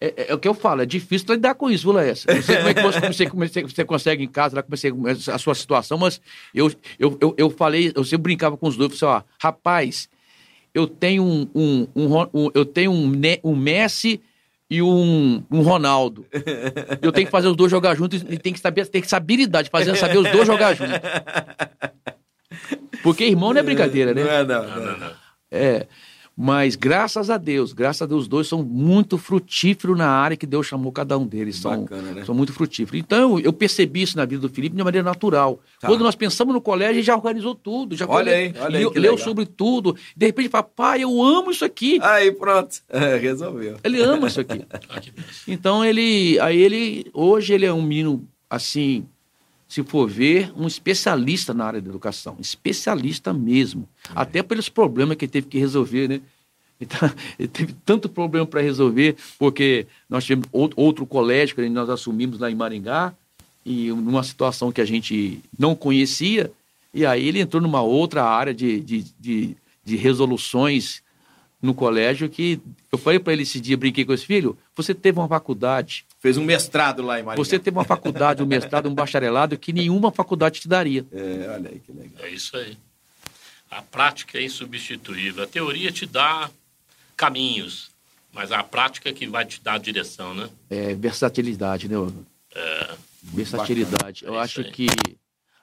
É, 0.00 0.06
é, 0.06 0.30
é, 0.30 0.34
o 0.34 0.38
que 0.38 0.46
eu 0.46 0.52
falo, 0.52 0.82
é 0.82 0.86
difícil 0.86 1.26
lidar 1.34 1.54
com 1.54 1.70
isso, 1.70 1.84
viu, 1.84 1.92
Laércio? 1.92 2.28
Não 2.32 2.42
sei 2.42 2.56
como 2.56 2.68
é 2.68 2.74
que 2.74 2.82
você, 2.82 3.26
como 3.30 3.48
você, 3.48 3.62
você 3.62 3.84
consegue 3.84 4.22
em 4.22 4.28
casa, 4.28 4.56
lá, 4.56 4.62
como 4.62 4.76
você, 4.76 4.92
a 5.30 5.38
sua 5.38 5.54
situação, 5.54 5.96
mas 5.96 6.20
eu, 6.54 6.70
eu, 6.98 7.16
eu, 7.20 7.34
eu 7.38 7.50
falei, 7.50 7.92
eu 7.94 8.04
sempre 8.04 8.24
brincava 8.24 8.56
com 8.56 8.68
os 8.68 8.76
dois, 8.76 8.98
falei 8.98 9.14
assim, 9.14 9.24
ó, 9.24 9.32
rapaz, 9.40 10.08
eu 10.74 10.86
tenho 10.86 11.22
um, 11.24 11.48
um, 11.54 11.88
um, 11.96 12.20
um 12.34 12.50
eu 12.54 12.66
tenho 12.66 12.92
um, 12.92 13.10
um 13.42 13.56
Messi 13.56 14.20
e 14.68 14.82
um, 14.82 15.42
um 15.50 15.62
Ronaldo. 15.62 16.26
Eu 17.00 17.12
tenho 17.12 17.26
que 17.26 17.30
fazer 17.30 17.48
os 17.48 17.56
dois 17.56 17.70
jogar 17.70 17.94
juntos 17.94 18.22
e 18.28 18.36
tem 18.36 18.52
que 18.52 18.60
saber, 18.60 18.86
tem 18.86 19.00
que 19.00 19.08
saber 19.08 19.34
habilidade, 19.34 19.70
fazer 19.70 19.96
saber 19.96 20.18
os 20.18 20.30
dois 20.30 20.46
jogar 20.46 20.74
juntos. 20.74 20.98
Porque 23.02 23.24
irmão 23.24 23.52
não 23.52 23.60
é 23.60 23.62
brincadeira, 23.62 24.12
né? 24.12 24.22
Não 24.22 24.30
é, 24.30 24.44
não. 24.44 24.62
não, 24.62 24.76
não, 24.76 24.98
não. 24.98 25.12
É. 25.50 25.86
Mas 26.38 26.76
graças 26.76 27.30
a 27.30 27.38
Deus, 27.38 27.72
graças 27.72 28.02
a 28.02 28.06
Deus, 28.06 28.22
os 28.22 28.28
dois 28.28 28.46
são 28.46 28.62
muito 28.62 29.16
frutíferos 29.16 29.96
na 29.96 30.06
área 30.06 30.36
que 30.36 30.46
Deus 30.46 30.66
chamou 30.66 30.92
cada 30.92 31.16
um 31.16 31.26
deles. 31.26 31.60
Bacana, 31.60 31.88
são, 31.88 32.14
né? 32.14 32.24
são 32.26 32.34
muito 32.34 32.52
frutíferos. 32.52 33.00
Então, 33.00 33.40
eu 33.40 33.54
percebi 33.54 34.02
isso 34.02 34.18
na 34.18 34.26
vida 34.26 34.42
do 34.42 34.48
Felipe 34.50 34.76
de 34.76 34.84
maneira 34.84 35.02
natural. 35.02 35.58
Tá. 35.80 35.88
Quando 35.88 36.02
nós 36.02 36.14
pensamos 36.14 36.52
no 36.52 36.60
colégio, 36.60 36.96
ele 36.96 37.02
já 37.02 37.16
organizou 37.16 37.54
tudo. 37.54 37.96
Já 37.96 38.06
olha 38.06 38.34
aí, 38.34 38.52
olha 38.60 38.78
leu, 38.78 38.92
aí 38.94 39.00
leu 39.00 39.16
sobre 39.16 39.46
tudo. 39.46 39.96
De 40.14 40.26
repente, 40.26 40.50
fala, 40.50 40.64
pai, 40.64 41.04
eu 41.04 41.22
amo 41.22 41.50
isso 41.50 41.64
aqui. 41.64 41.98
Aí, 42.02 42.30
pronto. 42.30 42.76
É, 42.96 43.16
resolveu. 43.18 43.76
Ele 43.84 44.00
ama 44.02 44.26
isso 44.26 44.40
aqui. 44.40 44.64
então, 45.46 45.84
ele, 45.84 46.38
aí 46.40 46.58
ele, 46.58 47.10
hoje 47.12 47.52
ele 47.52 47.66
é 47.66 47.72
um 47.72 47.82
menino, 47.82 48.26
assim, 48.48 49.06
se 49.68 49.82
for 49.82 50.08
ver, 50.08 50.52
um 50.56 50.66
especialista 50.66 51.52
na 51.52 51.64
área 51.64 51.80
da 51.80 51.88
educação, 51.88 52.36
especialista 52.40 53.32
mesmo. 53.32 53.88
É. 54.08 54.12
Até 54.14 54.42
pelos 54.42 54.68
problemas 54.68 55.16
que 55.16 55.26
teve 55.26 55.46
que 55.46 55.58
resolver, 55.58 56.08
né? 56.08 56.20
Então, 56.78 57.10
ele 57.38 57.48
teve 57.48 57.74
tanto 57.86 58.06
problema 58.06 58.44
para 58.44 58.60
resolver, 58.60 59.16
porque 59.38 59.86
nós 60.10 60.26
tivemos 60.26 60.46
outro 60.52 61.06
colégio 61.06 61.56
que 61.56 61.66
nós 61.70 61.88
assumimos 61.88 62.38
lá 62.38 62.50
em 62.50 62.54
Maringá, 62.54 63.14
e 63.64 63.88
numa 63.88 64.22
situação 64.22 64.70
que 64.70 64.82
a 64.82 64.84
gente 64.84 65.40
não 65.58 65.74
conhecia, 65.74 66.52
e 66.92 67.06
aí 67.06 67.26
ele 67.26 67.40
entrou 67.40 67.62
numa 67.62 67.80
outra 67.80 68.24
área 68.24 68.52
de, 68.52 68.78
de, 68.80 69.06
de, 69.18 69.56
de 69.82 69.96
resoluções 69.96 71.02
no 71.60 71.74
colégio 71.74 72.28
que 72.28 72.60
eu 72.92 72.98
falei 72.98 73.18
para 73.18 73.32
ele 73.32 73.42
esse 73.42 73.60
dia, 73.60 73.76
brinquei 73.76 74.04
com 74.04 74.12
esse 74.12 74.26
filho, 74.26 74.56
você 74.74 74.94
teve 74.94 75.18
uma 75.18 75.28
faculdade. 75.28 76.04
Fez 76.20 76.36
um 76.36 76.44
mestrado 76.44 77.02
lá 77.02 77.18
em 77.18 77.22
Maringá. 77.22 77.42
Você 77.42 77.58
teve 77.58 77.76
uma 77.76 77.84
faculdade, 77.84 78.42
um 78.42 78.46
mestrado, 78.46 78.88
um 78.88 78.94
bacharelado 78.94 79.58
que 79.58 79.72
nenhuma 79.72 80.12
faculdade 80.12 80.60
te 80.60 80.68
daria. 80.68 81.04
É, 81.12 81.50
olha 81.54 81.70
aí 81.70 81.80
que 81.80 81.92
legal. 81.92 82.24
É 82.24 82.30
isso 82.30 82.56
aí. 82.56 82.76
A 83.70 83.82
prática 83.82 84.38
é 84.38 84.42
insubstituível. 84.42 85.44
A 85.44 85.46
teoria 85.46 85.90
te 85.90 86.06
dá 86.06 86.50
caminhos, 87.16 87.90
mas 88.32 88.52
a 88.52 88.62
prática 88.62 89.08
é 89.08 89.12
que 89.12 89.26
vai 89.26 89.44
te 89.44 89.60
dar 89.60 89.74
a 89.74 89.78
direção, 89.78 90.34
né? 90.34 90.48
É, 90.70 90.94
versatilidade, 90.94 91.88
né? 91.88 91.96
É. 92.54 92.94
Versatilidade. 93.22 94.24
Eu 94.24 94.36
é 94.36 94.38
acho 94.40 94.60
aí. 94.60 94.70
que 94.70 94.86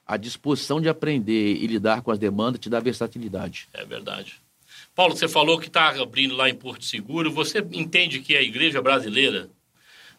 a 0.05 0.17
disposição 0.17 0.81
de 0.81 0.89
aprender 0.89 1.55
e 1.55 1.65
lidar 1.65 2.01
com 2.01 2.11
as 2.11 2.19
demandas 2.19 2.59
te 2.59 2.69
dá 2.69 2.79
versatilidade. 2.79 3.69
É 3.73 3.85
verdade. 3.85 4.42
Paulo, 4.95 5.15
você 5.15 5.27
falou 5.27 5.59
que 5.59 5.67
está 5.67 5.89
abrindo 6.01 6.35
lá 6.35 6.49
em 6.49 6.55
Porto 6.55 6.85
Seguro. 6.85 7.31
Você 7.31 7.65
entende 7.71 8.19
que 8.19 8.35
a 8.35 8.41
igreja 8.41 8.81
brasileira 8.81 9.49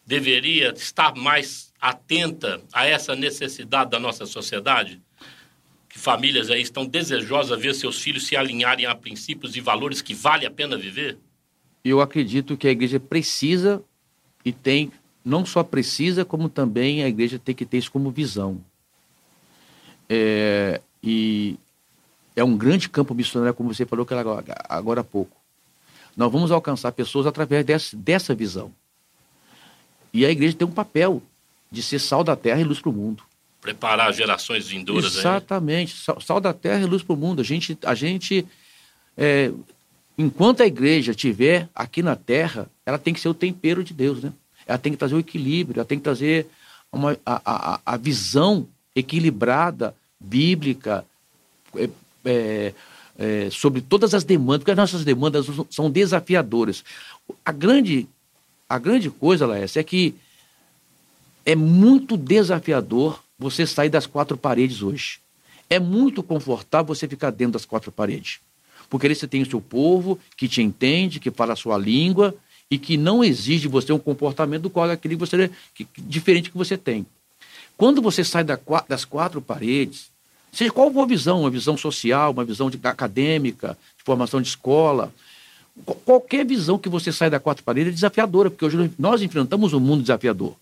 deveria 0.05 0.73
estar 0.73 1.15
mais 1.15 1.73
atenta 1.79 2.61
a 2.73 2.85
essa 2.85 3.15
necessidade 3.15 3.91
da 3.91 3.99
nossa 3.99 4.25
sociedade? 4.25 5.01
Que 5.87 5.97
famílias 5.97 6.49
aí 6.49 6.61
estão 6.61 6.85
desejosas 6.85 7.57
de 7.57 7.63
ver 7.63 7.73
seus 7.73 8.01
filhos 8.01 8.27
se 8.27 8.35
alinharem 8.35 8.85
a 8.85 8.93
princípios 8.93 9.55
e 9.55 9.61
valores 9.61 10.01
que 10.01 10.13
vale 10.13 10.45
a 10.45 10.51
pena 10.51 10.77
viver? 10.77 11.17
Eu 11.83 12.01
acredito 12.01 12.57
que 12.57 12.67
a 12.67 12.71
igreja 12.71 12.99
precisa 12.99 13.81
e 14.43 14.51
tem, 14.51 14.91
não 15.23 15.45
só 15.45 15.63
precisa, 15.63 16.25
como 16.25 16.49
também 16.49 17.01
a 17.01 17.07
igreja 17.07 17.39
tem 17.39 17.55
que 17.55 17.65
ter 17.65 17.77
isso 17.77 17.91
como 17.91 18.11
visão. 18.11 18.61
É, 20.09 20.81
e 21.01 21.57
é 22.35 22.43
um 22.43 22.57
grande 22.57 22.89
campo 22.89 23.13
missionário, 23.13 23.53
como 23.53 23.73
você 23.73 23.85
falou 23.85 24.05
agora, 24.69 25.01
há 25.01 25.03
pouco. 25.03 25.35
Nós 26.15 26.31
vamos 26.31 26.51
alcançar 26.51 26.91
pessoas 26.91 27.25
através 27.25 27.65
dessa, 27.65 27.95
dessa 27.95 28.33
visão. 28.33 28.71
E 30.13 30.25
a 30.25 30.29
igreja 30.29 30.55
tem 30.55 30.67
um 30.67 30.71
papel 30.71 31.21
de 31.71 31.83
ser 31.83 31.99
sal 31.99 32.23
da 32.23 32.35
terra 32.35 32.61
e 32.61 32.63
luz 32.63 32.79
para 32.79 32.89
o 32.89 32.93
mundo. 32.93 33.23
Preparar 33.61 34.13
gerações 34.13 34.67
vindouras. 34.67 35.17
Exatamente. 35.17 35.95
Sal, 35.97 36.21
sal, 36.21 36.39
da 36.39 36.53
terra 36.53 36.81
e 36.81 36.85
luz 36.85 37.03
para 37.03 37.13
o 37.13 37.17
mundo. 37.17 37.41
A 37.41 37.43
gente, 37.43 37.77
a 37.83 37.95
gente 37.95 38.45
é, 39.17 39.51
enquanto 40.17 40.61
a 40.61 40.65
igreja 40.65 41.11
estiver 41.11 41.69
aqui 41.75 42.01
na 42.01 42.15
terra, 42.15 42.69
ela 42.85 42.97
tem 42.97 43.13
que 43.13 43.19
ser 43.19 43.29
o 43.29 43.33
tempero 43.33 43.83
de 43.83 43.93
Deus, 43.93 44.23
né? 44.23 44.31
Ela 44.65 44.77
tem 44.77 44.91
que 44.91 44.97
trazer 44.97 45.15
o 45.15 45.19
equilíbrio, 45.19 45.79
ela 45.79 45.85
tem 45.85 45.97
que 45.97 46.03
trazer 46.03 46.47
uma, 46.91 47.17
a, 47.25 47.41
a, 47.75 47.81
a 47.85 47.97
visão 47.97 48.67
equilibrada, 48.95 49.95
bíblica, 50.19 51.05
é, 52.25 52.73
é, 53.17 53.45
é, 53.45 53.49
sobre 53.49 53.81
todas 53.81 54.13
as 54.13 54.23
demandas, 54.23 54.59
porque 54.59 54.71
as 54.71 54.77
nossas 54.77 55.05
demandas 55.05 55.45
são 55.69 55.89
desafiadoras. 55.89 56.83
A 57.43 57.51
grande, 57.51 58.07
a 58.67 58.77
grande 58.77 59.09
coisa, 59.09 59.45
Laércio, 59.45 59.79
é 59.79 59.83
que 59.83 60.15
é 61.45 61.55
muito 61.55 62.17
desafiador 62.17 63.23
você 63.37 63.65
sair 63.65 63.89
das 63.89 64.07
quatro 64.07 64.35
paredes 64.35 64.81
hoje. 64.81 65.19
É 65.69 65.79
muito 65.79 66.23
confortável 66.23 66.93
você 66.93 67.07
ficar 67.07 67.31
dentro 67.31 67.53
das 67.53 67.65
quatro 67.65 67.91
paredes. 67.91 68.39
Porque 68.89 69.07
ali 69.07 69.15
você 69.15 69.27
tem 69.27 69.41
o 69.41 69.49
seu 69.49 69.61
povo 69.61 70.19
que 70.35 70.47
te 70.47 70.61
entende, 70.61 71.19
que 71.19 71.31
fala 71.31 71.53
a 71.53 71.55
sua 71.55 71.77
língua 71.77 72.35
e 72.69 72.77
que 72.77 72.97
não 72.97 73.23
exige 73.23 73.61
de 73.61 73.67
você 73.67 73.93
um 73.93 73.99
comportamento 73.99 74.63
do 74.63 74.69
qual 74.69 74.89
aquele 74.89 75.15
você 75.15 75.49
que, 75.73 75.87
diferente 75.97 76.49
que 76.49 76.57
você 76.57 76.77
tem. 76.77 77.05
Quando 77.77 78.01
você 78.01 78.23
sai 78.23 78.43
da, 78.43 78.59
das 78.87 79.05
quatro 79.05 79.41
paredes, 79.41 80.09
Seja 80.55 80.71
qual 80.71 80.91
for 80.91 81.01
a 81.01 81.05
visão, 81.05 81.41
uma 81.41 81.49
visão 81.49 81.75
social, 81.75 82.31
uma 82.31 82.45
visão 82.45 82.69
de, 82.69 82.79
acadêmica, 82.81 83.77
de 83.97 84.03
formação 84.05 84.41
de 84.41 84.47
escola, 84.47 85.13
qualquer 86.05 86.45
visão 86.45 86.77
que 86.77 86.87
você 86.87 87.11
sai 87.11 87.29
da 87.29 87.41
quatro 87.41 87.61
paredes 87.61 87.91
é 87.91 87.95
desafiadora, 87.95 88.49
porque 88.49 88.63
hoje 88.63 88.89
nós 88.97 89.21
enfrentamos 89.21 89.73
um 89.73 89.81
mundo 89.81 90.01
desafiador. 90.01 90.55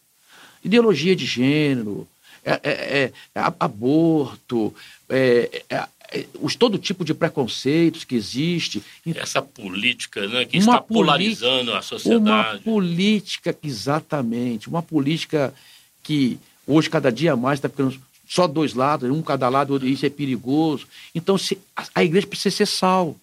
ideologia 0.64 1.16
de 1.16 1.28
gênero, 1.28 2.08
é, 2.44 2.60
é, 2.64 2.72
é, 2.72 3.14
é 3.36 3.54
aborto, 3.60 4.74
é, 5.08 5.64
é, 5.70 6.26
os, 6.42 6.56
todo 6.56 6.80
tipo 6.80 7.06
de 7.06 7.14
preconceitos 7.14 8.04
que 8.04 8.16
existe. 8.16 8.84
Essa 9.16 9.44
política 9.44 10.28
né, 10.28 10.46
que 10.46 10.58
uma 10.58 10.76
está 10.76 10.82
polarizando 10.82 11.72
a 11.72 11.84
sociedade. 11.84 12.20
Uma 12.20 12.60
política, 12.60 13.56
exatamente, 13.64 14.68
uma 14.68 14.82
política 14.82 15.54
que 16.02 16.40
hoje 16.66 16.90
cada 16.90 17.12
dia 17.12 17.36
mais 17.36 17.60
está 17.60 17.70
ficando 17.70 18.00
só 18.26 18.48
dois 18.48 18.74
lados, 18.74 19.10
um 19.10 19.22
cada 19.22 19.50
lado, 19.50 19.86
isso 19.86 20.06
é 20.06 20.10
perigoso. 20.10 20.88
Então 21.14 21.38
se, 21.38 21.60
a, 21.76 21.86
a 21.96 22.04
igreja 22.04 22.28
precisa 22.28 22.56
ser 22.56 22.66
sal, 22.66 23.16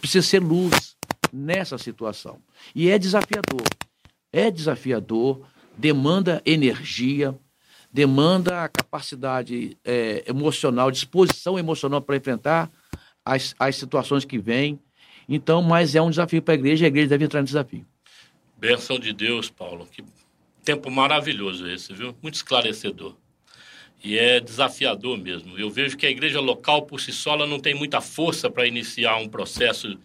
precisa 0.00 0.26
ser 0.26 0.40
luz 0.40 0.94
nessa 1.32 1.76
situação. 1.78 2.38
E 2.74 2.88
é 2.88 2.98
desafiador. 2.98 3.64
É 4.32 4.50
desafiador, 4.50 5.46
demanda 5.76 6.42
energia, 6.44 7.34
demanda 7.92 8.68
capacidade 8.68 9.76
é, 9.84 10.24
emocional, 10.26 10.90
disposição 10.90 11.58
emocional 11.58 12.00
para 12.00 12.16
enfrentar 12.16 12.70
as, 13.24 13.54
as 13.58 13.76
situações 13.76 14.24
que 14.24 14.38
vêm. 14.38 14.78
Então, 15.28 15.62
mas 15.62 15.94
é 15.94 16.02
um 16.02 16.10
desafio 16.10 16.42
para 16.42 16.54
a 16.54 16.56
igreja 16.56 16.84
e 16.84 16.86
a 16.86 16.88
igreja 16.88 17.08
deve 17.08 17.24
entrar 17.24 17.40
no 17.40 17.46
desafio. 17.46 17.86
Benção 18.56 18.98
de 18.98 19.12
Deus, 19.12 19.48
Paulo. 19.48 19.86
Que 19.86 20.04
tempo 20.64 20.90
maravilhoso 20.90 21.68
esse, 21.68 21.92
viu? 21.92 22.14
Muito 22.22 22.34
esclarecedor. 22.34 23.14
E 24.04 24.18
é 24.18 24.38
desafiador 24.38 25.16
mesmo. 25.16 25.58
Eu 25.58 25.70
vejo 25.70 25.96
que 25.96 26.06
a 26.06 26.10
igreja 26.10 26.38
local, 26.38 26.82
por 26.82 27.00
si 27.00 27.10
só, 27.12 27.36
não 27.46 27.58
tem 27.58 27.74
muita 27.74 28.00
força 28.00 28.50
para 28.50 28.66
iniciar 28.66 29.16
um 29.16 29.28
processo 29.28 29.98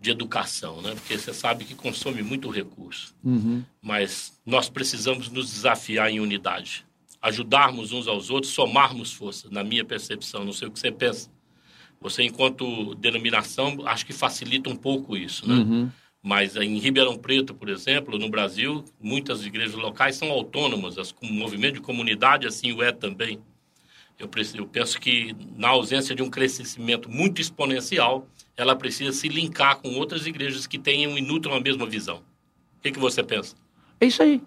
de 0.00 0.10
educação, 0.10 0.82
né? 0.82 0.94
Porque 0.94 1.16
você 1.16 1.32
sabe 1.32 1.64
que 1.64 1.74
consome 1.74 2.22
muito 2.22 2.50
recurso. 2.50 3.14
Uhum. 3.22 3.64
Mas 3.80 4.38
nós 4.44 4.68
precisamos 4.68 5.28
nos 5.30 5.52
desafiar 5.52 6.10
em 6.10 6.20
unidade 6.20 6.84
ajudarmos 7.20 7.92
uns 7.92 8.06
aos 8.06 8.30
outros, 8.30 8.52
somarmos 8.52 9.12
forças, 9.12 9.50
na 9.50 9.64
minha 9.64 9.84
percepção. 9.84 10.44
Não 10.44 10.52
sei 10.52 10.68
o 10.68 10.70
que 10.70 10.78
você 10.78 10.90
pensa. 10.90 11.30
Você, 12.00 12.22
enquanto 12.22 12.94
denominação, 12.94 13.76
acho 13.86 14.06
que 14.06 14.12
facilita 14.12 14.70
um 14.70 14.76
pouco 14.76 15.16
isso, 15.16 15.48
né? 15.48 15.56
Uhum. 15.56 15.90
Mas 16.22 16.56
em 16.56 16.78
Ribeirão 16.78 17.16
Preto, 17.16 17.54
por 17.54 17.68
exemplo, 17.68 18.18
no 18.18 18.28
Brasil, 18.28 18.84
muitas 19.00 19.44
igrejas 19.44 19.76
locais 19.76 20.16
são 20.16 20.30
autônomas, 20.30 20.98
as, 20.98 21.12
o 21.22 21.26
movimento 21.26 21.74
de 21.74 21.80
comunidade 21.80 22.46
assim 22.46 22.72
o 22.72 22.82
é 22.82 22.90
também. 22.92 23.40
Eu, 24.18 24.28
eu 24.54 24.66
penso 24.66 25.00
que, 25.00 25.34
na 25.56 25.68
ausência 25.68 26.14
de 26.14 26.22
um 26.22 26.28
crescimento 26.28 27.08
muito 27.08 27.40
exponencial, 27.40 28.26
ela 28.56 28.74
precisa 28.74 29.12
se 29.12 29.28
linkar 29.28 29.76
com 29.76 29.90
outras 29.90 30.26
igrejas 30.26 30.66
que 30.66 30.78
tenham 30.78 31.16
e 31.16 31.20
nutram 31.20 31.54
a 31.54 31.60
mesma 31.60 31.86
visão. 31.86 32.18
O 32.78 32.82
que, 32.82 32.90
que 32.90 32.98
você 32.98 33.22
pensa? 33.22 33.54
É 34.00 34.06
isso 34.06 34.20
aí. 34.20 34.42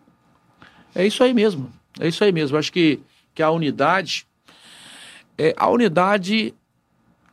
É 0.94 1.08
isso 1.08 1.24
aí 1.24 1.34
mesmo. 1.34 1.72
É 2.00 2.08
isso 2.08 2.22
aí 2.22 2.34
mesmo. 2.34 2.58
Acho 2.58 2.72
que, 2.72 3.00
que 3.34 3.42
a 3.42 3.50
unidade. 3.50 4.28
É, 5.38 5.54
a 5.56 5.70
unidade. 5.70 6.54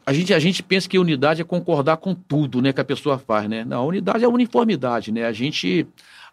A 0.09 0.13
gente, 0.15 0.33
a 0.33 0.39
gente 0.39 0.63
pensa 0.63 0.89
que 0.89 0.99
unidade 0.99 1.43
é 1.43 1.45
concordar 1.45 1.99
com 1.99 2.15
tudo 2.15 2.63
né, 2.63 2.73
que 2.73 2.81
a 2.81 2.85
pessoa 2.85 3.19
faz, 3.19 3.47
né? 3.47 3.63
Não, 3.63 3.83
a 3.83 3.85
unidade 3.85 4.25
é 4.25 4.29
uniformidade, 4.29 5.13
né? 5.13 5.27
A 5.27 5.33
gente, 5.33 5.87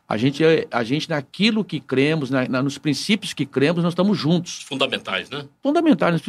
a 0.07 0.15
gente, 0.15 0.41
a 0.71 0.81
gente 0.81 1.09
naquilo 1.09 1.61
que 1.61 1.81
cremos, 1.81 2.29
na, 2.29 2.47
na, 2.47 2.63
nos 2.63 2.77
princípios 2.77 3.33
que 3.33 3.45
cremos, 3.45 3.83
nós 3.83 3.91
estamos 3.91 4.17
juntos. 4.17 4.63
Fundamentais, 4.63 5.29
né? 5.29 5.45
Fundamentais. 5.61 6.21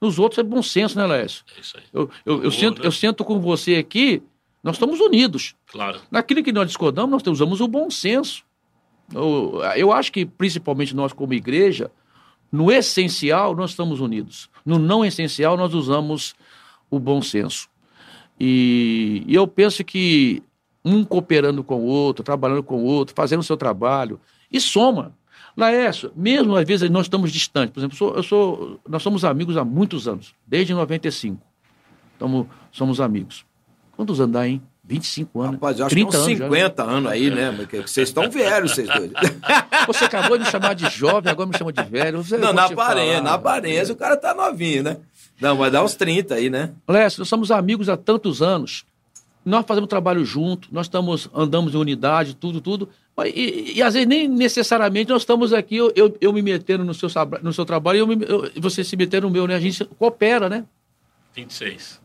Nos 0.00 0.20
outros 0.20 0.38
é 0.38 0.44
bom 0.44 0.62
senso, 0.62 0.96
né, 0.96 1.04
Lécio? 1.04 1.42
É 1.56 1.60
isso 1.60 1.76
aí. 1.76 1.82
Eu, 1.92 2.08
eu, 2.24 2.44
eu, 2.44 2.50
sento, 2.52 2.80
né? 2.80 2.86
eu 2.86 2.92
sento 2.92 3.24
com 3.24 3.40
você 3.40 3.74
aqui, 3.74 4.22
nós 4.62 4.76
estamos 4.76 5.00
unidos. 5.00 5.56
Claro. 5.66 5.98
Naquilo 6.08 6.40
que 6.40 6.52
nós 6.52 6.68
discordamos, 6.68 7.10
nós 7.10 7.26
usamos 7.26 7.60
o 7.60 7.66
bom 7.66 7.90
senso. 7.90 8.44
Eu, 9.12 9.60
eu 9.74 9.92
acho 9.92 10.12
que, 10.12 10.24
principalmente 10.24 10.94
nós, 10.94 11.12
como 11.12 11.34
igreja, 11.34 11.90
no 12.52 12.70
essencial, 12.70 13.56
nós 13.56 13.70
estamos 13.70 13.98
unidos. 13.98 14.48
No 14.64 14.78
não 14.78 15.04
essencial, 15.04 15.56
nós 15.56 15.74
usamos 15.74 16.36
o 16.96 17.00
bom 17.00 17.22
senso. 17.22 17.68
E, 18.38 19.24
e 19.26 19.34
eu 19.34 19.46
penso 19.46 19.82
que 19.82 20.42
um 20.84 21.04
cooperando 21.04 21.64
com 21.64 21.76
o 21.76 21.86
outro, 21.86 22.24
trabalhando 22.24 22.62
com 22.62 22.76
o 22.76 22.84
outro, 22.84 23.14
fazendo 23.14 23.40
o 23.40 23.44
seu 23.44 23.56
trabalho, 23.56 24.20
e 24.50 24.60
soma. 24.60 25.12
Laércio, 25.56 26.12
mesmo 26.16 26.56
às 26.56 26.66
vezes 26.66 26.88
nós 26.90 27.06
estamos 27.06 27.30
distantes, 27.30 27.72
por 27.72 27.80
exemplo, 27.80 27.96
sou, 27.96 28.14
eu 28.14 28.22
sou, 28.22 28.80
nós 28.88 29.02
somos 29.02 29.24
amigos 29.24 29.56
há 29.56 29.64
muitos 29.64 30.08
anos, 30.08 30.34
desde 30.46 30.72
95. 30.72 31.40
Estamos, 32.14 32.46
somos 32.70 33.00
amigos. 33.00 33.44
Quantos 33.96 34.20
anos 34.20 34.32
dá, 34.32 34.48
hein? 34.48 34.62
25 34.84 35.40
anos. 35.40 35.54
Rapaz, 35.54 35.78
eu 35.78 35.86
acho 35.86 35.94
30 35.94 36.10
que 36.10 36.16
uns 36.16 36.24
50 36.24 36.82
anos, 36.82 36.94
anos 36.94 37.12
aí, 37.12 37.30
né? 37.30 37.52
Porque 37.52 37.82
vocês 37.82 38.08
estão 38.08 38.28
velhos, 38.30 38.72
vocês 38.72 38.88
dois. 38.88 39.12
Você 39.86 40.04
acabou 40.04 40.38
de 40.38 40.44
me 40.44 40.50
chamar 40.50 40.74
de 40.74 40.88
jovem, 40.90 41.30
agora 41.30 41.48
me 41.48 41.58
chama 41.58 41.72
de 41.72 41.82
velho. 41.82 42.22
Você, 42.22 42.38
não, 42.38 42.52
na 42.52 42.66
aparência, 42.66 43.20
na 43.20 43.34
aparência 43.34 43.92
o 43.92 43.96
cara 43.96 44.16
tá 44.16 44.32
novinho, 44.32 44.84
né? 44.84 44.96
Não, 45.42 45.56
vai 45.56 45.70
dar 45.72 45.82
uns 45.82 45.96
30 45.96 46.36
aí, 46.36 46.48
né? 46.48 46.72
Lécio, 46.88 47.18
nós 47.20 47.28
somos 47.28 47.50
amigos 47.50 47.88
há 47.88 47.96
tantos 47.96 48.40
anos. 48.40 48.84
Nós 49.44 49.66
fazemos 49.66 49.88
trabalho 49.88 50.24
junto, 50.24 50.68
nós 50.70 50.86
estamos, 50.86 51.28
andamos 51.34 51.74
em 51.74 51.76
unidade, 51.76 52.36
tudo, 52.36 52.60
tudo. 52.60 52.88
E, 53.26 53.72
e 53.76 53.82
às 53.82 53.94
vezes 53.94 54.08
nem 54.08 54.28
necessariamente 54.28 55.10
nós 55.10 55.22
estamos 55.22 55.52
aqui, 55.52 55.76
eu, 55.76 55.92
eu, 55.96 56.16
eu 56.20 56.32
me 56.32 56.40
metendo 56.40 56.84
no 56.84 56.94
seu, 56.94 57.08
no 57.42 57.52
seu 57.52 57.64
trabalho 57.64 57.96
e 57.96 58.00
eu 58.00 58.06
me, 58.06 58.24
eu, 58.24 58.52
você 58.58 58.84
se 58.84 58.96
metendo 58.96 59.26
no 59.26 59.32
meu, 59.32 59.48
né? 59.48 59.56
A 59.56 59.60
gente 59.60 59.84
coopera, 59.84 60.48
né? 60.48 60.64
26. 61.34 62.00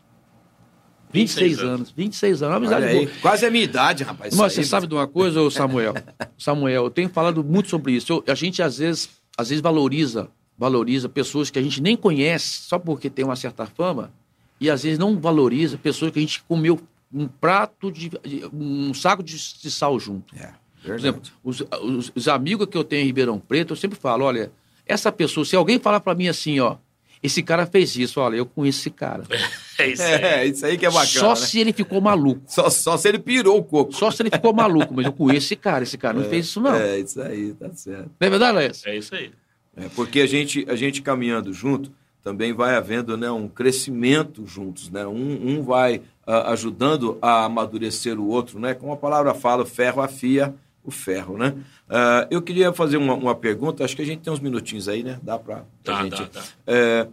26 1.14 1.60
anos. 1.60 1.94
26 1.96 2.42
anos. 2.42 2.52
Uma 2.52 2.58
amizade 2.58 2.86
aí, 2.86 3.06
boa. 3.06 3.18
Quase 3.22 3.46
a 3.46 3.52
minha 3.52 3.64
idade, 3.64 4.04
rapaz. 4.04 4.36
Mas 4.36 4.54
você 4.54 4.64
sabe 4.64 4.88
de 4.88 4.96
uma 4.96 5.08
coisa, 5.08 5.48
Samuel? 5.52 5.94
Samuel, 6.38 6.86
eu 6.86 6.90
tenho 6.90 7.10
falado 7.10 7.44
muito 7.44 7.70
sobre 7.70 7.94
isso. 7.94 8.12
Eu, 8.12 8.24
a 8.28 8.36
gente, 8.36 8.64
às 8.64 8.80
vezes, 8.80 9.10
às 9.38 9.50
vezes 9.50 9.62
valoriza, 9.62 10.28
valoriza 10.58 11.08
pessoas 11.08 11.50
que 11.50 11.60
a 11.60 11.62
gente 11.62 11.82
nem 11.82 11.96
conhece 11.96 12.64
só 12.64 12.80
porque 12.80 13.10
tem 13.10 13.24
uma 13.24 13.36
certa 13.36 13.66
fama 13.66 14.12
e 14.60 14.70
às 14.70 14.84
vezes 14.84 14.98
não 14.98 15.20
valoriza 15.20 15.78
pessoas 15.78 16.12
que 16.12 16.20
a 16.20 16.22
gente 16.22 16.42
comeu 16.44 16.80
um 17.14 17.28
prato 17.28 17.92
de, 17.92 18.12
um 18.52 18.94
saco 18.94 19.24
de, 19.24 19.36
de 19.36 19.72
sal 19.72 20.00
junto. 20.00 20.36
É, 20.36 20.52
Por 20.84 20.96
exemplo, 20.96 21.22
os, 21.44 21.62
os, 21.82 22.12
os, 22.14 22.28
amigos 22.28 22.68
que 22.68 22.78
eu 22.78 22.84
tenho 22.84 23.04
em 23.04 23.06
Ribeirão 23.06 23.40
Preto, 23.40 23.74
eu 23.74 23.78
sempre 23.78 23.98
falo, 23.98 24.26
olha, 24.26 24.52
essa 24.86 25.12
pessoa, 25.12 25.46
se 25.46 25.56
alguém 25.56 25.80
falar 25.80 26.00
para 26.00 26.16
mim 26.16 26.28
assim, 26.28 26.60
ó, 26.60 26.78
esse 27.22 27.42
cara 27.42 27.66
fez 27.66 27.96
isso, 27.96 28.20
olha, 28.20 28.38
eu 28.38 28.46
conheço 28.46 28.80
esse 28.80 28.90
cara. 28.90 29.24
É 29.80 29.90
isso 29.90 30.02
aí, 30.02 30.12
é, 30.12 30.46
isso 30.48 30.66
aí 30.66 30.76
que 30.76 30.88
é 30.88 30.90
bacana. 30.90 31.06
Só 31.06 31.30
né? 31.30 31.36
se 31.36 31.60
ele 31.60 31.72
ficou 31.72 32.02
maluco. 32.02 32.42
Só, 32.48 32.68
só 32.68 32.98
se 32.98 33.10
ele 33.10 33.20
pirou 33.20 33.60
o 33.60 33.64
coco. 33.64 33.94
Só 33.94 34.10
se 34.10 34.24
ele 34.24 34.32
ficou 34.32 34.52
maluco, 34.52 34.92
mas 34.92 35.06
eu 35.06 35.14
conheço 35.14 35.46
esse 35.46 35.56
cara, 35.56 35.84
esse 35.84 36.00
cara 36.00 36.18
não 36.18 36.26
é, 36.26 36.30
fez 36.30 36.48
isso, 36.48 36.60
não. 36.60 36.74
É, 36.74 37.00
isso 37.00 37.22
aí, 37.22 37.54
tá 37.54 37.72
certo. 37.76 38.10
Não 38.20 38.28
é 38.28 38.30
verdade, 38.32 38.58
Léo? 38.58 38.72
É 38.88 38.98
isso 38.98 39.14
aí. 39.14 39.32
É, 39.78 39.88
porque 39.96 40.20
a 40.22 40.28
gente, 40.28 40.66
a 40.68 40.76
gente 40.76 41.02
caminhando 41.02 41.54
junto, 41.54 41.92
também 42.24 42.52
vai 42.52 42.76
havendo 42.76 43.16
né, 43.16 43.30
um 43.32 43.48
crescimento 43.48 44.46
juntos, 44.46 44.90
né? 44.90 45.06
Um, 45.06 45.60
um 45.60 45.64
vai 45.64 45.98
uh, 46.28 46.48
ajudando 46.48 47.18
a 47.22 47.46
amadurecer 47.46 48.20
o 48.20 48.28
outro, 48.28 48.60
né? 48.60 48.74
Como 48.74 48.92
a 48.92 48.98
palavra 48.98 49.34
fala, 49.34 49.64
o 49.64 49.66
ferro 49.66 50.02
afia 50.02 50.54
o 50.84 50.92
ferro, 50.92 51.38
né? 51.38 51.54
Uh, 51.88 52.28
eu 52.30 52.42
queria 52.42 52.74
fazer 52.74 52.98
uma, 52.98 53.14
uma, 53.14 53.36
pergunta, 53.36 53.84
acho 53.86 53.96
que 53.96 54.02
a 54.02 54.06
gente 54.06 54.22
tem 54.22 54.34
uns 54.34 54.40
minutinhos 54.40 54.90
aí, 54.90 55.04
né? 55.04 55.20
Dá 55.22 55.38
para 55.38 55.64
tá, 55.84 56.04
gente... 56.04 56.18
Tá, 56.18 56.26
tá. 56.26 56.44
É, 56.66 57.08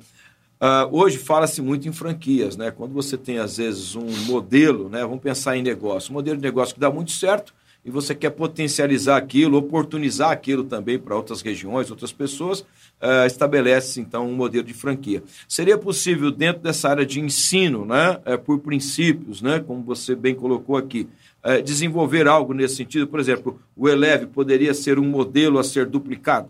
Uh, 0.61 0.89
hoje 0.97 1.19
fala-se 1.19 1.61
muito 1.61 1.87
em 1.87 1.93
franquias, 1.93 2.57
né? 2.57 2.71
Quando 2.71 2.95
você 2.95 3.19
tem, 3.19 3.39
às 3.39 3.59
vezes, 3.59 3.95
um 3.97 4.07
modelo, 4.25 4.89
né? 4.89 5.03
Vamos 5.03 5.21
pensar 5.21 5.59
em 5.59 5.63
negócio, 5.63 6.11
um 6.11 6.15
modelo 6.15 6.39
de 6.39 6.43
negócio 6.43 6.73
que 6.73 6.81
dá 6.81 6.91
muito 6.91 7.11
certo 7.11 7.53
e 7.85 7.91
você 7.91 8.15
quer 8.15 8.31
potencializar 8.31 9.17
aquilo, 9.17 9.59
oportunizar 9.59 10.31
aquilo 10.31 10.65
também 10.65 10.99
para 10.99 11.15
outras 11.15 11.43
regiões, 11.43 11.91
outras 11.91 12.13
pessoas, 12.13 12.61
uh, 12.61 13.27
estabelece, 13.27 14.01
então, 14.01 14.27
um 14.27 14.35
modelo 14.35 14.65
de 14.65 14.73
franquia. 14.73 15.23
Seria 15.47 15.77
possível, 15.77 16.31
dentro 16.31 16.63
dessa 16.63 16.89
área 16.89 17.05
de 17.05 17.21
ensino, 17.21 17.85
né? 17.85 18.19
Uh, 18.27 18.39
por 18.39 18.59
princípios, 18.61 19.43
né? 19.43 19.61
Como 19.61 19.83
você 19.83 20.15
bem 20.15 20.35
colocou 20.35 20.77
aqui, 20.79 21.07
uh, 21.45 21.63
desenvolver 21.63 22.27
algo 22.27 22.55
nesse 22.55 22.77
sentido? 22.77 23.07
Por 23.07 23.21
exemplo, 23.21 23.61
o 23.77 23.87
Eleve 23.87 24.27
poderia 24.27 24.73
ser 24.73 24.99
um 24.99 25.05
modelo 25.07 25.59
a 25.59 25.65
ser 25.65 25.85
duplicado? 25.85 26.49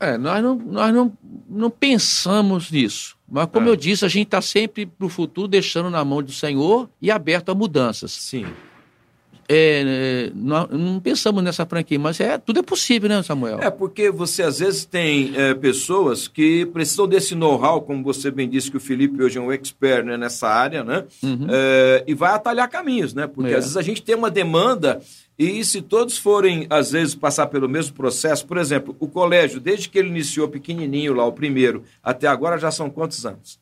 É, 0.00 0.18
nós 0.18 0.42
não, 0.42 0.56
nós 0.56 0.94
não, 0.94 1.12
não 1.48 1.70
pensamos 1.70 2.70
nisso. 2.70 3.16
Mas, 3.30 3.46
como 3.46 3.68
é. 3.68 3.70
eu 3.70 3.76
disse, 3.76 4.04
a 4.04 4.08
gente 4.08 4.26
está 4.26 4.40
sempre 4.40 4.86
para 4.86 5.06
o 5.06 5.10
futuro 5.10 5.46
deixando 5.46 5.90
na 5.90 6.04
mão 6.04 6.22
do 6.22 6.32
Senhor 6.32 6.88
e 7.00 7.10
aberto 7.10 7.50
a 7.50 7.54
mudanças. 7.54 8.12
Sim. 8.12 8.46
É, 9.48 10.30
não, 10.34 10.66
não, 10.66 11.00
pensamos 11.00 11.42
nessa 11.42 11.66
franquia, 11.66 11.98
mas 11.98 12.18
é, 12.20 12.38
tudo 12.38 12.60
é 12.60 12.62
possível, 12.62 13.08
né, 13.08 13.22
Samuel? 13.22 13.58
É, 13.60 13.70
porque 13.70 14.10
você 14.10 14.42
às 14.42 14.58
vezes 14.58 14.84
tem 14.84 15.32
é, 15.36 15.54
pessoas 15.54 16.26
que 16.26 16.66
precisam 16.66 17.06
desse 17.06 17.34
know-how, 17.34 17.82
como 17.82 18.02
você 18.02 18.30
bem 18.30 18.48
disse 18.48 18.70
que 18.70 18.76
o 18.76 18.80
Felipe 18.80 19.22
hoje 19.22 19.38
é 19.38 19.40
um 19.40 19.52
expert 19.52 20.04
né, 20.04 20.16
nessa 20.16 20.48
área, 20.48 20.82
né? 20.82 21.04
Uhum. 21.22 21.46
É, 21.50 22.04
e 22.06 22.14
vai 22.14 22.32
atalhar 22.32 22.68
caminhos, 22.70 23.12
né? 23.12 23.26
Porque 23.26 23.52
É. 23.52 23.56
às 23.56 23.64
vezes 23.64 23.76
a 23.76 23.82
gente 23.82 24.02
tem 24.02 24.14
uma 24.14 24.30
demanda 24.30 25.00
e 25.38 25.64
se 25.64 25.82
todos 25.82 26.16
forem, 26.16 26.66
às 26.70 26.92
vezes, 26.92 27.14
passar 27.14 27.48
pelo 27.48 27.68
mesmo 27.68 27.94
processo, 27.94 28.46
por 28.46 28.56
exemplo, 28.56 28.94
o 29.00 29.08
colégio, 29.08 29.58
desde 29.60 29.88
que 29.88 29.98
ele 29.98 30.08
iniciou 30.08 30.48
pequenininho 30.48 31.12
lá, 31.12 31.26
o 31.26 31.32
primeiro, 31.32 31.82
até 32.02 32.28
agora 32.28 32.56
já 32.56 32.70
são 32.70 32.88
quantos 32.88 33.26
anos? 33.26 33.58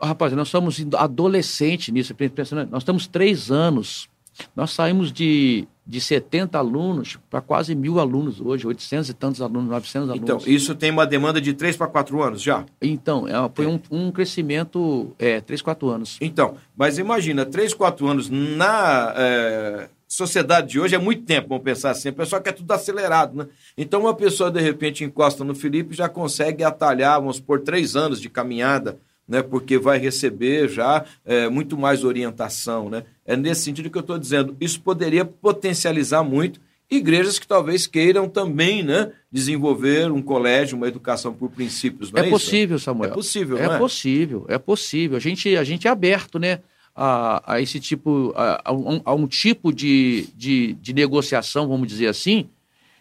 Rapaz, 0.00 0.32
nós 0.34 0.48
somos 0.48 0.84
adolescentes 0.96 1.92
nisso, 1.92 2.14
pensando, 2.14 2.70
nós 2.70 2.82
estamos 2.82 3.06
três 3.06 3.50
anos 3.50 4.08
Nós 4.54 4.72
saímos 4.72 5.12
de, 5.12 5.66
de 5.86 6.00
70 6.00 6.58
alunos 6.58 7.18
para 7.30 7.40
quase 7.40 7.74
mil 7.74 7.98
alunos 7.98 8.40
hoje, 8.40 8.66
800 8.66 9.08
e 9.08 9.14
tantos 9.14 9.40
alunos, 9.40 9.68
900 9.70 10.10
alunos. 10.10 10.22
Então, 10.22 10.52
isso 10.52 10.74
tem 10.74 10.90
uma 10.90 11.06
demanda 11.06 11.40
de 11.40 11.52
3 11.54 11.76
para 11.76 11.86
4 11.86 12.22
anos 12.22 12.42
já? 12.42 12.64
Então, 12.80 13.26
é, 13.26 13.50
foi 13.54 13.66
um, 13.66 13.80
um 13.90 14.12
crescimento, 14.12 15.14
é, 15.18 15.40
3, 15.40 15.62
4 15.62 15.88
anos. 15.88 16.18
Então, 16.20 16.56
mas 16.76 16.98
imagina, 16.98 17.46
3, 17.46 17.74
4 17.74 18.06
anos 18.06 18.28
na 18.28 19.14
é, 19.16 19.88
sociedade 20.06 20.68
de 20.68 20.80
hoje 20.80 20.94
é 20.94 20.98
muito 20.98 21.24
tempo, 21.24 21.48
vamos 21.48 21.64
pensar 21.64 21.90
assim. 21.90 22.08
O 22.08 22.14
pessoal 22.14 22.40
quer 22.40 22.52
tudo 22.52 22.72
acelerado, 22.72 23.36
né? 23.36 23.46
Então, 23.76 24.00
uma 24.00 24.14
pessoa, 24.14 24.50
de 24.50 24.60
repente, 24.60 25.04
encosta 25.04 25.44
no 25.44 25.54
Felipe 25.54 25.94
já 25.94 26.08
consegue 26.08 26.64
atalhar, 26.64 27.20
vamos 27.20 27.38
por 27.38 27.60
3 27.60 27.94
anos 27.94 28.20
de 28.20 28.30
caminhada, 28.30 28.98
né? 29.28 29.42
Porque 29.42 29.78
vai 29.78 29.98
receber 29.98 30.68
já 30.68 31.04
é, 31.24 31.48
muito 31.48 31.76
mais 31.76 32.02
orientação, 32.02 32.88
né? 32.88 33.04
É 33.26 33.36
nesse 33.36 33.62
sentido 33.62 33.90
que 33.90 33.98
eu 33.98 34.02
estou 34.02 34.18
dizendo. 34.18 34.56
Isso 34.60 34.80
poderia 34.80 35.24
potencializar 35.24 36.24
muito 36.24 36.60
igrejas 36.90 37.38
que 37.38 37.46
talvez 37.46 37.86
queiram 37.86 38.28
também 38.28 38.82
né, 38.82 39.12
desenvolver 39.30 40.10
um 40.10 40.22
colégio, 40.22 40.76
uma 40.76 40.88
educação 40.88 41.34
por 41.34 41.50
princípios. 41.50 42.10
Não 42.10 42.22
é, 42.22 42.26
é 42.26 42.30
possível, 42.30 42.78
Samuel. 42.78 43.10
É 43.10 43.14
possível, 43.14 43.58
é, 43.58 43.64
é? 43.64 43.78
possível, 43.78 44.46
é 44.48 44.58
possível. 44.58 45.16
A 45.16 45.20
gente, 45.20 45.56
a 45.56 45.64
gente 45.64 45.86
é 45.86 45.90
aberto, 45.90 46.38
né? 46.38 46.60
A, 46.96 47.54
a 47.54 47.60
esse 47.60 47.78
tipo, 47.78 48.32
a, 48.34 48.62
a, 48.64 48.72
um, 48.72 49.00
a 49.04 49.14
um 49.14 49.28
tipo 49.28 49.72
de, 49.72 50.28
de, 50.34 50.72
de 50.74 50.92
negociação, 50.92 51.68
vamos 51.68 51.86
dizer 51.86 52.08
assim, 52.08 52.48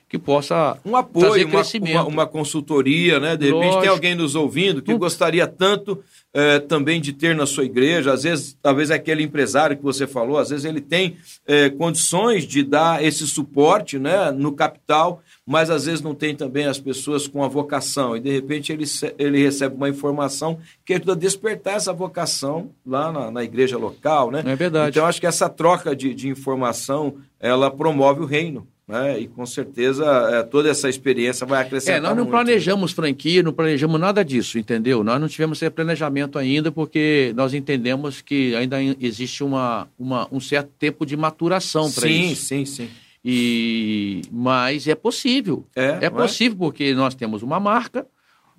que 0.10 0.18
possa 0.18 0.78
um 0.86 0.96
apoio, 0.96 1.46
uma, 1.48 1.62
uma, 1.82 2.08
uma, 2.08 2.28
consultoria, 2.28 3.20
né? 3.20 3.36
De 3.36 3.48
repente 3.48 3.64
Lógico. 3.64 3.82
tem 3.82 3.90
alguém 3.90 4.16
nos 4.16 4.36
ouvindo 4.36 4.82
que 4.82 4.94
gostaria 4.96 5.46
tanto 5.46 6.02
é, 6.34 6.60
também 6.60 7.02
de 7.02 7.12
ter 7.12 7.36
na 7.36 7.46
sua 7.46 7.66
igreja, 7.66 8.14
às 8.14 8.24
vezes, 8.24 8.58
talvez 8.62 8.90
aquele 8.90 9.24
empresário 9.24 9.76
que 9.76 9.84
você 9.84 10.08
falou, 10.08 10.38
às 10.38 10.50
vezes 10.50 10.64
ele 10.64 10.80
tem 10.80 11.18
é, 11.46 11.70
condições 11.70 12.46
de 12.46 12.64
dar 12.64 13.04
esse 13.04 13.28
suporte, 13.28 14.00
né? 14.00 14.32
No 14.32 14.54
capital, 14.54 15.22
mas 15.46 15.70
às 15.70 15.86
vezes 15.86 16.02
não 16.02 16.16
tem 16.16 16.34
também 16.34 16.68
as 16.68 16.80
pessoas 16.80 17.28
com 17.28 17.44
a 17.44 17.48
vocação 17.50 18.16
e 18.16 18.22
de 18.22 18.32
repente 18.32 18.72
ele, 18.72 18.86
ele 19.18 19.44
recebe 19.44 19.76
uma 19.76 19.90
informação 19.90 20.58
que 20.86 20.94
ajuda 20.94 21.14
a 21.14 21.16
despertar 21.16 21.76
essa 21.76 21.92
vocação 21.92 22.72
lá 22.86 23.12
na, 23.12 23.30
na 23.30 23.44
igreja 23.44 23.78
local, 23.78 24.32
né? 24.32 24.42
É 24.46 24.56
verdade. 24.56 24.92
Então 24.92 25.06
acho 25.06 25.20
que 25.20 25.28
essa 25.28 25.50
troca 25.50 25.94
de, 25.94 26.14
de 26.14 26.30
informação 26.30 27.16
ela 27.40 27.70
promove 27.70 28.22
o 28.22 28.26
reino. 28.26 28.66
Né? 28.88 29.20
E 29.20 29.28
com 29.28 29.46
certeza 29.46 30.06
é, 30.32 30.44
toda 30.44 30.70
essa 30.70 30.88
experiência 30.88 31.46
vai 31.46 31.62
acrescentar. 31.62 31.98
É, 31.98 32.00
nós 32.00 32.12
não 32.12 32.24
muito. 32.24 32.32
planejamos 32.32 32.94
franquia, 32.94 33.44
não 33.44 33.52
planejamos 33.52 34.00
nada 34.00 34.24
disso, 34.24 34.58
entendeu? 34.58 35.04
Nós 35.04 35.20
não 35.20 35.28
tivemos 35.28 35.62
esse 35.62 35.70
planejamento 35.70 36.40
ainda, 36.40 36.72
porque 36.72 37.34
nós 37.36 37.54
entendemos 37.54 38.22
que 38.22 38.56
ainda 38.56 38.82
existe 38.82 39.44
uma, 39.44 39.90
uma 40.00 40.28
um 40.32 40.40
certo 40.40 40.72
tempo 40.80 41.06
de 41.06 41.18
maturação 41.18 41.92
para 41.92 42.08
isso. 42.08 42.46
Sim, 42.46 42.66
sim, 42.66 42.86
sim. 42.86 42.90
E, 43.26 44.22
mas 44.32 44.88
é 44.88 44.96
possível. 44.96 45.66
É, 45.76 46.06
é 46.06 46.10
possível, 46.10 46.56
é? 46.56 46.60
porque 46.60 46.94
nós 46.94 47.14
temos 47.14 47.44
uma 47.44 47.60
marca, 47.60 48.08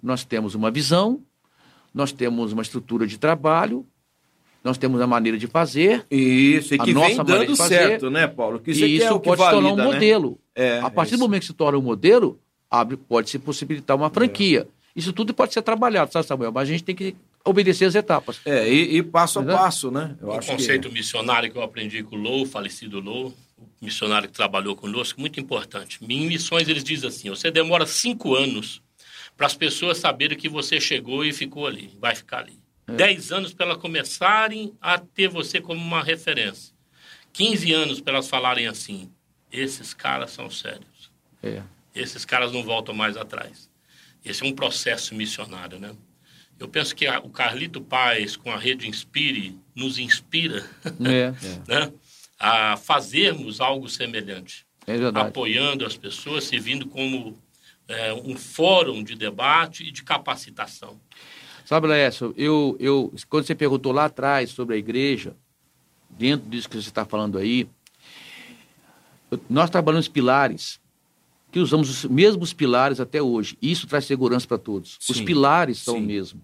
nós 0.03 0.26
temos 0.26 0.55
uma 0.55 0.70
visão, 0.70 1.22
nós 1.95 2.12
temos 2.12 2.53
uma 2.53 2.61
estrutura 2.61 3.07
de 3.07 3.18
trabalho, 3.18 3.87
nós 4.62 4.76
temos 4.76 5.00
a 5.00 5.06
maneira 5.06 5.38
de 5.38 5.46
fazer. 5.46 6.04
Isso, 6.11 6.74
e 6.74 6.78
que 6.78 6.92
vem 6.92 7.16
dando 7.16 7.56
certo, 7.56 8.11
né, 8.11 8.26
Paulo? 8.26 8.59
Que 8.59 8.72
isso 8.72 8.84
e 8.84 8.96
isso 8.96 9.06
é 9.06 9.18
pode 9.18 9.42
se 9.42 9.50
tornar 9.50 9.72
um 9.72 9.76
né? 9.76 9.84
modelo. 9.84 10.38
É, 10.54 10.80
a 10.80 10.90
partir 10.90 11.16
do 11.16 11.20
momento 11.20 11.40
que 11.42 11.46
se 11.46 11.54
torna 11.54 11.78
um 11.78 11.82
modelo, 11.82 12.38
abre, 12.70 12.96
pode 12.96 13.30
se 13.30 13.38
possibilitar 13.38 13.96
uma 13.96 14.11
franquia. 14.11 14.66
É. 14.68 14.78
Isso 14.96 15.12
tudo 15.12 15.32
pode 15.32 15.54
ser 15.54 15.62
trabalhado, 15.62 16.12
sabe, 16.12 16.26
Samuel? 16.26 16.50
Mas 16.50 16.68
a 16.68 16.72
gente 16.72 16.82
tem 16.82 16.94
que 16.94 17.14
obedecer 17.44 17.84
as 17.84 17.94
etapas. 17.94 18.40
É, 18.44 18.68
e, 18.68 18.96
e 18.96 19.02
passo 19.02 19.38
a 19.38 19.44
passo, 19.44 19.90
né? 19.90 20.16
Eu 20.20 20.28
o 20.28 20.44
conceito 20.44 20.88
que... 20.88 20.94
missionário 20.94 21.50
que 21.50 21.56
eu 21.56 21.62
aprendi 21.62 22.02
com 22.02 22.16
o 22.16 22.18
Lou, 22.18 22.44
falecido 22.44 23.00
Lou, 23.00 23.32
o 23.56 23.84
missionário 23.84 24.28
que 24.28 24.34
trabalhou 24.34 24.74
conosco, 24.74 25.20
muito 25.20 25.38
importante. 25.38 25.98
Em 26.02 26.26
missões 26.26 26.68
eles 26.68 26.82
dizem 26.82 27.09
assim: 27.09 27.30
você 27.30 27.50
demora 27.50 27.86
cinco 27.86 28.34
anos 28.34 28.82
para 29.36 29.46
as 29.46 29.54
pessoas 29.54 29.98
saberem 29.98 30.36
que 30.36 30.48
você 30.48 30.80
chegou 30.80 31.24
e 31.24 31.32
ficou 31.32 31.66
ali, 31.66 31.90
vai 32.00 32.14
ficar 32.14 32.38
ali. 32.38 32.57
É. 32.89 32.93
10 32.93 33.32
anos 33.32 33.53
para 33.53 33.66
elas 33.66 33.78
começarem 33.78 34.74
a 34.80 34.99
ter 34.99 35.28
você 35.28 35.61
como 35.61 35.80
uma 35.80 36.03
referência. 36.03 36.74
15 37.32 37.72
anos 37.72 38.01
para 38.01 38.14
elas 38.14 38.28
falarem 38.28 38.66
assim: 38.66 39.11
esses 39.53 39.95
caras 39.95 40.30
são 40.30 40.51
sérios. 40.51 41.11
É. 41.43 41.62
Esses 41.95 42.24
caras 42.24 42.53
não 42.53 42.62
voltam 42.62 42.95
mais 42.95 43.16
atrás. 43.16 43.70
Esse 44.24 44.45
é 44.45 44.47
um 44.47 44.55
processo 44.55 45.14
missionário, 45.14 45.78
né? 45.78 45.95
Eu 46.59 46.68
penso 46.68 46.95
que 46.95 47.07
a, 47.07 47.20
o 47.20 47.30
Carlito 47.30 47.80
Paz, 47.80 48.36
com 48.36 48.51
a 48.51 48.59
rede 48.59 48.89
Inspire, 48.89 49.57
nos 49.74 49.99
inspira 49.99 50.68
é, 51.05 51.32
é. 51.47 51.84
Né? 51.86 51.93
a 52.39 52.76
fazermos 52.76 53.61
algo 53.61 53.89
semelhante. 53.89 54.66
É 54.86 54.95
apoiando 55.20 55.84
as 55.84 55.97
pessoas, 55.97 56.45
servindo 56.45 56.86
como 56.86 57.39
é, 57.86 58.12
um 58.12 58.36
fórum 58.36 59.03
de 59.03 59.14
debate 59.14 59.84
e 59.84 59.91
de 59.91 60.03
capacitação. 60.03 60.99
Sabe, 61.68 61.86
Laércio, 61.86 62.32
eu, 62.34 62.78
eu, 62.80 63.12
quando 63.28 63.44
você 63.44 63.54
perguntou 63.54 63.92
lá 63.92 64.06
atrás 64.06 64.48
sobre 64.48 64.74
a 64.74 64.78
igreja, 64.78 65.36
dentro 66.08 66.48
disso 66.48 66.66
que 66.66 66.74
você 66.80 66.88
está 66.88 67.04
falando 67.04 67.36
aí, 67.36 67.68
nós 69.50 69.68
trabalhamos 69.68 70.08
pilares 70.08 70.80
que 71.52 71.58
usamos 71.60 71.90
os 71.90 72.10
mesmos 72.10 72.54
pilares 72.54 73.00
até 73.00 73.20
hoje. 73.20 73.58
Isso 73.60 73.86
traz 73.86 74.06
segurança 74.06 74.48
para 74.48 74.56
todos. 74.56 74.96
Sim, 74.98 75.12
os 75.12 75.20
pilares 75.20 75.76
são 75.80 75.96
sim. 75.96 76.00
o 76.00 76.06
mesmo. 76.06 76.40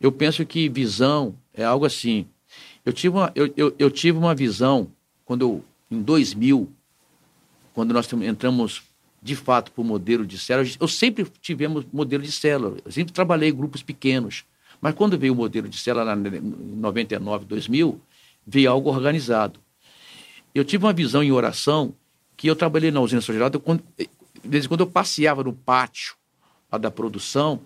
Eu 0.00 0.10
penso 0.10 0.44
que 0.44 0.68
visão 0.68 1.36
é 1.54 1.62
algo 1.62 1.84
assim. 1.84 2.26
Eu 2.84 2.92
tive 2.92 3.16
uma, 3.16 3.30
eu, 3.36 3.52
eu, 3.56 3.72
eu 3.78 3.88
tive 3.88 4.18
uma 4.18 4.34
visão 4.34 4.90
quando 5.24 5.42
eu, 5.42 5.64
em 5.88 6.02
2000, 6.02 6.68
quando 7.72 7.94
nós 7.94 8.12
entramos 8.14 8.82
de 9.22 9.36
fato 9.36 9.70
para 9.72 9.82
o 9.82 9.84
modelo 9.84 10.26
de 10.26 10.38
célula. 10.38 10.68
Eu 10.80 10.88
sempre 10.88 11.26
tivemos 11.40 11.84
modelo 11.92 12.22
de 12.22 12.32
célula, 12.32 12.78
eu 12.84 12.92
sempre 12.92 13.12
trabalhei 13.12 13.50
em 13.50 13.54
grupos 13.54 13.82
pequenos. 13.82 14.44
Mas 14.80 14.94
quando 14.94 15.18
veio 15.18 15.34
o 15.34 15.36
modelo 15.36 15.68
de 15.68 15.78
célula 15.78 16.14
em 16.14 16.40
99, 16.40 17.44
2000, 17.44 18.00
veio 18.46 18.70
algo 18.70 18.88
organizado. 18.88 19.60
Eu 20.54 20.64
tive 20.64 20.84
uma 20.84 20.92
visão 20.92 21.22
em 21.22 21.30
oração 21.30 21.94
que 22.36 22.48
eu 22.48 22.56
trabalhei 22.56 22.90
na 22.90 23.00
usina 23.00 23.20
São 23.20 23.34
Geraldo, 23.34 23.60
quando, 23.60 23.84
de 23.98 24.08
vez 24.42 24.64
em 24.64 24.68
quando 24.68 24.80
eu 24.80 24.86
passeava 24.86 25.44
no 25.44 25.52
pátio 25.52 26.14
da 26.80 26.90
produção, 26.90 27.60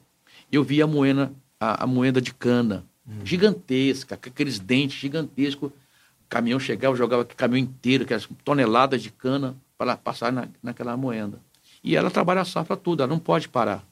eu 0.51 0.65
via 0.65 0.85
a 0.85 0.87
moeda, 0.87 1.33
a, 1.61 1.85
a 1.85 1.87
moeda 1.87 2.21
de 2.21 2.35
cana, 2.35 2.85
uhum. 3.07 3.25
gigantesca, 3.25 4.17
com 4.17 4.29
aqueles 4.29 4.59
dentes 4.59 4.99
gigantescos. 4.99 5.71
O 5.71 6.29
caminhão 6.29 6.59
chegava, 6.59 6.97
jogava 6.97 7.25
caminhão 7.25 7.65
inteiro, 7.65 8.03
aquelas 8.03 8.29
toneladas 8.45 9.03
de 9.03 9.11
cana 9.11 9.57
para 9.85 9.97
passar 9.97 10.33
na, 10.33 10.49
naquela 10.63 10.97
moenda. 10.97 11.39
E 11.83 11.95
ela 11.95 12.11
trabalha 12.11 12.41
a 12.41 12.45
safra 12.45 12.77
toda, 12.77 13.05
ela 13.05 13.13
não 13.13 13.19
pode 13.19 13.49
parar. 13.49 13.85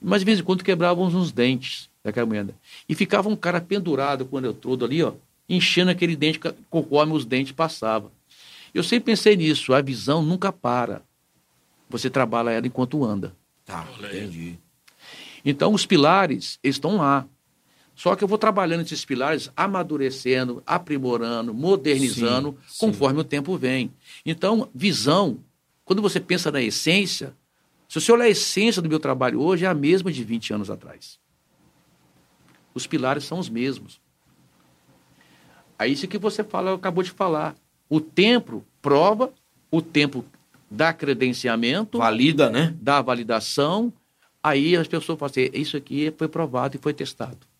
Mas 0.00 0.20
de 0.20 0.24
vez 0.24 0.40
em 0.40 0.42
quando 0.42 0.64
quebravam 0.64 1.04
uns 1.04 1.30
dentes 1.30 1.90
daquela 2.02 2.26
moenda. 2.26 2.54
E 2.88 2.94
ficava 2.94 3.28
um 3.28 3.36
cara 3.36 3.60
pendurado 3.60 4.24
quando 4.24 4.46
eu 4.46 4.54
todo 4.54 4.84
ali, 4.84 5.02
ó, 5.02 5.12
enchendo 5.48 5.90
aquele 5.90 6.16
dente 6.16 6.40
conforme 6.70 7.12
os 7.12 7.24
dentes 7.24 7.52
passavam. 7.52 8.10
Eu 8.74 8.82
sempre 8.82 9.12
pensei 9.12 9.36
nisso, 9.36 9.74
a 9.74 9.82
visão 9.82 10.22
nunca 10.22 10.50
para. 10.50 11.02
Você 11.90 12.08
trabalha 12.08 12.50
ela 12.50 12.66
enquanto 12.66 13.04
anda. 13.04 13.36
Tá, 13.66 13.86
entendi. 13.98 14.58
Então 15.44 15.74
os 15.74 15.84
pilares 15.84 16.58
estão 16.64 16.96
lá. 16.96 17.26
Só 17.94 18.16
que 18.16 18.24
eu 18.24 18.28
vou 18.28 18.38
trabalhando 18.38 18.82
esses 18.82 19.04
pilares, 19.04 19.50
amadurecendo, 19.56 20.62
aprimorando, 20.66 21.52
modernizando, 21.52 22.56
sim, 22.66 22.78
conforme 22.78 23.16
sim. 23.16 23.20
o 23.20 23.24
tempo 23.24 23.56
vem. 23.56 23.92
Então, 24.24 24.68
visão, 24.74 25.38
quando 25.84 26.00
você 26.00 26.18
pensa 26.18 26.50
na 26.50 26.62
essência, 26.62 27.34
se 27.88 28.00
você 28.00 28.10
olhar 28.10 28.24
a 28.24 28.30
essência 28.30 28.80
do 28.80 28.88
meu 28.88 28.98
trabalho 28.98 29.40
hoje, 29.40 29.64
é 29.64 29.68
a 29.68 29.74
mesma 29.74 30.10
de 30.10 30.24
20 30.24 30.54
anos 30.54 30.70
atrás. 30.70 31.18
Os 32.74 32.86
pilares 32.86 33.24
são 33.24 33.38
os 33.38 33.50
mesmos. 33.50 34.00
Aí 35.78 35.92
isso 35.92 36.08
que 36.08 36.18
você 36.18 36.42
fala, 36.42 36.74
acabou 36.74 37.04
de 37.04 37.10
falar. 37.10 37.54
O 37.88 38.00
tempo 38.00 38.64
prova, 38.80 39.30
o 39.70 39.82
tempo 39.82 40.24
dá 40.70 40.92
credenciamento. 40.92 41.98
Valida, 41.98 42.48
né? 42.48 42.74
Dá 42.80 43.02
validação. 43.02 43.92
Aí 44.42 44.74
as 44.76 44.88
pessoas 44.88 45.18
falam 45.18 45.30
assim, 45.30 45.50
isso 45.52 45.76
aqui 45.76 46.12
foi 46.16 46.28
provado 46.28 46.76
e 46.76 46.80
foi 46.80 46.94
testado. 46.94 47.51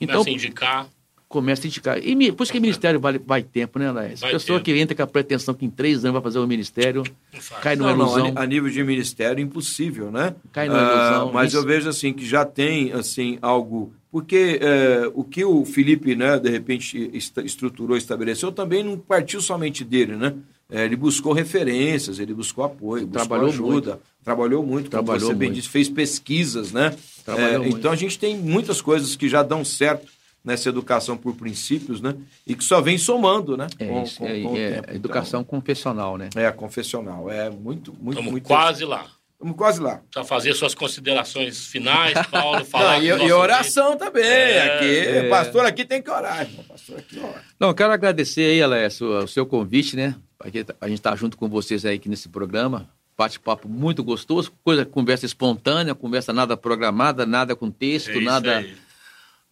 Então, 0.00 0.24
Começa 0.24 0.30
a 0.30 0.32
indicar. 0.32 0.88
Começa 1.28 1.62
a 1.64 1.68
indicar. 1.68 1.98
E 1.98 2.32
por 2.32 2.42
isso 2.42 2.52
que 2.52 2.58
o 2.58 2.62
ministério 2.62 2.98
vai, 2.98 3.18
vai 3.18 3.42
tempo, 3.42 3.78
né, 3.78 3.90
Laércio? 3.92 4.26
A 4.26 4.30
pessoa 4.30 4.60
que 4.60 4.72
entra 4.72 4.96
com 4.96 5.02
a 5.02 5.06
pretensão 5.06 5.54
que 5.54 5.64
em 5.64 5.70
três 5.70 6.04
anos 6.04 6.14
vai 6.14 6.22
fazer 6.22 6.38
o 6.40 6.46
ministério, 6.46 7.04
cai 7.62 7.76
numa 7.76 7.94
não, 7.94 8.04
ilusão. 8.04 8.32
Não, 8.32 8.42
a 8.42 8.46
nível 8.46 8.68
de 8.70 8.82
ministério, 8.82 9.40
impossível, 9.40 10.10
né? 10.10 10.34
Cai 10.52 10.68
numa 10.68 10.80
ilusão. 10.80 11.28
Ah, 11.28 11.32
mas 11.32 11.50
isso. 11.50 11.58
eu 11.58 11.64
vejo 11.64 11.88
assim 11.88 12.12
que 12.12 12.26
já 12.26 12.44
tem 12.44 12.92
assim 12.92 13.38
algo 13.40 13.92
porque 14.10 14.58
é, 14.60 15.10
o 15.14 15.22
que 15.22 15.44
o 15.44 15.64
Felipe, 15.64 16.16
né, 16.16 16.38
de 16.38 16.50
repente, 16.50 17.10
estruturou, 17.14 17.96
estabeleceu, 17.96 18.50
também 18.50 18.82
não 18.82 18.98
partiu 18.98 19.40
somente 19.40 19.84
dele, 19.84 20.16
né? 20.16 20.34
É, 20.68 20.84
ele 20.84 20.96
buscou 20.96 21.32
referências, 21.32 22.18
ele 22.18 22.34
buscou 22.34 22.64
apoio, 22.64 23.06
buscou 23.06 23.26
trabalhou 23.26 23.48
ajuda, 23.48 23.90
muito. 23.90 24.02
Trabalhou 24.24 24.64
muito, 24.64 24.90
como 24.90 25.04
trabalhou 25.04 25.28
você 25.28 25.34
bem 25.34 25.52
disse, 25.52 25.68
fez 25.68 25.88
pesquisas, 25.88 26.72
né? 26.72 26.94
É, 27.26 27.68
então 27.68 27.92
a 27.92 27.96
gente 27.96 28.18
tem 28.18 28.36
muitas 28.36 28.80
coisas 28.80 29.16
que 29.16 29.28
já 29.28 29.42
dão 29.42 29.64
certo 29.64 30.10
nessa 30.44 30.68
educação 30.68 31.16
por 31.16 31.34
princípios, 31.34 32.00
né? 32.00 32.14
E 32.46 32.54
que 32.54 32.64
só 32.64 32.80
vem 32.80 32.98
somando, 32.98 33.56
né? 33.56 33.66
É, 33.78 33.86
com, 33.86 34.02
isso, 34.02 34.18
com, 34.18 34.26
é, 34.26 34.42
com 34.42 34.56
é, 34.56 34.70
tempo, 34.72 34.90
educação 34.92 35.40
então, 35.40 35.58
confessional, 35.58 36.16
né? 36.16 36.30
É, 36.34 36.50
confessional. 36.50 37.30
É 37.30 37.50
muito, 37.50 37.92
muito, 37.92 38.10
Estamos 38.10 38.32
muito. 38.32 38.46
quase 38.46 38.84
lá. 38.84 39.06
Estamos 39.32 39.56
quase 39.56 39.80
lá. 39.80 40.02
Para 40.12 40.24
fazer 40.24 40.52
suas 40.54 40.74
considerações 40.74 41.66
finais, 41.66 42.14
Paulo, 42.30 42.64
falar. 42.66 42.98
Não, 42.98 43.02
e, 43.02 43.28
e 43.28 43.32
oração 43.32 43.96
também. 43.96 44.22
É, 44.22 44.74
aqui, 44.74 44.98
é. 44.98 45.28
pastor 45.28 45.64
aqui 45.64 45.84
tem 45.84 46.02
que 46.02 46.10
orar, 46.10 46.42
irmão. 46.42 46.64
Pastor 46.64 46.98
aqui 46.98 47.18
ora. 47.18 47.42
Não, 47.58 47.72
quero 47.72 47.92
agradecer 47.92 48.42
aí, 48.42 48.62
Alessio, 48.62 49.24
o 49.24 49.28
seu 49.28 49.46
convite, 49.46 49.96
né? 49.96 50.14
A 50.80 50.88
gente 50.88 50.98
está 50.98 51.14
junto 51.14 51.36
com 51.36 51.48
vocês 51.48 51.84
aí 51.84 51.96
aqui 51.96 52.08
nesse 52.08 52.28
programa. 52.28 52.88
Bate-papo 53.20 53.68
muito 53.68 54.02
gostoso, 54.02 54.50
coisa, 54.64 54.86
conversa 54.86 55.26
espontânea, 55.26 55.94
conversa 55.94 56.32
nada 56.32 56.56
programada, 56.56 57.26
nada 57.26 57.54
com 57.54 57.70
texto, 57.70 58.12
é 58.12 58.20
nada, 58.22 58.56
aí. 58.56 58.74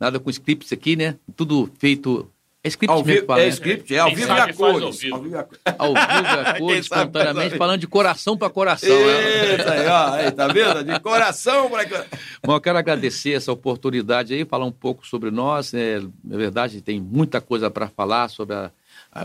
nada 0.00 0.18
com 0.18 0.30
scripts 0.30 0.72
aqui, 0.72 0.96
né? 0.96 1.16
Tudo 1.36 1.70
feito 1.78 2.26
é 2.64 2.68
script 2.68 2.90
ao 2.90 3.04
mesmo, 3.04 3.26
fala, 3.26 3.40
É 3.40 3.44
né? 3.44 3.48
script, 3.50 3.94
é 3.94 3.98
ao 3.98 4.08
vivo 4.14 4.32
e 4.32 4.40
a 4.40 4.54
cores. 4.54 4.82
Ao 4.82 4.92
vivo, 4.92 5.12
ao 5.12 5.20
vivo 5.20 5.34
e 5.34 6.48
a 6.48 6.54
cores, 6.58 6.80
espontaneamente, 6.80 7.58
falando 7.58 7.80
de 7.80 7.86
coração 7.86 8.38
para 8.38 8.48
coração. 8.48 8.88
Né? 8.88 9.56
Isso 9.56 9.68
aí, 9.68 9.86
ó, 9.86 10.12
aí, 10.12 10.30
tá 10.32 10.48
vendo? 10.48 10.84
De 10.84 10.98
coração 11.00 11.68
para 11.68 11.86
coração. 11.86 12.18
Bom, 12.42 12.54
eu 12.54 12.60
quero 12.62 12.78
agradecer 12.78 13.32
essa 13.32 13.52
oportunidade 13.52 14.32
aí, 14.32 14.46
falar 14.46 14.64
um 14.64 14.72
pouco 14.72 15.06
sobre 15.06 15.30
nós. 15.30 15.74
Né? 15.74 16.00
Na 16.24 16.38
verdade, 16.38 16.80
tem 16.80 16.98
muita 16.98 17.38
coisa 17.38 17.70
para 17.70 17.86
falar 17.88 18.30
sobre 18.30 18.56
a, 18.56 18.70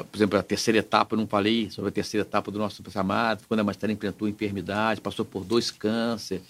por 0.02 0.18
exemplo, 0.18 0.40
a 0.40 0.44
terceira 0.44 0.80
etapa, 0.80 1.14
eu 1.14 1.20
não 1.20 1.28
falei 1.28 1.70
sobre 1.70 1.90
a 1.90 1.92
terceira 1.92 2.26
etapa 2.26 2.50
do 2.50 2.58
nosso 2.58 2.82
chamado, 2.90 3.44
quando 3.48 3.60
a 3.60 3.64
Maristela 3.64 3.92
enfrentou 3.92 4.28
enfermidade, 4.28 5.02
passou 5.02 5.26
por 5.26 5.44
dois 5.44 5.70
cânceres. 5.70 6.44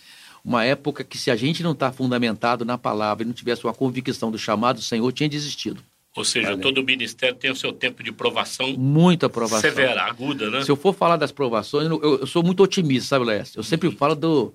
Uma 0.45 0.63
época 0.65 1.03
que, 1.03 1.17
se 1.17 1.31
a 1.31 1.35
gente 1.35 1.63
não 1.63 1.71
está 1.71 1.91
fundamentado 1.91 2.63
na 2.63 2.77
palavra 2.77 3.23
e 3.23 3.25
não 3.25 3.33
tivesse 3.33 3.63
uma 3.63 3.73
convicção 3.73 4.29
do 4.29 4.37
chamado 4.37 4.77
do 4.77 4.81
Senhor, 4.81 5.11
tinha 5.11 5.29
desistido. 5.29 5.81
Ou 6.15 6.23
seja, 6.23 6.49
Valeu. 6.49 6.61
todo 6.61 6.83
ministério 6.83 7.35
tem 7.35 7.49
o 7.49 7.55
seu 7.55 7.73
tempo 7.73 8.03
de 8.03 8.11
provação. 8.11 8.75
Muita 8.77 9.27
provação. 9.27 9.61
Severa, 9.61 10.03
aguda, 10.03 10.49
né? 10.49 10.63
Se 10.63 10.69
eu 10.69 10.75
for 10.75 10.93
falar 10.93 11.17
das 11.17 11.31
provações, 11.31 11.89
eu, 11.89 12.19
eu 12.19 12.27
sou 12.27 12.43
muito 12.43 12.61
otimista, 12.61 13.09
sabe, 13.09 13.25
Léo? 13.25 13.43
Eu 13.55 13.63
sempre 13.63 13.89
falo 13.91 14.15
do. 14.15 14.53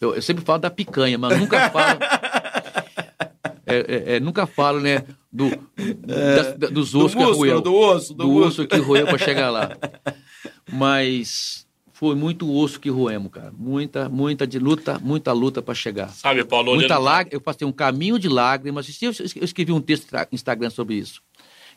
Eu, 0.00 0.14
eu, 0.14 0.22
sempre 0.22 0.42
falo 0.44 0.60
da 0.60 0.70
picanha, 0.70 1.18
mas 1.18 1.38
nunca 1.38 1.68
falo. 1.70 1.98
é, 3.66 3.76
é, 3.76 4.16
é, 4.16 4.20
nunca 4.20 4.46
falo, 4.46 4.80
né? 4.80 5.04
Do, 5.32 5.50
da, 6.06 6.68
dos 6.68 6.94
ossos 6.94 7.14
que 7.14 7.22
roeu. 7.22 7.60
Do 7.60 7.74
osso, 7.74 8.14
do, 8.14 8.24
do 8.24 8.34
osso 8.36 8.66
que 8.66 8.76
roeu 8.76 9.06
para 9.06 9.18
chegar 9.18 9.50
lá. 9.50 9.76
Mas 10.72 11.66
foi 11.92 12.14
muito 12.14 12.52
osso 12.52 12.78
que 12.78 12.90
roemos, 12.90 13.30
cara. 13.30 13.52
Muita, 13.56 14.08
muita 14.08 14.46
de 14.46 14.58
luta, 14.58 14.98
muita 14.98 15.32
luta 15.32 15.62
para 15.62 15.74
chegar. 15.74 16.08
Sabe, 16.10 16.44
Paulo? 16.44 16.74
Muita 16.74 16.98
lágrima. 16.98 17.34
Eu 17.34 17.40
passei 17.40 17.66
um 17.66 17.72
caminho 17.72 18.18
de 18.18 18.28
lágrimas. 18.28 18.86
Eu 19.00 19.10
escrevi 19.42 19.72
um 19.72 19.80
texto 19.80 20.10
no 20.12 20.26
Instagram 20.32 20.70
sobre 20.70 20.96
isso. 20.96 21.22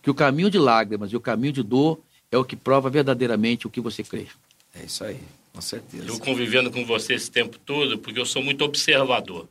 Que 0.01 0.09
o 0.09 0.13
caminho 0.13 0.49
de 0.49 0.57
lágrimas 0.57 1.11
e 1.11 1.15
o 1.15 1.21
caminho 1.21 1.53
de 1.53 1.63
dor 1.63 1.99
é 2.31 2.38
o 2.38 2.43
que 2.43 2.55
prova 2.55 2.89
verdadeiramente 2.89 3.67
o 3.67 3.69
que 3.69 3.79
você 3.79 4.03
crê. 4.03 4.27
É 4.75 4.85
isso 4.85 5.03
aí, 5.03 5.19
com 5.53 5.61
certeza. 5.61 6.07
Eu 6.07 6.19
convivendo 6.19 6.71
com 6.71 6.85
você 6.85 7.13
esse 7.13 7.31
tempo 7.31 7.57
todo, 7.59 7.97
porque 7.97 8.19
eu 8.19 8.25
sou 8.25 8.43
muito 8.43 8.63
observador. 8.63 9.47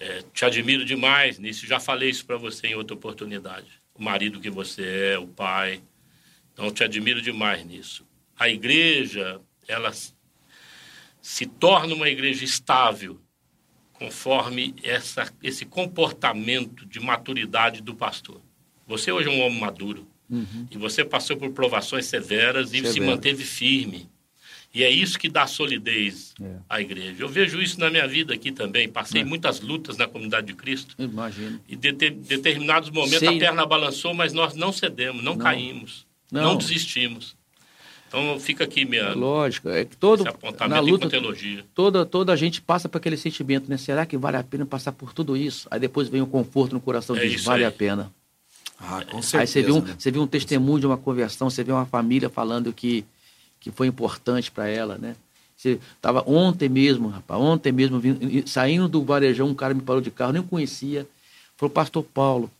É, 0.00 0.22
te 0.32 0.46
admiro 0.46 0.84
demais 0.84 1.38
nisso. 1.38 1.66
Já 1.66 1.78
falei 1.78 2.08
isso 2.08 2.24
para 2.24 2.38
você 2.38 2.68
em 2.68 2.74
outra 2.74 2.96
oportunidade. 2.96 3.66
O 3.94 4.02
marido 4.02 4.40
que 4.40 4.48
você 4.48 5.12
é, 5.12 5.18
o 5.18 5.28
pai. 5.28 5.82
Então, 6.52 6.70
te 6.70 6.82
admiro 6.82 7.20
demais 7.20 7.64
nisso. 7.66 8.06
A 8.34 8.48
igreja, 8.48 9.38
ela 9.68 9.92
se 11.20 11.46
torna 11.46 11.94
uma 11.94 12.08
igreja 12.08 12.44
estável 12.44 13.20
conforme 13.92 14.74
essa, 14.82 15.30
esse 15.42 15.66
comportamento 15.66 16.86
de 16.86 16.98
maturidade 16.98 17.82
do 17.82 17.94
pastor. 17.94 18.40
Você 18.86 19.12
hoje 19.12 19.28
é 19.28 19.30
um 19.30 19.42
homem 19.42 19.60
maduro 19.60 20.08
uhum. 20.30 20.66
e 20.70 20.78
você 20.78 21.04
passou 21.04 21.36
por 21.36 21.52
provações 21.52 22.06
severas 22.06 22.68
e 22.70 22.76
Severo. 22.76 22.92
se 22.94 23.00
manteve 23.00 23.44
firme. 23.44 24.10
E 24.72 24.84
é 24.84 24.90
isso 24.90 25.18
que 25.18 25.28
dá 25.28 25.46
solidez 25.48 26.32
é. 26.40 26.56
à 26.68 26.80
igreja. 26.80 27.16
Eu 27.18 27.28
vejo 27.28 27.60
isso 27.60 27.80
na 27.80 27.90
minha 27.90 28.06
vida 28.06 28.32
aqui 28.32 28.52
também. 28.52 28.88
Passei 28.88 29.22
é. 29.22 29.24
muitas 29.24 29.60
lutas 29.60 29.96
na 29.96 30.06
comunidade 30.06 30.46
de 30.46 30.54
Cristo. 30.54 30.94
Imagino. 30.96 31.60
E 31.68 31.74
de, 31.74 31.90
de 31.90 32.10
determinados 32.10 32.88
momentos 32.90 33.18
Sei. 33.18 33.36
a 33.36 33.38
perna 33.38 33.66
balançou, 33.66 34.14
mas 34.14 34.32
nós 34.32 34.54
não 34.54 34.72
cedemos, 34.72 35.24
não, 35.24 35.32
não. 35.32 35.38
caímos, 35.38 36.06
não. 36.30 36.42
não 36.42 36.56
desistimos. 36.56 37.36
Então 38.06 38.38
fica 38.40 38.64
aqui 38.64 38.84
minha. 38.84 39.12
Lógico, 39.14 39.68
é 39.68 39.84
que 39.84 39.96
todo 39.96 40.24
na 40.68 40.80
luta, 40.80 41.08
toda 41.72 42.04
toda 42.04 42.32
a 42.32 42.36
gente 42.36 42.60
passa 42.60 42.88
por 42.88 42.98
aquele 42.98 43.16
sentimento, 43.16 43.70
né? 43.70 43.76
Será 43.76 44.04
que 44.04 44.16
vale 44.16 44.36
a 44.36 44.42
pena 44.42 44.66
passar 44.66 44.90
por 44.90 45.12
tudo 45.12 45.36
isso? 45.36 45.68
Aí 45.70 45.78
depois 45.78 46.08
vem 46.08 46.20
o 46.20 46.26
conforto 46.26 46.72
no 46.72 46.80
coração 46.80 47.16
é 47.16 47.24
diz 47.26 47.44
vale 47.44 47.62
aí. 47.62 47.68
a 47.68 47.72
pena. 47.72 48.12
Ah, 48.80 49.04
com 49.04 49.22
certeza. 49.22 49.38
Aí 49.38 49.46
você 49.46 49.62
vê 49.62 49.72
um, 49.72 49.80
né? 49.80 49.94
você 49.96 50.10
vê 50.10 50.18
um 50.18 50.26
testemunho 50.26 50.80
de 50.80 50.86
uma 50.86 50.96
conversão, 50.96 51.48
você 51.48 51.62
vê 51.62 51.70
uma 51.70 51.86
família 51.86 52.28
falando 52.28 52.72
que 52.72 53.04
que 53.60 53.70
foi 53.70 53.86
importante 53.86 54.50
para 54.50 54.66
ela, 54.68 54.96
né? 54.98 55.14
Você 55.56 55.78
tava 56.00 56.24
ontem 56.26 56.70
mesmo, 56.70 57.08
rapaz, 57.08 57.38
ontem 57.38 57.70
mesmo 57.70 58.00
saindo 58.46 58.88
do 58.88 59.04
varejão, 59.04 59.48
um 59.48 59.54
cara 59.54 59.74
me 59.74 59.82
parou 59.82 60.00
de 60.00 60.10
carro, 60.10 60.32
nem 60.32 60.42
conhecia, 60.42 61.06
falou 61.54 61.70
pastor 61.70 62.02
Paulo, 62.02 62.50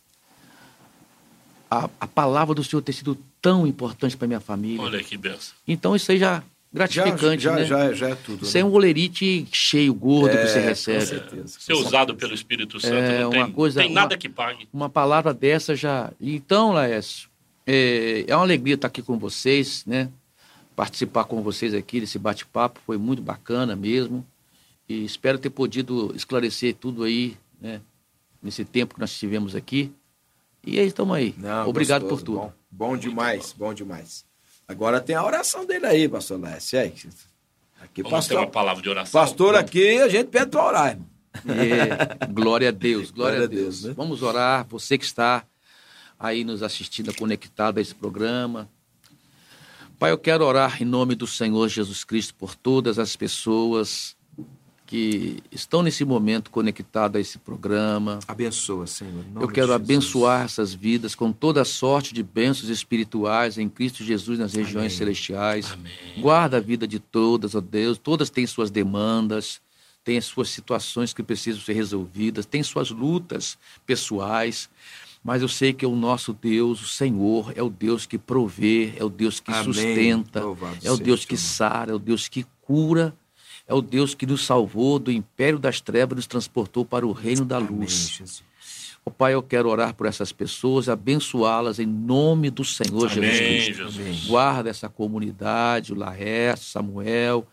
a, 1.70 1.88
a 1.98 2.07
palavra 2.07 2.55
do 2.55 2.62
Senhor 2.62 2.82
ter 2.82 2.92
sido 2.92 3.16
tão 3.40 3.66
importante 3.66 4.18
para 4.18 4.28
minha 4.28 4.40
família. 4.40 4.82
Olha 4.82 5.03
que 5.03 5.16
benção. 5.16 5.55
Então 5.66 5.96
isso 5.96 6.12
aí 6.12 6.18
já 6.18 6.42
gratificante, 6.72 7.42
já, 7.42 7.51
já, 7.51 7.57
né? 7.57 7.64
Já, 7.64 7.92
já 7.94 8.09
é 8.11 8.14
tudo. 8.14 8.44
Isso 8.44 8.55
né? 8.55 8.61
é 8.61 8.64
um 8.64 8.72
olerite 8.72 9.48
cheio, 9.51 9.94
gordo 9.94 10.36
é, 10.36 10.42
que 10.42 10.48
você 10.48 10.61
recebe. 10.61 11.01
Com 11.01 11.07
certeza. 11.07 11.59
Ser 11.59 11.72
usado 11.72 12.14
pelo 12.14 12.34
Espírito 12.34 12.78
Santo 12.78 12.94
é, 12.94 13.20
não 13.22 13.30
tem, 13.30 13.40
uma 13.40 13.51
coisa, 13.51 13.80
tem 13.80 13.90
nada 13.90 14.14
uma, 14.14 14.18
que 14.18 14.28
pague. 14.28 14.68
Uma 14.72 14.88
palavra 14.88 15.32
dessa 15.32 15.74
já... 15.74 16.12
Então, 16.20 16.72
Laércio, 16.72 17.28
é, 17.66 18.24
é 18.26 18.36
uma 18.36 18.44
alegria 18.44 18.74
estar 18.74 18.88
aqui 18.88 19.03
com 19.03 19.18
vocês, 19.18 19.84
né? 19.86 20.11
Participar 20.81 21.24
com 21.24 21.43
vocês 21.43 21.74
aqui 21.74 22.01
desse 22.01 22.18
bate-papo, 22.18 22.81
foi 22.87 22.97
muito 22.97 23.20
bacana 23.20 23.76
mesmo. 23.76 24.26
E 24.89 25.05
espero 25.05 25.39
ter 25.39 25.51
podido 25.51 26.11
esclarecer 26.16 26.74
tudo 26.74 27.05
aí, 27.05 27.37
né? 27.61 27.83
Nesse 28.43 28.64
tempo 28.64 28.95
que 28.95 29.01
nós 29.01 29.12
tivemos 29.12 29.55
aqui. 29.55 29.93
E 30.64 30.81
aí, 30.81 30.87
estamos 30.87 31.14
aí. 31.14 31.35
Não, 31.37 31.68
Obrigado 31.68 32.05
gostoso, 32.05 32.24
por 32.24 32.24
tudo. 32.24 32.39
Bom, 32.39 32.53
bom 32.70 32.97
demais, 32.97 33.53
bom 33.53 33.74
demais. 33.74 34.24
Agora 34.66 35.03
tem 35.03 35.14
a 35.14 35.22
oração 35.22 35.66
dele 35.66 35.85
aí, 35.85 36.09
pastor 36.09 36.41
Lécio. 36.41 36.81
Aí, 36.81 36.95
aqui, 37.83 38.03
Vamos 38.03 38.11
pastor, 38.11 38.39
ter 38.39 38.43
uma 38.43 38.51
palavra 38.51 38.83
de 38.83 38.89
oração. 38.89 39.20
Pastor, 39.20 39.57
aqui 39.57 39.99
a 39.99 40.09
gente 40.09 40.28
pede 40.28 40.47
para 40.47 40.64
orar, 40.64 40.89
irmão. 40.93 41.07
É, 41.47 42.24
glória 42.33 42.70
a 42.70 42.72
Deus, 42.72 43.11
glória, 43.12 43.37
glória 43.37 43.45
a 43.45 43.47
Deus. 43.47 43.83
Deus 43.83 43.85
né? 43.85 43.93
Vamos 43.95 44.22
orar, 44.22 44.66
você 44.66 44.97
que 44.97 45.05
está 45.05 45.45
aí 46.18 46.43
nos 46.43 46.62
assistindo, 46.62 47.14
conectado 47.14 47.76
a 47.76 47.83
esse 47.83 47.95
programa. 47.95 48.66
Pai, 50.01 50.12
eu 50.12 50.16
quero 50.16 50.46
orar 50.46 50.82
em 50.82 50.86
nome 50.86 51.14
do 51.14 51.26
Senhor 51.26 51.68
Jesus 51.68 52.05
Cristo 52.05 52.34
por 52.34 52.55
todas 52.55 52.98
as 52.98 53.14
pessoas 53.16 54.16
que 54.86 55.42
estão 55.53 55.82
nesse 55.82 56.07
momento 56.07 56.51
conectados 56.51 57.18
a 57.18 57.20
esse 57.20 57.36
programa. 57.36 58.18
Abençoa, 58.26 58.86
Senhor. 58.86 59.22
Eu 59.38 59.46
quero 59.46 59.74
abençoar 59.74 60.46
essas 60.46 60.72
vidas 60.72 61.14
com 61.14 61.30
toda 61.30 61.66
sorte 61.66 62.14
de 62.14 62.22
bênçãos 62.22 62.70
espirituais 62.70 63.59
em 63.59 63.68
Cristo 63.68 64.03
Jesus 64.03 64.38
nas 64.38 64.55
regiões 64.55 64.86
Amém. 64.86 64.96
celestiais. 64.96 65.70
Amém. 65.70 65.92
Guarda 66.18 66.57
a 66.57 66.61
vida 66.61 66.88
de 66.88 66.98
todas, 66.98 67.55
ó 67.55 67.61
Deus. 67.61 67.98
Todas 67.98 68.30
têm 68.30 68.46
suas 68.46 68.70
demandas, 68.70 69.61
têm 70.03 70.16
as 70.16 70.24
suas 70.24 70.48
situações 70.48 71.12
que 71.12 71.22
precisam 71.22 71.61
ser 71.61 71.74
resolvidas, 71.74 72.46
têm 72.46 72.62
suas 72.62 72.90
lutas 72.90 73.59
pessoais. 73.84 74.70
Mas 75.23 75.43
eu 75.43 75.49
sei 75.49 75.73
que 75.73 75.85
o 75.85 75.95
nosso 75.95 76.33
Deus, 76.33 76.81
o 76.83 76.87
Senhor, 76.87 77.53
é 77.55 77.62
o 77.62 77.68
Deus 77.68 78.07
que 78.07 78.16
provê, 78.16 78.95
é 78.97 79.05
o 79.05 79.11
Deus 79.11 79.39
que 79.39 79.51
Amém. 79.51 79.64
sustenta, 79.64 80.41
Louvado 80.41 80.79
é 80.83 80.91
o 80.91 80.97
Deus 80.97 81.25
que 81.25 81.37
sara, 81.37 81.93
é 81.93 81.95
o 81.95 81.99
Deus 81.99 82.27
que 82.29 82.47
cura 82.62 83.14
é 83.71 83.75
o 83.75 83.81
Deus 83.81 84.16
que 84.16 84.27
nos 84.27 84.45
salvou 84.45 84.99
do 84.99 85.12
império 85.12 85.57
das 85.57 85.81
trevas 85.81 86.14
e 86.14 86.16
nos 86.16 86.27
transportou 86.27 86.85
para 86.85 87.07
o 87.07 87.12
reino 87.12 87.45
da 87.45 87.57
luz. 87.57 88.18
Amém, 88.18 88.33
Ó 89.07 89.11
Pai, 89.11 89.33
eu 89.33 89.43
quero 89.45 89.68
orar 89.68 89.95
por 89.95 90.07
essas 90.07 90.33
pessoas, 90.33 90.89
abençoá-las 90.89 91.79
em 91.79 91.87
nome 91.87 92.51
do 92.51 92.64
Senhor 92.64 93.09
Amém, 93.11 93.31
Jesus 93.31 93.39
Cristo. 93.39 93.93
Jesus. 93.93 94.27
Guarda 94.27 94.68
essa 94.71 94.89
comunidade, 94.89 95.93
o 95.93 95.97
Laércio, 95.97 96.66
Samuel, 96.66 97.47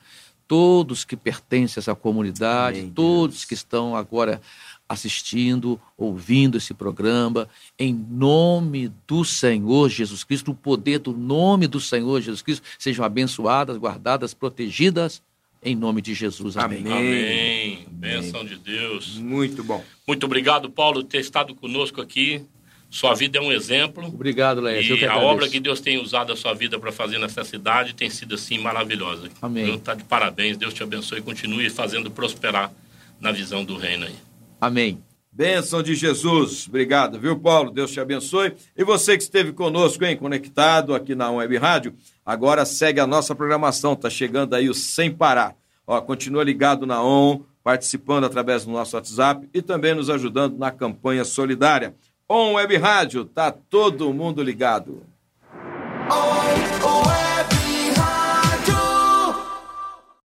todos 0.48 1.06
que 1.06 1.16
pertencem 1.16 1.80
a 1.80 1.82
essa 1.82 1.94
comunidade, 1.94 2.80
Amém, 2.80 2.92
todos 2.92 3.36
Deus. 3.36 3.46
que 3.46 3.54
estão 3.54 3.96
agora 3.96 4.42
assistindo, 4.88 5.80
ouvindo 5.98 6.58
esse 6.58 6.74
programa, 6.74 7.48
em 7.78 7.94
nome 7.94 8.92
do 9.08 9.26
Senhor 9.26 9.90
Jesus 9.90 10.24
Cristo, 10.24 10.52
no 10.52 10.56
poder 10.56 11.00
do 11.00 11.14
nome 11.14 11.68
do 11.68 11.80
Senhor 11.80 12.22
Jesus 12.22 12.42
Cristo, 12.42 12.64
sejam 12.80 13.04
abençoadas, 13.04 13.78
guardadas, 13.78 14.34
protegidas 14.34 15.22
em 15.62 15.76
nome 15.76 16.02
de 16.02 16.14
Jesus. 16.14 16.56
Amém. 16.56 16.80
Amém. 16.80 16.98
Amém. 16.98 17.88
Bênção 17.90 18.46
de 18.46 18.56
Deus. 18.56 19.18
Muito 19.18 19.64
bom. 19.64 19.84
Muito 20.08 20.26
obrigado, 20.26 20.70
Paulo, 20.70 21.02
por 21.02 21.10
ter 21.10 21.20
estado 21.20 21.54
conosco 21.56 22.02
aqui. 22.02 22.46
Sua 22.90 23.14
vida 23.14 23.38
é 23.38 23.42
um 23.42 23.52
exemplo. 23.52 24.08
Obrigado, 24.08 24.62
Léo. 24.62 24.82
E 24.82 25.06
a 25.06 25.18
obra 25.18 25.50
que 25.50 25.60
Deus 25.60 25.82
tem 25.82 26.02
usado 26.02 26.32
a 26.32 26.38
sua 26.38 26.54
vida 26.54 26.80
para 26.80 26.92
fazer 26.92 27.18
nessa 27.18 27.44
cidade 27.44 27.94
tem 27.94 28.10
sido 28.10 28.36
assim 28.36 28.58
maravilhosa. 28.60 29.30
Amém. 29.42 29.76
Está 29.76 29.94
de 29.94 30.06
parabéns. 30.06 30.56
Deus 30.56 30.74
te 30.74 30.84
abençoe 30.84 31.20
e 31.20 31.22
continue 31.22 31.70
fazendo 31.70 32.10
prosperar 32.10 32.72
na 33.20 33.32
visão 33.32 33.66
do 33.66 33.76
reino 33.76 34.06
aí. 34.06 34.16
Amém. 34.60 35.04
Bênção 35.32 35.84
de 35.84 35.94
Jesus. 35.94 36.66
Obrigado, 36.68 37.20
viu, 37.20 37.40
Paulo? 37.40 37.70
Deus 37.70 37.92
te 37.92 38.00
abençoe. 38.00 38.56
E 38.76 38.84
você 38.84 39.16
que 39.16 39.22
esteve 39.22 39.54
conosco, 39.54 40.04
hein, 40.04 40.18
conectado 40.18 40.96
aqui 40.96 41.14
na 41.14 41.30
Web 41.30 41.58
Rádio, 41.58 41.94
agora 42.26 42.66
segue 42.66 43.00
a 43.00 43.06
nossa 43.06 43.36
programação. 43.36 43.96
Tá 43.96 44.10
chegando 44.10 44.56
aí 44.56 44.68
o 44.68 44.74
Sem 44.74 45.12
Parar. 45.12 45.56
Ó, 45.86 46.02
continua 46.02 46.44
ligado 46.44 46.88
na 46.88 47.04
ON, 47.04 47.42
participando 47.64 48.24
através 48.24 48.66
do 48.66 48.72
nosso 48.72 48.96
WhatsApp 48.96 49.48
e 49.54 49.62
também 49.62 49.94
nos 49.94 50.10
ajudando 50.10 50.58
na 50.58 50.72
campanha 50.72 51.24
solidária. 51.24 51.94
ON 52.28 52.54
Web 52.54 52.76
Rádio, 52.78 53.24
tá 53.24 53.52
todo 53.52 54.12
mundo 54.12 54.42
ligado. 54.42 55.04